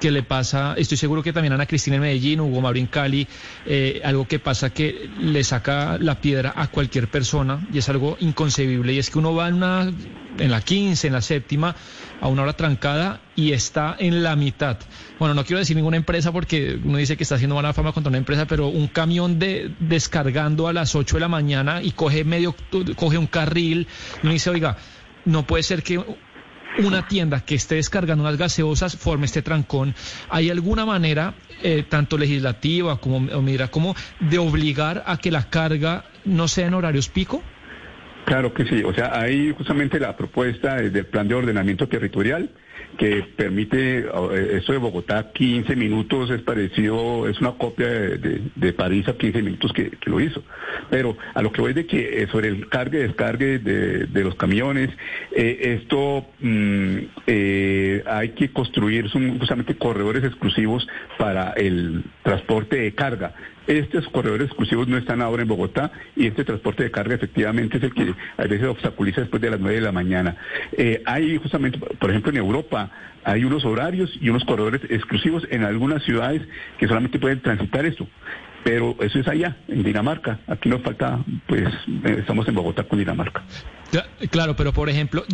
que, 0.01 0.11
le 0.11 0.23
pasa, 0.23 0.75
estoy 0.77 0.97
seguro 0.97 1.23
que 1.23 1.33
también 1.33 1.53
Ana 1.53 1.67
Cristina 1.67 1.97
en 1.97 2.03
Medellín, 2.03 2.41
Hugo 2.41 2.61
Mauro 2.61 2.79
en 2.79 2.87
Cali, 2.87 3.27
eh, 3.67 4.01
algo 4.05 4.27
que 4.27 4.39
pasa 4.39 4.71
que 4.71 5.09
le 5.21 5.45
saca 5.45 5.99
la 5.99 6.21
piedra 6.21 6.53
a 6.57 6.69
cualquier 6.69 7.09
persona 7.09 7.67
y 7.73 7.79
es 7.79 7.89
algo 7.89 8.17
inconcebible 8.21 8.93
y 8.93 8.99
es 8.99 9.11
que 9.11 9.19
uno 9.19 9.35
va 9.35 9.49
en, 9.49 9.55
una, 9.55 9.93
en 10.39 10.51
la 10.51 10.61
15, 10.61 11.07
en 11.07 11.13
la 11.13 11.23
séptima, 11.23 11.75
a 12.21 12.29
una 12.29 12.43
hora 12.43 12.55
trancada 12.55 13.21
y 13.37 13.53
está 13.53 13.97
en 13.99 14.23
la 14.23 14.37
mitad. 14.37 14.79
Bueno, 15.19 15.35
no 15.35 15.45
quiero 15.45 15.59
decir 15.59 15.77
ninguna 15.77 15.97
empresa 15.97 16.33
porque 16.33 16.79
uno 16.83 16.99
dice 16.99 17.17
que 17.17 17.23
está 17.23 17.37
haciendo 17.37 17.55
mala 17.55 17.73
fama 17.73 17.93
contra 17.93 18.09
una 18.09 18.19
empresa, 18.19 18.47
pero 18.47 18.69
un 18.69 18.89
camión 18.89 19.39
de 19.39 19.73
descargando 19.79 20.69
a 20.69 20.73
las 20.73 20.95
8 20.95 21.17
de 21.17 21.21
la 21.21 21.29
mañana 21.29 21.83
y 21.83 21.93
coge 21.93 22.25
medio, 22.25 22.55
coge 22.97 23.19
un 23.19 23.27
carril 23.27 23.87
y 24.23 24.27
uno 24.27 24.33
dice, 24.33 24.51
oiga, 24.51 24.77
no 25.25 25.47
puede 25.47 25.63
ser 25.63 25.83
que 25.83 26.03
una 26.79 27.07
tienda 27.09 27.41
que 27.41 27.55
esté 27.55 27.77
descargando 27.77 28.25
unas 28.25 28.37
gaseosas 28.37 28.97
forme 28.97 29.27
este 29.27 29.43
trancón, 29.43 29.95
¿hay 30.31 30.51
alguna 30.51 30.87
manera, 30.87 31.35
eh, 31.63 31.85
tanto 31.89 32.19
legislativa 32.19 33.01
como 33.01 33.21
mira, 33.43 33.69
como 33.69 33.95
de 34.21 34.39
obligar 34.39 35.03
a 35.07 35.17
que 35.17 35.31
la 35.31 35.49
carga 35.51 36.05
no 36.25 36.49
sea 36.49 36.67
en 36.67 36.75
horarios 36.75 37.09
pico? 37.09 37.43
Claro 38.25 38.53
que 38.53 38.65
sí, 38.67 38.83
o 38.85 38.93
sea, 38.93 39.19
hay 39.19 39.53
justamente 39.57 39.99
la 39.99 40.17
propuesta 40.17 40.77
del 40.77 41.07
plan 41.07 41.29
de 41.29 41.35
ordenamiento 41.35 41.89
territorial 41.89 42.51
que 42.99 43.25
permite, 43.37 44.01
eh, 44.01 44.59
eso 44.61 44.73
de 44.73 44.79
Bogotá, 44.79 45.31
15 45.33 45.77
minutos 45.77 46.31
es 46.31 46.43
parecido, 46.43 47.29
es 47.29 47.41
una 47.41 47.53
copia 47.53 47.87
de, 47.89 48.73
París 48.73 49.09
a 49.09 49.15
15 49.17 49.43
minutos 49.43 49.73
que, 49.73 49.93
lo 50.07 50.21
hizo. 50.21 50.43
Pero 50.91 51.17
a 51.35 51.43
lo 51.43 51.53
que 51.53 51.61
voy 51.61 51.73
de 51.73 51.87
que 51.87 52.23
eh, 52.23 52.29
sobre 52.31 52.49
el 52.49 52.69
cargue 52.69 52.99
y 52.99 53.03
descargue 53.03 53.59
de, 53.59 54.25
los 54.25 54.35
camiones, 54.35 54.91
eh, 55.31 55.81
esto 55.81 56.27
mm, 56.41 56.97
hay 58.07 58.29
que 58.31 58.51
construir 58.53 59.09
justamente 59.09 59.77
corredores 59.77 60.25
exclusivos 60.25 60.87
para 61.19 61.53
el 61.53 62.05
transporte 62.23 62.77
de 62.77 62.95
carga. 62.95 63.35
Estos 63.69 64.09
corredores 64.09 64.47
exclusivos 64.47 64.89
no 64.89 64.97
están 64.97 65.21
ahora 65.21 65.43
en 65.43 65.49
Bogotá 65.49 65.93
y 66.17 66.27
este 66.27 66.43
transporte 66.43 66.85
de 66.85 66.91
carga 66.91 67.17
efectivamente 67.17 67.77
es 67.77 67.83
el 67.83 67.93
que 67.93 68.15
a 68.39 68.43
veces 68.45 68.67
obstaculiza 68.67 69.21
después 69.21 69.43
de 69.43 69.51
las 69.51 69.61
9 69.61 69.75
de 69.75 69.83
la 69.83 69.93
mañana. 69.93 70.37
Eh, 70.73 71.03
hay 71.05 71.37
justamente, 71.37 71.79
por 71.79 72.09
ejemplo, 72.09 72.31
en 72.31 72.39
Europa 72.39 72.91
hay 73.25 73.45
unos 73.45 73.67
horarios 73.67 74.11
y 74.23 74.31
unos 74.31 74.45
corredores 74.45 74.81
exclusivos 74.89 75.47
en 75.51 75.65
algunas 75.65 76.03
ciudades 76.03 76.41
que 76.79 76.89
solamente 76.89 77.19
pueden 77.19 77.43
transitar 77.43 77.85
esto. 77.85 78.09
Pero 78.65 78.97
eso 79.01 79.19
es 79.19 79.29
allá, 79.29 79.57
en 79.69 79.83
Dinamarca. 79.83 80.41
Aquí 80.47 80.69
nos 80.69 80.83
falta, 80.83 81.25
pues, 81.47 81.69
eh, 82.05 82.17
estamos 82.19 82.47
en 82.49 82.55
Bogotá 82.55 82.85
con 82.85 82.99
Dinamarca. 82.99 83.43
Claro, 84.31 84.55
pero 84.55 84.73
por 84.73 84.91
ejemplo, 84.91 85.25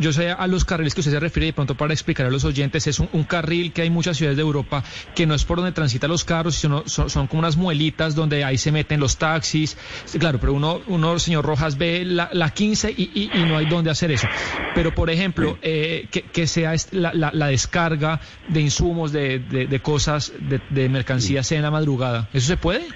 yo, 0.00 0.12
sé 0.12 0.30
a 0.30 0.46
los 0.48 0.64
carriles 0.64 0.94
que 0.94 1.00
usted 1.00 1.12
se 1.12 1.20
refiere 1.20 1.46
de 1.46 1.52
pronto 1.52 1.76
para 1.76 1.92
explicar 1.94 2.26
a 2.26 2.30
los 2.30 2.44
oyentes, 2.44 2.86
es 2.88 2.98
un, 2.98 3.24
carril 3.24 3.72
que 3.72 3.82
hay 3.82 3.90
muchas 3.90 4.16
ciudades 4.16 4.36
de 4.36 4.42
Europa 4.42 4.82
que 5.14 5.24
no 5.26 5.34
es 5.34 5.44
por 5.44 5.58
donde 5.58 5.72
transitan 5.72 6.10
los 6.10 6.24
carros, 6.24 6.56
sino 6.56 6.82
son, 6.86 7.28
como 7.28 7.40
unas 7.40 7.56
muelitas 7.56 8.14
donde 8.16 8.44
ahí 8.44 8.58
se 8.58 8.72
meten 8.72 8.98
los 8.98 9.18
taxis. 9.18 9.76
Claro, 10.18 10.40
pero 10.40 10.52
uno, 10.52 10.80
uno 10.88 11.18
señor 11.18 11.44
Rojas, 11.44 11.78
ve 11.78 12.04
la, 12.04 12.50
15 12.50 12.90
y, 12.90 13.30
no 13.46 13.56
hay 13.56 13.66
dónde 13.66 13.90
hacer 13.90 14.10
eso. 14.10 14.26
Pero 14.74 14.92
por 14.94 15.08
ejemplo, 15.08 15.58
eh, 15.62 16.08
que, 16.10 16.46
sea 16.48 16.74
la, 16.90 17.46
descarga 17.46 18.20
de 18.48 18.60
insumos, 18.60 19.12
de, 19.12 19.80
cosas, 19.82 20.32
de, 20.40 20.60
de 20.70 20.88
mercancías 20.88 21.52
en 21.52 21.62
la 21.62 21.70
madrugada, 21.70 22.28
¿eso 22.32 22.48
se 22.48 22.56
puede? 22.62 22.86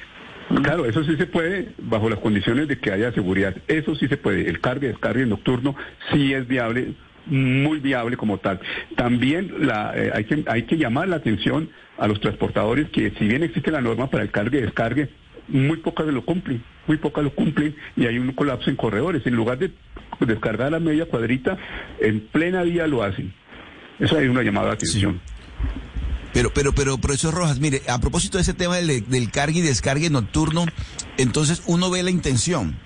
Claro, 0.63 0.87
eso 0.87 1.03
sí 1.05 1.17
se 1.17 1.27
puede 1.27 1.73
bajo 1.79 2.09
las 2.09 2.21
condiciones 2.21 2.69
de 2.69 2.79
que 2.79 2.93
haya 2.93 3.13
seguridad. 3.13 3.55
Eso 3.67 3.97
sí 3.97 4.07
se 4.07 4.17
puede. 4.17 4.49
El 4.49 4.61
cargue, 4.61 4.89
descargue 4.89 5.27
nocturno 5.27 5.75
sí 6.13 6.33
es 6.33 6.47
viable, 6.47 6.93
muy 7.27 7.81
viable 7.81 8.17
como 8.17 8.39
tal. 8.39 8.61
También 8.95 9.67
la, 9.67 9.93
eh, 9.97 10.13
hay, 10.15 10.25
que, 10.25 10.45
hay 10.47 10.63
que 10.63 10.79
llamar 10.79 11.09
la 11.09 11.17
atención 11.17 11.69
a 11.99 12.07
los 12.07 12.21
transportadores 12.21 12.89
que 12.91 13.11
si 13.19 13.27
bien 13.27 13.43
existe 13.43 13.73
la 13.73 13.81
norma 13.81 14.09
para 14.09 14.23
el 14.23 14.31
cargue, 14.31 14.61
descargue, 14.61 15.09
muy 15.49 15.79
pocas 15.79 16.07
lo 16.07 16.25
cumplen, 16.25 16.63
muy 16.87 16.97
pocas 16.97 17.25
lo 17.25 17.31
cumplen 17.31 17.75
y 17.97 18.07
hay 18.07 18.19
un 18.19 18.33
colapso 18.33 18.71
en 18.71 18.77
corredores. 18.77 19.27
En 19.27 19.35
lugar 19.35 19.59
de 19.59 19.73
descargar 20.21 20.73
a 20.75 20.81
media 20.81 21.07
cuadrita, 21.07 21.59
en 22.01 22.21
plena 22.21 22.63
vía 22.63 22.87
lo 22.87 23.03
hacen. 23.03 23.33
Eso 23.99 24.17
hay 24.17 24.29
una 24.29 24.43
llamada 24.43 24.69
de 24.69 24.73
atención. 24.75 25.21
Pero, 26.37 26.53
pero, 26.53 26.75
pero, 26.75 26.99
profesor 26.99 27.33
Rojas, 27.33 27.61
mire, 27.61 27.81
a 27.89 27.99
propósito 27.99 28.37
de 28.37 28.43
ese 28.43 28.53
tema 28.53 28.77
del, 28.77 29.31
cargue 29.31 29.61
y 29.61 29.63
descargue 29.63 30.11
nocturno, 30.11 30.67
entonces 31.17 31.63
uno 31.65 31.89
ve 31.89 32.03
la 32.03 32.11
intención, 32.11 32.79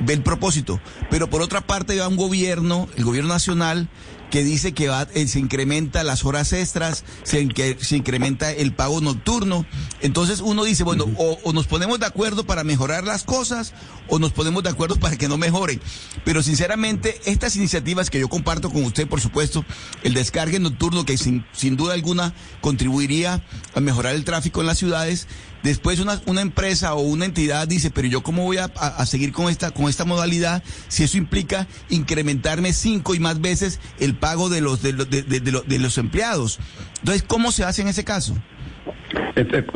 ve 0.00 0.12
el 0.12 0.22
propósito, 0.22 0.82
pero 1.08 1.30
por 1.30 1.40
otra 1.40 1.62
parte 1.62 1.98
va 1.98 2.08
un 2.08 2.18
gobierno, 2.18 2.88
el 2.98 3.04
gobierno 3.04 3.30
nacional, 3.30 3.88
que 4.30 4.44
dice 4.44 4.72
que 4.72 4.88
va, 4.88 5.06
eh, 5.14 5.26
se 5.26 5.38
incrementa 5.38 6.04
las 6.04 6.24
horas 6.24 6.52
extras, 6.52 7.04
se, 7.24 7.48
se 7.80 7.96
incrementa 7.96 8.50
el 8.52 8.72
pago 8.72 9.00
nocturno. 9.00 9.66
Entonces 10.00 10.40
uno 10.40 10.64
dice, 10.64 10.84
bueno, 10.84 11.06
o, 11.16 11.52
nos 11.52 11.66
ponemos 11.66 12.00
de 12.00 12.06
acuerdo 12.06 12.44
para 12.44 12.64
mejorar 12.64 13.04
las 13.04 13.24
cosas 13.24 13.74
o 14.08 14.18
nos 14.18 14.32
ponemos 14.32 14.62
de 14.62 14.70
acuerdo 14.70 14.96
para 14.96 15.16
que 15.16 15.28
no 15.28 15.36
mejoren. 15.36 15.80
Pero 16.24 16.42
sinceramente, 16.42 17.20
estas 17.26 17.56
iniciativas 17.56 18.10
que 18.10 18.20
yo 18.20 18.28
comparto 18.28 18.70
con 18.70 18.84
usted, 18.84 19.08
por 19.08 19.20
supuesto, 19.20 19.64
el 20.02 20.14
descargue 20.14 20.58
nocturno 20.58 21.04
que 21.04 21.18
sin, 21.18 21.44
sin 21.52 21.76
duda 21.76 21.94
alguna 21.94 22.32
contribuiría 22.60 23.44
a 23.74 23.80
mejorar 23.80 24.14
el 24.14 24.24
tráfico 24.24 24.60
en 24.60 24.66
las 24.66 24.78
ciudades, 24.78 25.26
Después 25.62 26.00
una, 26.00 26.20
una 26.26 26.40
empresa 26.40 26.94
o 26.94 27.00
una 27.00 27.26
entidad 27.26 27.68
dice, 27.68 27.90
pero 27.90 28.08
yo 28.08 28.22
cómo 28.22 28.44
voy 28.44 28.58
a, 28.58 28.64
a, 28.64 29.04
seguir 29.06 29.32
con 29.32 29.50
esta, 29.50 29.70
con 29.70 29.88
esta 29.88 30.04
modalidad 30.04 30.62
si 30.88 31.04
eso 31.04 31.18
implica 31.18 31.66
incrementarme 31.88 32.72
cinco 32.72 33.14
y 33.14 33.20
más 33.20 33.40
veces 33.40 33.78
el 33.98 34.14
pago 34.14 34.48
de 34.48 34.60
los, 34.60 34.82
de, 34.82 34.92
de, 34.92 35.22
de, 35.22 35.40
de 35.40 35.78
los 35.78 35.98
empleados. 35.98 36.58
Entonces, 37.00 37.22
¿cómo 37.26 37.52
se 37.52 37.64
hace 37.64 37.82
en 37.82 37.88
ese 37.88 38.04
caso? 38.04 38.34
Eh, 39.36 39.66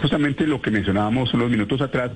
justamente 0.00 0.46
lo 0.46 0.60
que 0.60 0.70
mencionábamos 0.70 1.32
unos 1.34 1.50
minutos 1.50 1.80
atrás, 1.80 2.10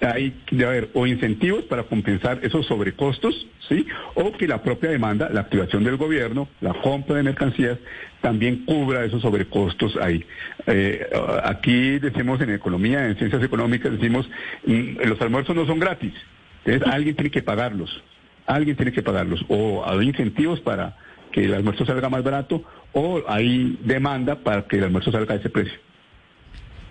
hay 0.00 0.34
de 0.50 0.64
haber 0.64 0.90
o 0.94 1.06
incentivos 1.06 1.64
para 1.64 1.84
compensar 1.84 2.40
esos 2.42 2.66
sobrecostos, 2.66 3.46
¿sí? 3.68 3.86
O 4.14 4.32
que 4.32 4.46
la 4.46 4.62
propia 4.62 4.90
demanda, 4.90 5.28
la 5.30 5.40
activación 5.40 5.84
del 5.84 5.96
gobierno, 5.96 6.48
la 6.60 6.74
compra 6.74 7.16
de 7.16 7.22
mercancías, 7.22 7.78
también 8.20 8.64
cubra 8.64 9.04
esos 9.04 9.22
sobrecostos 9.22 9.96
ahí. 9.96 10.24
Eh, 10.66 11.06
aquí 11.44 11.98
decimos 11.98 12.40
en 12.40 12.50
economía, 12.50 13.06
en 13.06 13.16
ciencias 13.16 13.42
económicas, 13.42 13.92
decimos, 13.92 14.28
mm, 14.66 15.06
los 15.06 15.20
almuerzos 15.20 15.56
no 15.56 15.66
son 15.66 15.78
gratis, 15.78 16.12
entonces 16.64 16.92
alguien 16.92 17.16
tiene 17.16 17.30
que 17.30 17.42
pagarlos, 17.42 18.02
alguien 18.46 18.76
tiene 18.76 18.92
que 18.92 19.02
pagarlos, 19.02 19.44
o 19.48 19.84
hay 19.86 20.08
incentivos 20.08 20.60
para 20.60 20.96
que 21.32 21.44
el 21.44 21.54
almuerzo 21.54 21.86
salga 21.86 22.08
más 22.08 22.22
barato, 22.22 22.62
o 22.92 23.22
hay 23.28 23.78
demanda 23.84 24.36
para 24.36 24.62
que 24.62 24.78
el 24.78 24.84
almuerzo 24.84 25.12
salga 25.12 25.34
a 25.34 25.36
ese 25.36 25.48
precio. 25.48 25.78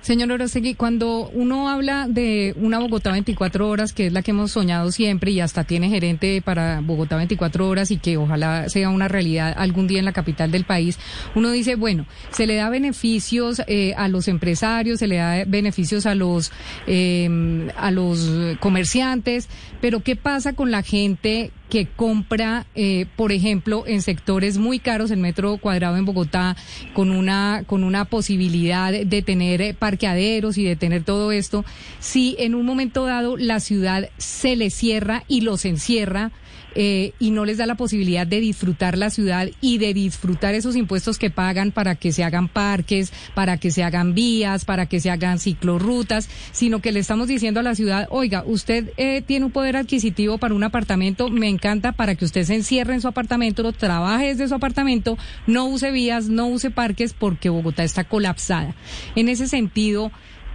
Señor 0.02 0.32
Orosegui, 0.32 0.76
cuando 0.76 1.30
uno 1.34 1.70
habla 1.70 2.08
de 2.08 2.56
una 2.58 2.80
Bogotá 2.80 3.12
24 3.12 3.68
horas, 3.68 3.92
que 3.92 4.08
es 4.08 4.14
la 4.14 4.22
que 4.22 4.32
hemos 4.32 4.52
soñado 4.52 4.92
siempre 4.92 5.32
y 5.32 5.42
hasta 5.42 5.66
tiene 5.66 5.90
gerente 5.90 6.42
para 6.42 6.80
Bogotá 6.82 7.18
24 7.18 7.68
horas 7.68 7.92
y 7.92 7.98
que 7.98 8.16
ojalá 8.18 8.70
sea 8.70 8.90
una 8.90 9.10
realidad 9.10 9.54
algún 9.58 9.88
día 9.88 10.00
en 10.00 10.06
la 10.06 10.14
capital 10.14 10.52
del 10.52 10.64
país, 10.64 10.98
uno 11.36 11.52
dice, 11.52 11.76
bueno, 11.76 12.06
se 12.32 12.48
le 12.48 12.56
da 12.56 12.70
beneficios 12.70 13.62
eh, 13.68 13.94
a 13.98 14.08
los 14.08 14.28
empresarios, 14.30 15.00
se 15.00 15.08
le 15.08 15.18
da 15.18 15.44
beneficios 15.46 16.06
a 16.06 16.16
los, 16.16 16.52
eh, 16.88 17.70
a 17.76 17.92
los 17.92 18.58
comerciantes, 18.60 19.50
pero 19.82 20.00
¿qué 20.00 20.16
pasa 20.16 20.54
con 20.54 20.72
la 20.72 20.82
gente 20.82 21.52
que 21.70 21.86
compra, 21.88 22.66
eh, 22.76 23.06
por 23.16 23.32
ejemplo, 23.32 23.84
en 23.86 24.02
sectores 24.02 24.58
muy 24.58 24.80
caros, 24.80 25.12
el 25.12 25.20
metro 25.20 25.58
cuadrado 25.58 25.98
en 25.98 26.06
Bogotá, 26.06 26.58
con 26.94 27.12
una, 27.12 27.64
con 27.68 27.84
una 27.84 28.06
posibilidad 28.06 28.92
de 28.92 29.22
tener 29.22 29.62
eh, 29.62 29.74
parqueaderos 29.74 30.58
y 30.58 30.64
de 30.64 30.76
tener 30.76 31.04
todo 31.04 31.32
esto, 31.32 31.64
si 32.00 32.36
en 32.40 32.56
un 32.56 32.66
momento 32.66 33.06
dado 33.06 33.38
la 33.38 33.60
ciudad 33.60 34.10
se 34.18 34.56
le 34.56 34.70
cierra 34.70 35.24
y 35.28 35.42
los 35.42 35.66
encierra, 35.66 36.32
eh, 36.76 37.14
y 37.20 37.32
no 37.32 37.46
les 37.46 37.58
da 37.58 37.66
la 37.66 37.76
posibilidad 37.76 38.28
de 38.28 38.40
disfrutar 38.40 38.98
la 38.98 39.10
ciudad 39.10 39.48
y 39.62 39.78
de 39.78 39.94
disfrutar 39.94 40.56
esos 40.56 40.76
impuestos 40.76 41.18
que 41.18 41.30
pagan 41.30 41.72
para 41.72 41.96
que 41.96 42.12
se 42.12 42.24
hagan 42.24 42.48
parques, 42.48 43.12
para 43.34 43.58
que 43.58 43.72
se 43.72 43.84
hagan 43.84 44.14
vías, 44.14 44.66
para 44.66 44.86
que 44.86 45.00
se 45.00 45.10
hagan 45.10 45.40
ciclorrutas, 45.40 46.30
sino 46.52 46.80
que 46.80 46.92
le 46.92 47.00
estamos 47.00 47.28
diciendo 47.28 47.60
a 47.60 47.64
la 47.64 47.76
ciudad, 47.76 48.08
oiga, 48.12 48.44
usted 48.46 48.92
eh, 48.98 49.22
tiene 49.22 49.46
un 49.46 49.52
poder 49.52 49.78
adquisitivo 49.78 50.38
para 50.38 50.54
un 50.54 50.64
apartamento, 50.64 51.30
me 51.30 51.50
encanta 51.50 51.92
para 51.92 52.16
que 52.16 52.26
usted 52.26 52.44
se 52.44 52.56
encierre 52.56 52.94
en 52.94 53.02
su 53.02 53.08
apartamento, 53.08 53.72
trabaje 53.74 54.28
desde 54.28 54.48
su 54.48 54.56
apartamento, 54.56 55.18
no 55.48 55.66
use 55.66 55.92
vías, 55.92 56.30
no 56.30 56.48
use 56.48 56.72
parques 56.72 57.14
porque 57.14 57.50
Bogotá 57.50 57.84
está 57.84 58.04
colapsada. 58.04 58.76
En 59.16 59.30
ese 59.30 59.48
sentido, 59.48 60.12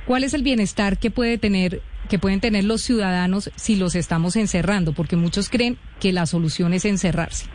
¿cuál 0.06 0.24
es 0.24 0.34
el 0.34 0.42
bienestar 0.42 0.98
que 0.98 1.10
puede 1.10 1.38
tener 1.38 1.82
que 2.08 2.18
pueden 2.18 2.40
tener 2.40 2.64
los 2.64 2.82
ciudadanos 2.82 3.50
si 3.56 3.76
los 3.76 3.94
estamos 3.94 4.36
encerrando, 4.36 4.92
porque 4.92 5.16
muchos 5.16 5.48
creen 5.48 5.78
que 6.00 6.12
la 6.12 6.26
solución 6.26 6.72
es 6.74 6.84
encerrarse. 6.84 7.46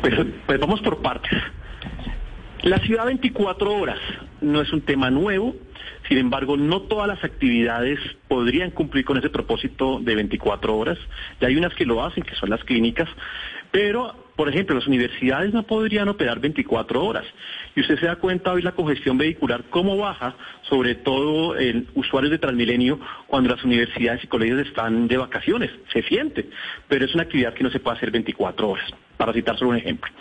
Pues, 0.00 0.14
pues 0.46 0.60
vamos 0.60 0.80
por 0.80 1.00
partes. 1.02 1.38
La 2.62 2.78
ciudad 2.78 3.06
24 3.06 3.74
horas 3.74 3.98
no 4.40 4.60
es 4.60 4.72
un 4.72 4.82
tema 4.82 5.10
nuevo, 5.10 5.56
sin 6.08 6.18
embargo, 6.18 6.56
no 6.56 6.82
todas 6.82 7.08
las 7.08 7.22
actividades 7.24 7.98
podrían 8.28 8.70
cumplir 8.70 9.04
con 9.04 9.16
ese 9.16 9.30
propósito 9.30 10.00
de 10.00 10.14
24 10.14 10.76
horas. 10.76 10.98
Ya 11.40 11.48
hay 11.48 11.56
unas 11.56 11.74
que 11.74 11.86
lo 11.86 12.04
hacen, 12.04 12.22
que 12.22 12.34
son 12.34 12.50
las 12.50 12.62
clínicas, 12.64 13.08
pero, 13.72 14.14
por 14.36 14.50
ejemplo, 14.50 14.76
las 14.76 14.86
universidades 14.86 15.52
no 15.52 15.62
podrían 15.64 16.08
operar 16.08 16.38
24 16.38 17.02
horas. 17.04 17.24
Y 17.74 17.80
usted 17.80 17.98
se 17.98 18.06
da 18.06 18.16
cuenta 18.16 18.52
hoy 18.52 18.60
la 18.60 18.72
congestión 18.72 19.16
vehicular, 19.16 19.64
cómo 19.70 19.96
baja, 19.96 20.36
sobre 20.68 20.94
todo 20.94 21.58
en 21.58 21.88
usuarios 21.94 22.30
de 22.30 22.38
Transmilenio, 22.38 23.00
cuando 23.26 23.48
las 23.48 23.64
universidades 23.64 24.22
y 24.22 24.26
colegios 24.26 24.66
están 24.66 25.08
de 25.08 25.16
vacaciones. 25.16 25.70
Se 25.90 26.02
siente, 26.02 26.50
pero 26.86 27.06
es 27.06 27.14
una 27.14 27.24
actividad 27.24 27.54
que 27.54 27.64
no 27.64 27.70
se 27.70 27.80
puede 27.80 27.96
hacer 27.96 28.10
24 28.10 28.68
horas, 28.68 28.90
para 29.16 29.32
citar 29.32 29.58
solo 29.58 29.70
un 29.70 29.78
ejemplo. 29.78 30.12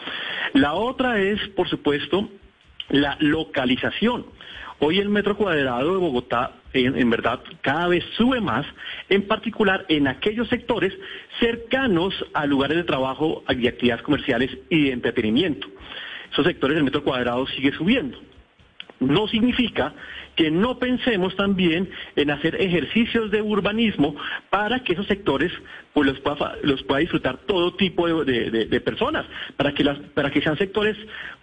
La 0.54 0.74
otra 0.74 1.20
es, 1.20 1.46
por 1.50 1.68
supuesto, 1.68 2.30
la 2.90 3.18
localización. 3.20 4.26
Hoy 4.80 5.00
el 5.00 5.10
metro 5.10 5.36
cuadrado 5.36 5.94
de 5.94 6.00
Bogotá 6.00 6.54
en, 6.74 7.10
verdad 7.10 7.40
cada 7.62 7.88
vez 7.88 8.04
sube 8.18 8.40
más, 8.40 8.66
en 9.10 9.28
particular 9.28 9.86
en 9.90 10.08
aquellos 10.08 10.48
sectores 10.48 10.94
cercanos 11.40 12.14
a 12.34 12.46
lugares 12.46 12.78
de 12.78 12.84
trabajo 12.84 13.44
y 13.50 13.68
actividades 13.68 14.04
comerciales 14.04 14.58
y 14.70 14.86
de 14.86 14.92
entretenimiento. 14.92 15.68
Esos 16.32 16.46
sectores 16.46 16.76
del 16.76 16.84
metro 16.84 17.04
cuadrado 17.04 17.46
sigue 17.48 17.72
subiendo. 17.74 18.18
No 19.00 19.28
significa 19.28 19.94
que 20.36 20.52
no 20.52 20.80
pensemos 20.80 21.36
también 21.36 21.90
en 22.16 22.32
hacer 22.32 22.56
ejercicios 22.56 23.32
de 23.32 23.42
urbanismo 23.42 24.16
para 24.50 24.84
que 24.84 24.94
esos 24.94 25.08
sectores 25.08 25.52
pues 25.94 26.08
los 26.08 26.20
pueda, 26.84 27.00
disfrutar 27.00 27.38
todo 27.40 27.76
tipo 27.76 28.24
de, 28.24 28.82
personas, 28.86 29.26
para 29.58 29.74
que, 29.74 29.84
para 30.14 30.32
que 30.32 30.42
sean 30.42 30.58
sectores 30.58 30.96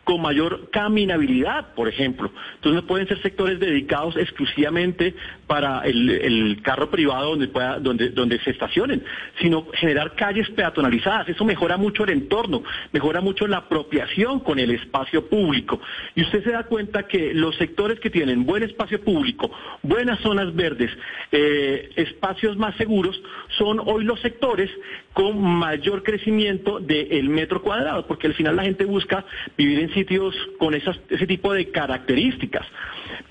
con 0.08 0.22
mayor 0.22 0.70
caminabilidad, 0.70 1.74
por 1.74 1.86
ejemplo. 1.86 2.32
Entonces 2.54 2.80
no 2.80 2.88
pueden 2.88 3.06
ser 3.08 3.20
sectores 3.20 3.60
dedicados 3.60 4.16
exclusivamente 4.16 5.14
para 5.46 5.82
el, 5.82 6.62
carro 6.62 6.88
privado 6.88 7.36
donde, 7.36 8.40
se 8.42 8.50
estacionen, 8.50 9.04
sino 9.38 9.66
generar 9.74 10.14
calles 10.14 10.48
peatonalizadas. 10.48 11.28
Eso 11.28 11.44
mejora 11.44 11.76
mucho 11.76 12.04
el 12.04 12.10
entorno, 12.10 12.62
mejora 12.90 13.20
mucho 13.20 13.46
la 13.46 13.58
apropiación 13.58 14.40
con 14.40 14.58
el 14.58 14.70
espacio 14.70 15.28
público. 15.28 15.78
Y 16.14 16.22
usted 16.22 16.42
se 16.42 16.52
da 16.52 16.62
cuenta 16.62 17.02
que 17.02 17.34
los 17.34 17.54
sectores 17.56 18.00
que 18.00 18.08
tienen 18.08 18.46
buen 18.46 18.62
espacio 18.62 19.02
público, 19.02 19.50
buenas 19.82 20.20
zonas 20.20 20.54
verdes, 20.54 20.90
eh, 21.32 21.90
espacios 21.96 22.56
más 22.56 22.74
seguros, 22.76 23.20
son 23.58 23.78
hoy 23.84 24.04
los 24.04 24.18
sectores 24.20 24.70
con 25.12 25.38
mayor 25.42 26.02
crecimiento 26.02 26.78
del 26.78 27.28
metro 27.28 27.60
cuadrado, 27.60 28.06
porque 28.06 28.28
al 28.28 28.34
final 28.34 28.56
la 28.56 28.62
gente 28.62 28.84
busca 28.84 29.26
vivir 29.56 29.80
en 29.80 29.92
sitios 29.98 30.34
con 30.58 30.74
esas, 30.74 30.98
ese 31.10 31.26
tipo 31.26 31.52
de 31.52 31.70
características. 31.70 32.66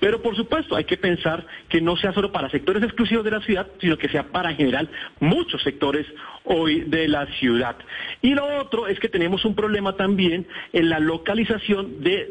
Pero 0.00 0.22
por 0.22 0.36
supuesto 0.36 0.76
hay 0.76 0.84
que 0.84 0.96
pensar 0.96 1.46
que 1.68 1.80
no 1.80 1.96
sea 1.96 2.12
solo 2.12 2.30
para 2.30 2.50
sectores 2.50 2.82
exclusivos 2.82 3.24
de 3.24 3.30
la 3.30 3.40
ciudad, 3.40 3.66
sino 3.80 3.96
que 3.96 4.08
sea 4.08 4.24
para 4.24 4.50
en 4.50 4.56
general 4.56 4.90
muchos 5.20 5.62
sectores 5.62 6.06
hoy 6.44 6.80
de 6.80 7.08
la 7.08 7.26
ciudad. 7.38 7.76
Y 8.22 8.34
lo 8.34 8.58
otro 8.58 8.86
es 8.86 8.98
que 8.98 9.08
tenemos 9.08 9.44
un 9.44 9.54
problema 9.54 9.94
también 9.96 10.46
en 10.72 10.88
la 10.88 10.98
localización 10.98 12.02
de, 12.02 12.30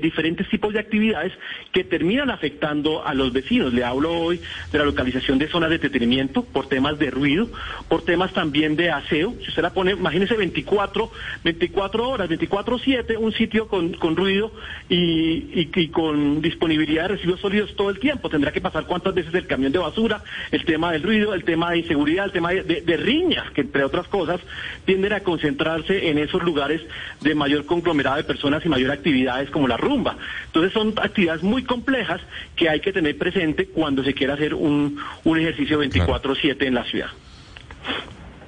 diferentes 0.00 0.48
tipos 0.48 0.72
de 0.72 0.80
actividades 0.80 1.32
que 1.72 1.84
terminan 1.84 2.30
afectando 2.30 3.04
a 3.06 3.14
los 3.14 3.32
vecinos. 3.32 3.72
Le 3.72 3.84
hablo 3.84 4.12
hoy 4.12 4.40
de 4.70 4.78
la 4.78 4.84
localización 4.84 5.38
de 5.38 5.48
zonas 5.48 5.70
de 5.70 5.76
entretenimiento 5.76 6.44
por 6.44 6.68
temas 6.68 6.98
de 6.98 7.10
ruido, 7.10 7.48
por 7.88 8.04
temas 8.04 8.32
también 8.32 8.76
de 8.76 8.90
aseo. 8.90 9.34
Si 9.42 9.48
usted 9.48 9.62
la 9.62 9.72
pone, 9.72 9.92
imagínese 9.92 10.34
24, 10.34 11.10
24 11.44 12.08
horas, 12.08 12.28
24-7, 12.28 13.16
un 13.18 13.32
sitio 13.42 13.66
con, 13.66 14.16
ruido 14.16 14.52
y, 14.88 15.60
y 15.60 15.88
con 15.88 16.40
disponibilidad 16.40 17.02
de 17.02 17.08
residuos 17.16 17.40
sólidos 17.40 17.74
todo 17.74 17.90
el 17.90 17.98
tiempo. 17.98 18.28
Tendrá 18.28 18.52
que 18.52 18.60
pasar 18.60 18.86
cuántas 18.86 19.14
veces 19.14 19.34
el 19.34 19.46
camión 19.46 19.72
de 19.72 19.78
basura, 19.78 20.22
el 20.52 20.64
tema 20.64 20.92
del 20.92 21.02
ruido, 21.02 21.34
el 21.34 21.42
tema 21.42 21.72
de 21.72 21.78
inseguridad, 21.78 22.26
el 22.26 22.32
tema 22.32 22.50
de, 22.50 22.62
de 22.62 22.96
riñas, 22.96 23.50
que 23.50 23.62
entre 23.62 23.82
otras 23.82 24.06
cosas 24.06 24.40
tienden 24.84 25.12
a 25.12 25.20
concentrarse 25.20 26.08
en 26.08 26.18
esos 26.18 26.42
lugares 26.42 26.80
de 27.20 27.34
mayor 27.34 27.66
conglomerado 27.66 28.16
de 28.18 28.24
personas 28.24 28.64
y 28.64 28.68
mayor 28.68 28.92
actividades 28.92 29.50
como 29.50 29.66
la 29.66 29.76
rumba. 29.76 30.16
Entonces 30.46 30.72
son 30.72 30.94
actividades 30.96 31.42
muy 31.42 31.64
complejas 31.64 32.20
que 32.54 32.68
hay 32.68 32.80
que 32.80 32.92
tener 32.92 33.18
presente 33.18 33.66
cuando 33.66 34.04
se 34.04 34.14
quiera 34.14 34.34
hacer 34.34 34.54
un, 34.54 34.98
un 35.24 35.38
ejercicio 35.38 35.82
24/7 35.82 36.66
en 36.66 36.74
la 36.74 36.84
ciudad. 36.84 37.10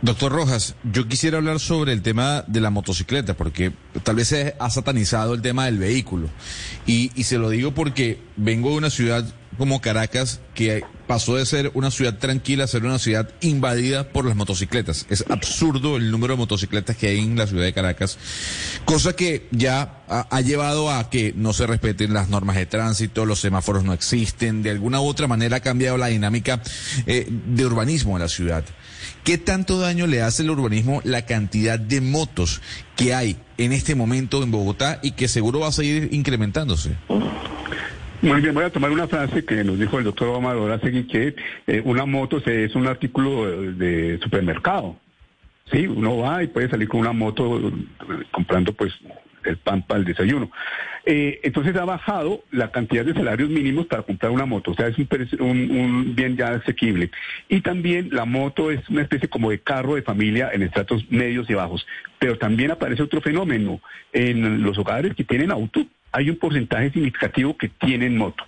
Doctor 0.05 0.33
Rojas, 0.33 0.75
yo 0.93 1.09
quisiera 1.09 1.39
hablar 1.39 1.61
sobre 1.61 1.95
el 1.95 2.03
tema 2.03 2.45
de 2.47 2.61
la 2.61 2.69
motocicleta, 2.69 3.39
porque 3.39 3.73
tal 4.03 4.17
vez 4.17 4.29
se 4.29 4.55
ha 4.59 4.69
satanizado 4.69 5.33
el 5.33 5.41
tema 5.41 5.65
del 5.65 5.79
vehículo. 5.79 6.29
Y, 6.87 7.09
se 7.25 7.39
lo 7.39 7.49
digo 7.49 7.73
porque 7.73 8.21
vengo 8.37 8.69
de 8.69 8.77
una 8.77 8.91
ciudad 8.91 9.25
como 9.57 9.81
Caracas, 9.81 10.43
que 10.53 10.85
pasó 11.07 11.37
de 11.37 11.47
ser 11.47 11.71
una 11.73 11.91
ciudad 11.91 12.19
tranquila 12.19 12.65
a 12.65 12.67
ser 12.67 12.85
una 12.85 12.99
ciudad 12.99 13.31
invadida 13.41 14.11
por 14.11 14.27
las 14.27 14.37
motocicletas. 14.37 15.07
Es 15.09 15.25
absurdo 15.31 15.97
el 15.97 16.11
número 16.11 16.35
de 16.35 16.39
motocicletas 16.39 16.99
que 16.99 17.07
hay 17.07 17.21
en 17.21 17.39
la 17.39 17.47
ciudad 17.47 17.65
de 17.65 17.73
Caracas, 17.73 18.19
cosa 18.85 19.17
que 19.17 19.49
ya 19.53 20.03
ha, 20.07 20.41
llevado 20.43 20.91
a 20.91 21.09
que 21.09 21.33
no 21.35 21.55
se 21.55 21.67
respeten 21.67 22.13
las 22.13 22.29
normas 22.29 22.57
de 22.57 22.67
tránsito, 22.67 23.25
los 23.25 23.41
semáforos 23.41 23.85
no 23.85 23.95
existen, 23.95 24.63
de 24.63 24.69
alguna 24.69 25.01
u 25.01 25.07
otra 25.07 25.29
manera 25.29 25.57
ha 25.57 25.61
cambiado 25.61 25.97
la 25.97 26.09
dinámica 26.09 26.61
eh, 27.07 27.27
de 27.31 27.65
urbanismo 27.65 28.17
en 28.17 28.23
la 28.23 28.29
ciudad. 28.29 28.65
¿Qué 29.25 29.39
tanto 29.39 29.79
daño 29.79 30.07
le 30.07 30.21
hace 30.21 30.43
el 30.43 30.51
urbanismo 30.51 31.01
la 31.03 31.25
cantidad 31.25 31.79
de 31.79 32.03
motos 32.03 32.61
que 32.95 33.15
hay 33.15 33.37
en 33.57 33.73
este 33.73 33.95
momento 33.95 34.43
en 34.43 34.51
Bogotá 34.51 35.01
y 35.03 35.13
que 35.13 35.29
seguro 35.29 35.61
va 35.61 35.69
a 35.69 35.73
seguir 35.73 36.11
incrementándose? 36.13 36.91
Muy 38.21 38.43
bien, 38.43 38.53
voy 38.53 38.65
a 38.65 38.71
tomar 38.71 38.91
una 38.91 39.09
frase 39.09 39.43
que 39.43 39.65
nos 39.65 39.79
dijo 39.79 39.99
el 39.99 40.05
doctor 40.05 40.37
Amador 40.37 40.73
hace 40.73 41.07
que 41.07 41.35
eh, 41.67 41.83
una 41.87 42.05
moto 42.05 42.37
es 42.45 42.75
un 42.75 42.87
artículo 42.87 43.51
de 43.73 44.19
supermercado. 44.23 44.97
Sí, 45.73 45.87
uno 45.87 46.19
va 46.19 46.43
y 46.43 46.49
puede 46.49 46.69
salir 46.69 46.87
con 46.87 47.01
una 47.01 47.13
moto 47.13 47.69
eh, 47.69 47.73
comprando 48.31 48.75
pues 48.75 48.93
el 49.45 49.57
pan 49.59 49.83
para 49.83 50.01
el 50.01 50.07
desayuno. 50.07 50.51
Eh, 51.07 51.41
entonces 51.43 51.77
ha 51.77 51.85
bajado 51.85 52.45
la 52.51 52.71
cantidad 52.71 53.05
de 53.05 53.13
salarios 53.13 53.51
mínimos 53.51 53.87
para 53.87 54.03
comprar 54.03 54.33
una 54.33 54.47
moto, 54.47 54.71
o 54.71 54.75
sea, 54.75 54.89
es 54.89 54.97
un, 54.99 55.71
un, 55.71 56.15
bien 56.15 56.37
ya 56.37 56.55
asequible. 56.55 57.11
Y 57.49 57.61
también 57.61 58.09
la 58.11 58.25
moto 58.25 58.71
es 58.71 58.89
una 58.89 59.03
especie 59.03 59.29
como 59.29 59.51
de 59.51 59.59
carro 59.59 59.97
de 59.97 60.03
familia 60.03 60.51
en 60.53 60.63
estratos 60.63 61.05
medios 61.11 61.49
y 61.51 61.55
bajos. 61.55 61.87
Pero 62.19 62.39
también 62.39 62.71
aparece 62.71 63.03
otro 63.03 63.21
fenómeno 63.21 63.81
en 64.13 64.63
los 64.63 64.79
hogares 64.79 65.15
que 65.15 65.25
tienen 65.25 65.51
auto 65.51 65.87
hay 66.15 66.31
un 66.31 66.37
porcentaje 66.37 66.93
significativo 66.93 67.57
que 67.57 67.69
tienen 67.69 68.17
moto. 68.17 68.45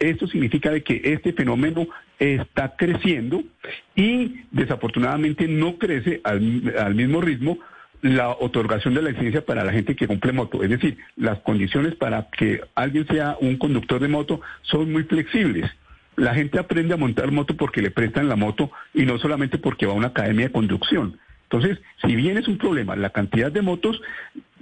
Esto 0.00 0.26
significa 0.26 0.72
de 0.72 0.82
que 0.82 1.00
este 1.04 1.32
fenómeno 1.32 1.86
está 2.18 2.74
creciendo 2.76 3.44
y 3.94 4.40
desafortunadamente 4.50 5.46
no 5.46 5.78
crece 5.78 6.20
al, 6.24 6.40
mismo 6.96 7.20
ritmo 7.20 7.58
la 8.04 8.28
otorgación 8.28 8.92
de 8.92 9.00
la 9.00 9.12
licencia 9.12 9.46
para 9.46 9.64
la 9.64 9.72
gente 9.72 9.96
que 9.96 10.06
cumple 10.06 10.30
moto. 10.32 10.62
Es 10.62 10.68
decir, 10.68 10.98
las 11.16 11.38
condiciones 11.38 11.94
para 11.94 12.28
que 12.28 12.60
alguien 12.74 13.06
sea 13.06 13.38
un 13.40 13.56
conductor 13.56 13.98
de 13.98 14.08
moto 14.08 14.42
son 14.60 14.92
muy 14.92 15.04
flexibles. 15.04 15.70
La 16.14 16.34
gente 16.34 16.58
aprende 16.58 16.92
a 16.92 16.98
montar 16.98 17.32
moto 17.32 17.56
porque 17.56 17.80
le 17.80 17.90
prestan 17.90 18.28
la 18.28 18.36
moto 18.36 18.70
y 18.92 19.06
no 19.06 19.18
solamente 19.18 19.56
porque 19.56 19.86
va 19.86 19.92
a 19.92 19.96
una 19.96 20.08
academia 20.08 20.48
de 20.48 20.52
conducción. 20.52 21.18
Entonces, 21.44 21.80
si 22.04 22.14
bien 22.14 22.36
es 22.36 22.46
un 22.46 22.58
problema 22.58 22.94
la 22.94 23.08
cantidad 23.08 23.50
de 23.50 23.62
motos, 23.62 24.02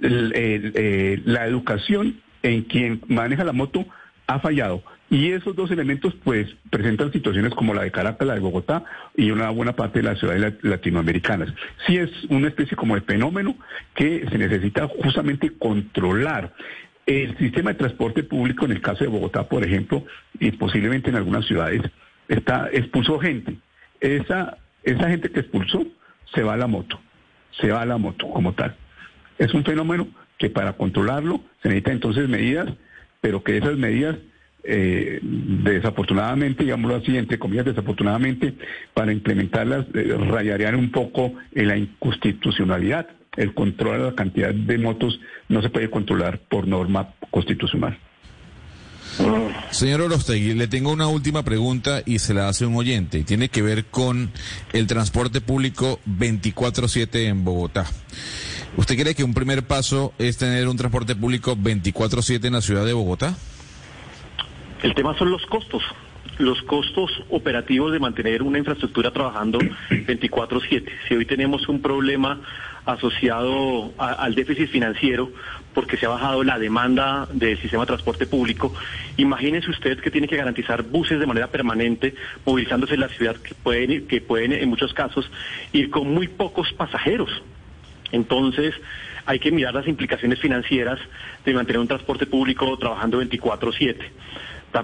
eh, 0.01 1.21
la 1.25 1.45
educación 1.45 2.21
en 2.43 2.61
quien 2.61 3.01
maneja 3.09 3.43
la 3.43 3.51
moto 3.51 3.85
ha 4.25 4.39
fallado. 4.39 4.83
Y 5.13 5.31
esos 5.31 5.55
dos 5.55 5.69
elementos 5.69 6.15
pues 6.23 6.47
presentan 6.71 7.11
situaciones 7.11 7.53
como 7.53 7.75
la 7.75 7.83
de 7.83 7.91
Caracas, 7.91 8.27
la 8.27 8.33
de 8.33 8.39
Bogotá 8.39 8.83
y 9.15 9.29
una 9.29 9.51
buena 9.51 9.73
parte 9.73 9.99
de 9.99 10.05
las 10.05 10.17
ciudades 10.17 10.55
latinoamericanas. 10.63 11.53
Sí 11.85 11.99
es 11.99 12.09
una 12.29 12.47
especie 12.47 12.75
como 12.75 12.95
de 12.95 13.01
fenómeno 13.01 13.55
que 13.93 14.25
se 14.27 14.39
necesita 14.39 14.87
justamente 14.87 15.51
controlar. 15.59 16.55
El 17.05 17.37
sistema 17.37 17.73
de 17.73 17.77
transporte 17.77 18.23
público, 18.23 18.65
en 18.65 18.71
el 18.71 18.81
caso 18.81 19.03
de 19.03 19.11
Bogotá, 19.11 19.47
por 19.47 19.63
ejemplo, 19.63 20.03
y 20.39 20.49
posiblemente 20.49 21.11
en 21.11 21.15
algunas 21.17 21.45
ciudades, 21.45 21.83
está 22.27 22.69
expulsó 22.73 23.19
gente. 23.19 23.55
Esa, 23.99 24.57
esa 24.81 25.09
gente 25.09 25.29
que 25.29 25.41
expulsó 25.41 25.85
se 26.33 26.41
va 26.41 26.55
a 26.55 26.57
la 26.57 26.65
moto, 26.65 26.99
se 27.61 27.69
va 27.69 27.83
a 27.83 27.85
la 27.85 27.99
moto 27.99 28.31
como 28.31 28.53
tal. 28.53 28.75
Es 29.37 29.53
un 29.53 29.63
fenómeno 29.63 30.07
que 30.39 30.49
para 30.49 30.73
controlarlo 30.73 31.39
se 31.61 31.69
necesitan 31.69 31.93
entonces 31.93 32.27
medidas, 32.27 32.67
pero 33.21 33.43
que 33.43 33.57
esas 33.57 33.77
medidas, 33.77 34.17
eh, 34.63 35.19
desafortunadamente, 35.21 36.63
digámoslo 36.63 36.97
así, 36.97 37.17
entre 37.17 37.37
comillas, 37.37 37.65
desafortunadamente, 37.65 38.53
para 38.93 39.11
implementarlas, 39.11 39.85
eh, 39.93 40.15
rayarían 40.17 40.75
un 40.75 40.91
poco 40.91 41.33
en 41.53 41.67
la 41.67 41.77
inconstitucionalidad. 41.77 43.07
El 43.35 43.53
control 43.53 43.97
de 43.97 44.03
la 44.05 44.15
cantidad 44.15 44.53
de 44.53 44.77
motos 44.77 45.19
no 45.49 45.61
se 45.61 45.69
puede 45.69 45.89
controlar 45.89 46.39
por 46.39 46.67
norma 46.67 47.13
constitucional. 47.31 47.97
Señor 49.71 50.01
Orostegui, 50.01 50.53
le 50.53 50.67
tengo 50.67 50.91
una 50.91 51.07
última 51.07 51.43
pregunta 51.43 52.01
y 52.05 52.19
se 52.19 52.33
la 52.33 52.47
hace 52.47 52.65
un 52.65 52.75
oyente. 52.75 53.23
Tiene 53.23 53.49
que 53.49 53.61
ver 53.61 53.85
con 53.85 54.31
el 54.71 54.87
transporte 54.87 55.41
público 55.41 55.99
24-7 56.07 57.27
en 57.27 57.43
Bogotá. 57.43 57.85
¿Usted 58.75 58.97
cree 58.97 59.13
que 59.13 59.23
un 59.23 59.35
primer 59.35 59.63
paso 59.63 60.13
es 60.17 60.37
tener 60.37 60.67
un 60.67 60.77
transporte 60.77 61.15
público 61.15 61.55
24-7 61.55 62.45
en 62.45 62.53
la 62.53 62.61
ciudad 62.61 62.85
de 62.85 62.93
Bogotá? 62.93 63.35
El 64.83 64.93
tema 64.95 65.17
son 65.17 65.31
los 65.31 65.45
costos. 65.45 65.81
Los 66.39 66.61
costos 66.63 67.09
operativos 67.29 67.93
de 67.93 67.99
mantener 67.99 68.43
una 68.43 68.57
infraestructura 68.57 69.11
trabajando 69.11 69.59
24-7. 69.59 70.89
Si 71.07 71.15
hoy 71.15 71.25
tenemos 71.25 71.69
un 71.69 71.81
problema 71.81 72.41
asociado 72.85 73.93
al 73.97 74.35
déficit 74.35 74.67
financiero 74.67 75.31
porque 75.73 75.95
se 75.95 76.05
ha 76.05 76.09
bajado 76.09 76.43
la 76.43 76.59
demanda 76.59 77.29
del 77.31 77.57
sistema 77.59 77.83
de 77.83 77.87
transporte 77.87 78.25
público. 78.25 78.73
Imagínese 79.15 79.71
usted 79.71 80.01
que 80.01 80.11
tiene 80.11 80.27
que 80.27 80.35
garantizar 80.35 80.83
buses 80.83 81.17
de 81.17 81.27
manera 81.27 81.47
permanente, 81.47 82.13
movilizándose 82.45 82.95
en 82.95 82.99
la 82.99 83.07
ciudad, 83.07 83.37
que 83.37 83.55
pueden, 83.55 84.05
que 84.05 84.19
pueden 84.19 84.51
en 84.51 84.67
muchos 84.67 84.93
casos 84.93 85.31
ir 85.71 85.89
con 85.91 86.13
muy 86.13 86.27
pocos 86.27 86.73
pasajeros. 86.73 87.29
Entonces, 88.11 88.75
hay 89.25 89.39
que 89.39 89.49
mirar 89.49 89.73
las 89.73 89.87
implicaciones 89.87 90.39
financieras 90.39 90.99
de 91.45 91.53
mantener 91.53 91.79
un 91.79 91.87
transporte 91.87 92.25
público 92.25 92.77
trabajando 92.77 93.21
24/7 93.21 94.11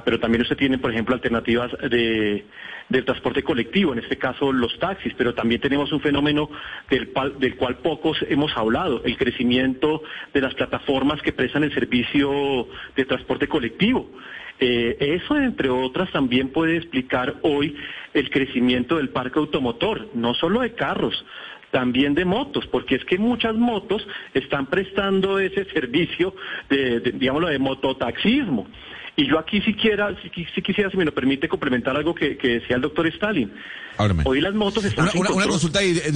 pero 0.03 0.19
también 0.19 0.43
usted 0.43 0.57
tiene, 0.57 0.77
por 0.77 0.91
ejemplo, 0.91 1.15
alternativas 1.15 1.71
de, 1.89 2.45
del 2.89 3.05
transporte 3.05 3.41
colectivo, 3.43 3.93
en 3.93 3.99
este 3.99 4.17
caso 4.17 4.51
los 4.51 4.77
taxis, 4.79 5.13
pero 5.17 5.33
también 5.33 5.61
tenemos 5.61 5.91
un 5.91 5.99
fenómeno 5.99 6.49
del, 6.89 7.09
cual 7.55 7.77
pocos 7.77 8.17
hemos 8.29 8.55
hablado, 8.55 9.03
el 9.03 9.17
crecimiento 9.17 10.03
de 10.33 10.41
las 10.41 10.53
plataformas 10.53 11.21
que 11.21 11.33
prestan 11.33 11.63
el 11.63 11.73
servicio 11.73 12.67
de 12.95 13.05
transporte 13.05 13.47
colectivo. 13.47 14.09
Eh, 14.59 14.97
eso, 14.99 15.37
entre 15.37 15.69
otras, 15.69 16.11
también 16.11 16.49
puede 16.49 16.77
explicar 16.77 17.35
hoy 17.43 17.75
el 18.13 18.29
crecimiento 18.29 18.97
del 18.97 19.09
parque 19.09 19.39
automotor, 19.39 20.09
no 20.13 20.33
solo 20.33 20.61
de 20.61 20.73
carros, 20.73 21.25
también 21.71 22.13
de 22.13 22.25
motos, 22.25 22.65
porque 22.67 22.95
es 22.95 23.05
que 23.05 23.17
muchas 23.17 23.55
motos 23.55 24.05
están 24.33 24.65
prestando 24.65 25.39
ese 25.39 25.65
servicio 25.65 26.33
digámoslo, 26.69 27.47
de 27.47 27.59
mototaxismo. 27.59 28.67
Y 29.19 29.27
yo 29.27 29.37
aquí 29.37 29.59
si, 29.59 29.73
si, 29.73 30.61
quisiera, 30.61 30.89
si 30.89 30.95
me 30.95 31.03
lo 31.03 31.13
permite, 31.13 31.49
complementar 31.49 31.97
algo 31.97 32.15
que, 32.15 32.37
decía 32.41 32.77
el 32.77 32.81
doctor 32.81 33.05
Stalin. 33.07 33.51
Hoy 34.23 34.39
las 34.39 34.53
motos 34.53 34.85
están 34.85 35.09
Una, 35.13 35.31
una, 35.31 35.45
consulta 35.45 35.79
ahí, 35.79 35.99
eh, 36.01 36.13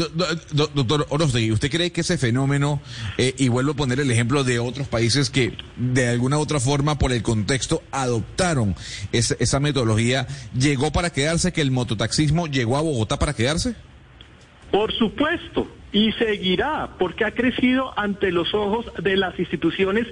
doctor 0.54 1.06
Orostegui, 1.10 1.51
¿usted 1.51 1.70
cree 1.70 1.91
que 1.91 1.99
ese 1.99 2.18
fenómeno, 2.18 2.82
eh, 3.18 3.36
y 3.38 3.49
vuelvo 3.49 3.74
a 3.74 3.76
poner 3.76 3.99
el 3.99 4.10
ejemplo 4.10 4.45
de 4.45 4.60
otros 4.60 4.88
países 4.88 5.30
que 5.30 5.51
de 5.76 6.08
alguna 6.08 6.38
u 6.38 6.41
otra 6.41 6.62
forma, 6.62 6.97
por 6.97 7.12
el 7.12 7.24
contexto, 7.24 7.84
adoptaron 7.91 8.74
esa 9.12 9.60
metodología, 9.60 10.26
llegó 10.58 10.93
para 10.93 11.10
quedarse, 11.10 11.51
que 11.51 11.60
el 11.60 11.72
mototaxismo 11.72 12.47
llegó 12.47 12.78
a 12.78 12.82
Bogotá 12.82 13.20
para 13.20 13.34
quedarse? 13.34 13.76
Por 14.72 14.93
supuesto, 14.93 15.68
y 15.91 16.12
seguirá 16.14 16.89
porque 16.97 17.26
ha 17.26 17.32
crecido 17.32 17.93
ante 17.99 18.32
los 18.32 18.54
ojos 18.54 18.86
de 18.97 19.18
las 19.18 19.38
instituciones 19.38 20.08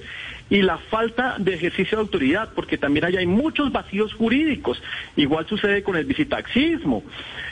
y 0.49 0.61
la 0.61 0.77
falta 0.77 1.35
de 1.37 1.53
ejercicio 1.53 1.97
de 1.97 2.01
autoridad, 2.01 2.49
porque 2.55 2.77
también 2.77 3.05
allá 3.05 3.19
hay 3.19 3.25
muchos 3.25 3.71
vacíos 3.71 4.13
jurídicos. 4.13 4.81
Igual 5.15 5.47
sucede 5.47 5.83
con 5.83 5.95
el 5.95 6.05
visitaxismo. 6.05 7.03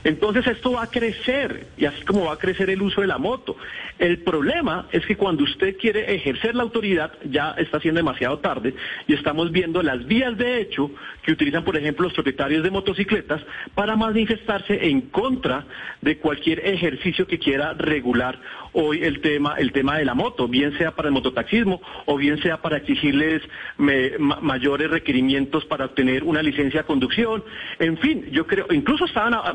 Entonces 0.03 0.47
esto 0.47 0.73
va 0.73 0.83
a 0.83 0.89
crecer, 0.89 1.67
y 1.77 1.85
así 1.85 2.03
como 2.03 2.25
va 2.25 2.33
a 2.33 2.37
crecer 2.37 2.69
el 2.69 2.81
uso 2.81 3.01
de 3.01 3.07
la 3.07 3.17
moto. 3.17 3.57
El 3.97 4.19
problema 4.19 4.87
es 4.91 5.05
que 5.05 5.17
cuando 5.17 5.43
usted 5.43 5.77
quiere 5.77 6.13
ejercer 6.13 6.55
la 6.55 6.63
autoridad, 6.63 7.13
ya 7.25 7.51
está 7.57 7.79
siendo 7.79 7.99
demasiado 7.99 8.39
tarde, 8.39 8.73
y 9.07 9.13
estamos 9.13 9.51
viendo 9.51 9.81
las 9.83 10.05
vías 10.05 10.37
de 10.37 10.61
hecho 10.61 10.91
que 11.23 11.31
utilizan, 11.31 11.63
por 11.63 11.77
ejemplo, 11.77 12.05
los 12.05 12.13
propietarios 12.13 12.63
de 12.63 12.71
motocicletas 12.71 13.41
para 13.75 13.95
manifestarse 13.95 14.87
en 14.87 15.01
contra 15.01 15.65
de 16.01 16.17
cualquier 16.17 16.65
ejercicio 16.65 17.27
que 17.27 17.39
quiera 17.39 17.73
regular 17.73 18.39
hoy 18.73 19.03
el 19.03 19.21
tema, 19.21 19.55
el 19.57 19.71
tema 19.71 19.97
de 19.97 20.05
la 20.05 20.13
moto, 20.13 20.47
bien 20.47 20.77
sea 20.77 20.91
para 20.91 21.07
el 21.07 21.13
mototaxismo 21.13 21.81
o 22.05 22.17
bien 22.17 22.41
sea 22.41 22.61
para 22.61 22.77
exigirles 22.77 23.41
mayores 23.77 24.89
requerimientos 24.89 25.65
para 25.65 25.85
obtener 25.85 26.23
una 26.23 26.41
licencia 26.41 26.81
de 26.81 26.87
conducción. 26.87 27.43
En 27.79 27.97
fin, 27.97 28.25
yo 28.31 28.45
creo, 28.47 28.67
incluso 28.71 29.05
estaban 29.05 29.33
a, 29.33 29.53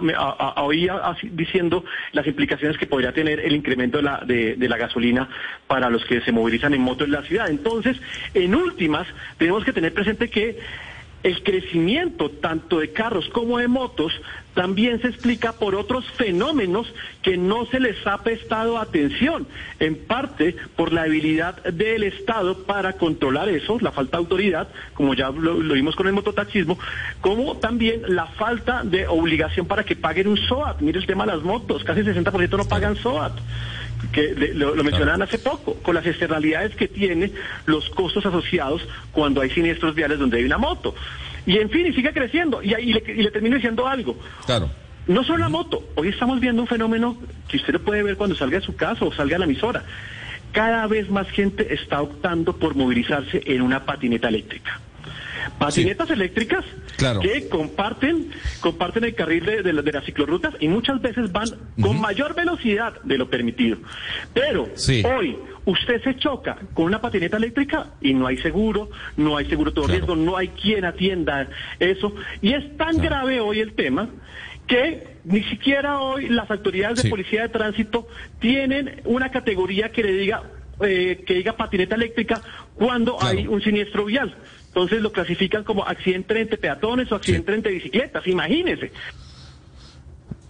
diciendo 1.32 1.84
las 2.12 2.26
implicaciones 2.26 2.78
que 2.78 2.86
podría 2.86 3.12
tener 3.12 3.40
el 3.40 3.54
incremento 3.54 3.98
de 3.98 4.02
la, 4.02 4.22
de, 4.26 4.56
de 4.56 4.68
la 4.68 4.76
gasolina 4.76 5.28
para 5.66 5.90
los 5.90 6.04
que 6.04 6.20
se 6.20 6.32
movilizan 6.32 6.74
en 6.74 6.80
moto 6.80 7.04
en 7.04 7.12
la 7.12 7.22
ciudad. 7.22 7.48
Entonces, 7.48 8.00
en 8.34 8.54
últimas, 8.54 9.06
tenemos 9.38 9.64
que 9.64 9.72
tener 9.72 9.92
presente 9.92 10.28
que 10.28 10.58
el 11.24 11.42
crecimiento 11.42 12.30
tanto 12.30 12.78
de 12.78 12.92
carros 12.92 13.26
como 13.30 13.58
de 13.58 13.66
motos 13.66 14.12
también 14.52 15.00
se 15.00 15.08
explica 15.08 15.54
por 15.54 15.74
otros 15.74 16.04
fenómenos 16.12 16.86
que 17.22 17.36
no 17.36 17.66
se 17.66 17.80
les 17.80 18.06
ha 18.06 18.22
prestado 18.22 18.78
atención, 18.78 19.48
en 19.80 19.96
parte 19.96 20.54
por 20.76 20.92
la 20.92 21.04
debilidad 21.04 21.60
del 21.64 22.04
Estado 22.04 22.58
para 22.64 22.92
controlar 22.92 23.48
eso, 23.48 23.78
la 23.80 23.90
falta 23.90 24.18
de 24.18 24.22
autoridad, 24.22 24.68
como 24.92 25.14
ya 25.14 25.30
lo, 25.30 25.56
vimos 25.56 25.96
con 25.96 26.06
el 26.06 26.12
mototaxismo, 26.12 26.78
como 27.20 27.56
también 27.56 28.02
la 28.06 28.26
falta 28.26 28.84
de 28.84 29.08
obligación 29.08 29.66
para 29.66 29.82
que 29.82 29.96
paguen 29.96 30.28
un 30.28 30.36
SOAT. 30.36 30.82
Mire 30.82 31.00
el 31.00 31.06
tema 31.06 31.24
de 31.26 31.32
las 31.32 31.42
motos, 31.42 31.82
casi 31.82 32.00
el 32.00 32.14
60% 32.14 32.56
no 32.56 32.64
pagan 32.66 32.96
SOAT 32.96 33.32
que 34.12 34.52
lo, 34.54 34.74
mencionaban 34.82 35.22
hace 35.22 35.38
poco, 35.38 35.74
con 35.82 35.94
las 35.94 36.06
externalidades 36.06 36.74
que 36.76 36.88
tiene 36.88 37.32
los 37.66 37.88
costos 37.90 38.24
asociados 38.26 38.86
cuando 39.12 39.40
hay 39.40 39.50
siniestros 39.50 39.94
viales 39.94 40.18
donde 40.18 40.38
hay 40.38 40.44
una 40.44 40.58
moto. 40.58 40.94
Y 41.46 41.58
en 41.58 41.70
fin, 41.70 41.86
y 41.86 41.92
sigue 41.92 42.12
creciendo. 42.12 42.62
Y, 42.62 42.74
y, 42.74 42.92
le, 42.92 43.02
y 43.06 43.22
le 43.22 43.30
termino 43.30 43.56
diciendo 43.56 43.86
algo. 43.86 44.18
Claro. 44.46 44.70
No 45.06 45.22
solo 45.22 45.38
la 45.38 45.48
moto, 45.50 45.82
hoy 45.96 46.08
estamos 46.08 46.40
viendo 46.40 46.62
un 46.62 46.68
fenómeno 46.68 47.18
que 47.48 47.58
usted 47.58 47.74
lo 47.74 47.80
puede 47.80 48.02
ver 48.02 48.16
cuando 48.16 48.34
salga 48.34 48.58
de 48.58 48.64
su 48.64 48.74
casa 48.74 49.04
o 49.04 49.12
salga 49.12 49.36
a 49.36 49.38
la 49.38 49.44
emisora. 49.44 49.84
Cada 50.52 50.86
vez 50.86 51.10
más 51.10 51.28
gente 51.30 51.74
está 51.74 52.00
optando 52.00 52.56
por 52.56 52.74
movilizarse 52.74 53.42
en 53.44 53.60
una 53.60 53.84
patineta 53.84 54.28
eléctrica. 54.28 54.80
Patinetas 55.58 56.10
eléctricas 56.10 56.64
que 57.22 57.48
comparten, 57.48 58.30
comparten 58.60 59.04
el 59.04 59.14
carril 59.14 59.44
de, 59.44 59.62
de, 59.62 59.92
las 59.92 60.04
ciclorrutas 60.04 60.54
y 60.60 60.68
muchas 60.68 61.00
veces 61.00 61.32
van 61.32 61.48
con 61.80 62.00
mayor 62.00 62.34
velocidad 62.34 62.94
de 63.02 63.18
lo 63.18 63.28
permitido. 63.28 63.78
Pero 64.32 64.68
hoy 65.04 65.36
usted 65.64 66.02
se 66.02 66.16
choca 66.16 66.56
con 66.74 66.86
una 66.86 67.00
patineta 67.00 67.36
eléctrica 67.36 67.86
y 68.00 68.14
no 68.14 68.26
hay 68.26 68.36
seguro, 68.38 68.90
no 69.16 69.36
hay 69.36 69.46
seguro 69.46 69.72
todo 69.72 69.86
riesgo, 69.86 70.16
no 70.16 70.36
hay 70.36 70.48
quien 70.48 70.84
atienda 70.84 71.48
eso. 71.78 72.14
Y 72.42 72.52
es 72.52 72.76
tan 72.76 72.98
grave 72.98 73.40
hoy 73.40 73.60
el 73.60 73.74
tema 73.74 74.08
que 74.66 75.18
ni 75.24 75.42
siquiera 75.44 76.00
hoy 76.00 76.28
las 76.28 76.50
autoridades 76.50 77.02
de 77.02 77.10
policía 77.10 77.42
de 77.42 77.48
tránsito 77.50 78.08
tienen 78.40 79.02
una 79.04 79.30
categoría 79.30 79.90
que 79.92 80.02
le 80.02 80.12
diga 80.12 80.42
eh, 80.80 81.22
que 81.24 81.34
diga 81.34 81.56
patineta 81.56 81.94
eléctrica 81.94 82.40
cuando 82.74 83.22
hay 83.22 83.46
un 83.46 83.62
siniestro 83.62 84.06
vial. 84.06 84.34
Entonces 84.74 85.02
lo 85.02 85.12
clasifican 85.12 85.62
como 85.62 85.86
accidente 85.86 86.40
entre 86.40 86.58
peatones 86.58 87.12
o 87.12 87.14
accidente 87.14 87.54
entre 87.54 87.70
bicicletas, 87.70 88.26
imagínense. 88.26 88.90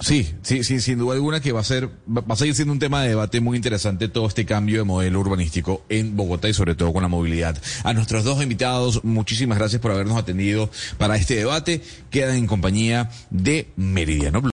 Sí, 0.01 0.35
sí, 0.43 0.65
sí, 0.65 0.81
sin 0.81 0.99
duda 0.99 1.15
alguna 1.15 1.41
que 1.41 1.53
va 1.53 1.61
a 1.61 1.65
ser, 1.65 1.89
va 2.07 2.23
a 2.29 2.37
seguir 2.37 2.55
siendo 2.55 2.73
un 2.73 2.79
tema 2.79 3.03
de 3.03 3.11
debate 3.11 3.41
muy 3.41 3.57
interesante 3.57 4.09
todo 4.09 4.27
este 4.27 4.45
cambio 4.45 4.79
de 4.79 4.85
modelo 4.85 5.21
urbanístico 5.21 5.85
en 5.89 6.17
Bogotá 6.17 6.49
y 6.49 6.55
sobre 6.55 6.75
todo 6.75 6.93
con 6.93 7.03
la 7.03 7.09
movilidad. 7.09 7.61
A 7.85 7.93
nuestros 7.93 8.25
dos 8.25 8.43
invitados, 8.43 9.05
muchísimas 9.05 9.59
gracias 9.59 9.81
por 9.81 9.93
habernos 9.93 10.19
atendido 10.19 10.71
para 10.99 11.17
este 11.17 11.37
debate. 11.37 11.81
Quedan 12.11 12.37
en 12.37 12.47
compañía 12.47 13.11
de 13.31 13.69
Meridiano 13.77 14.43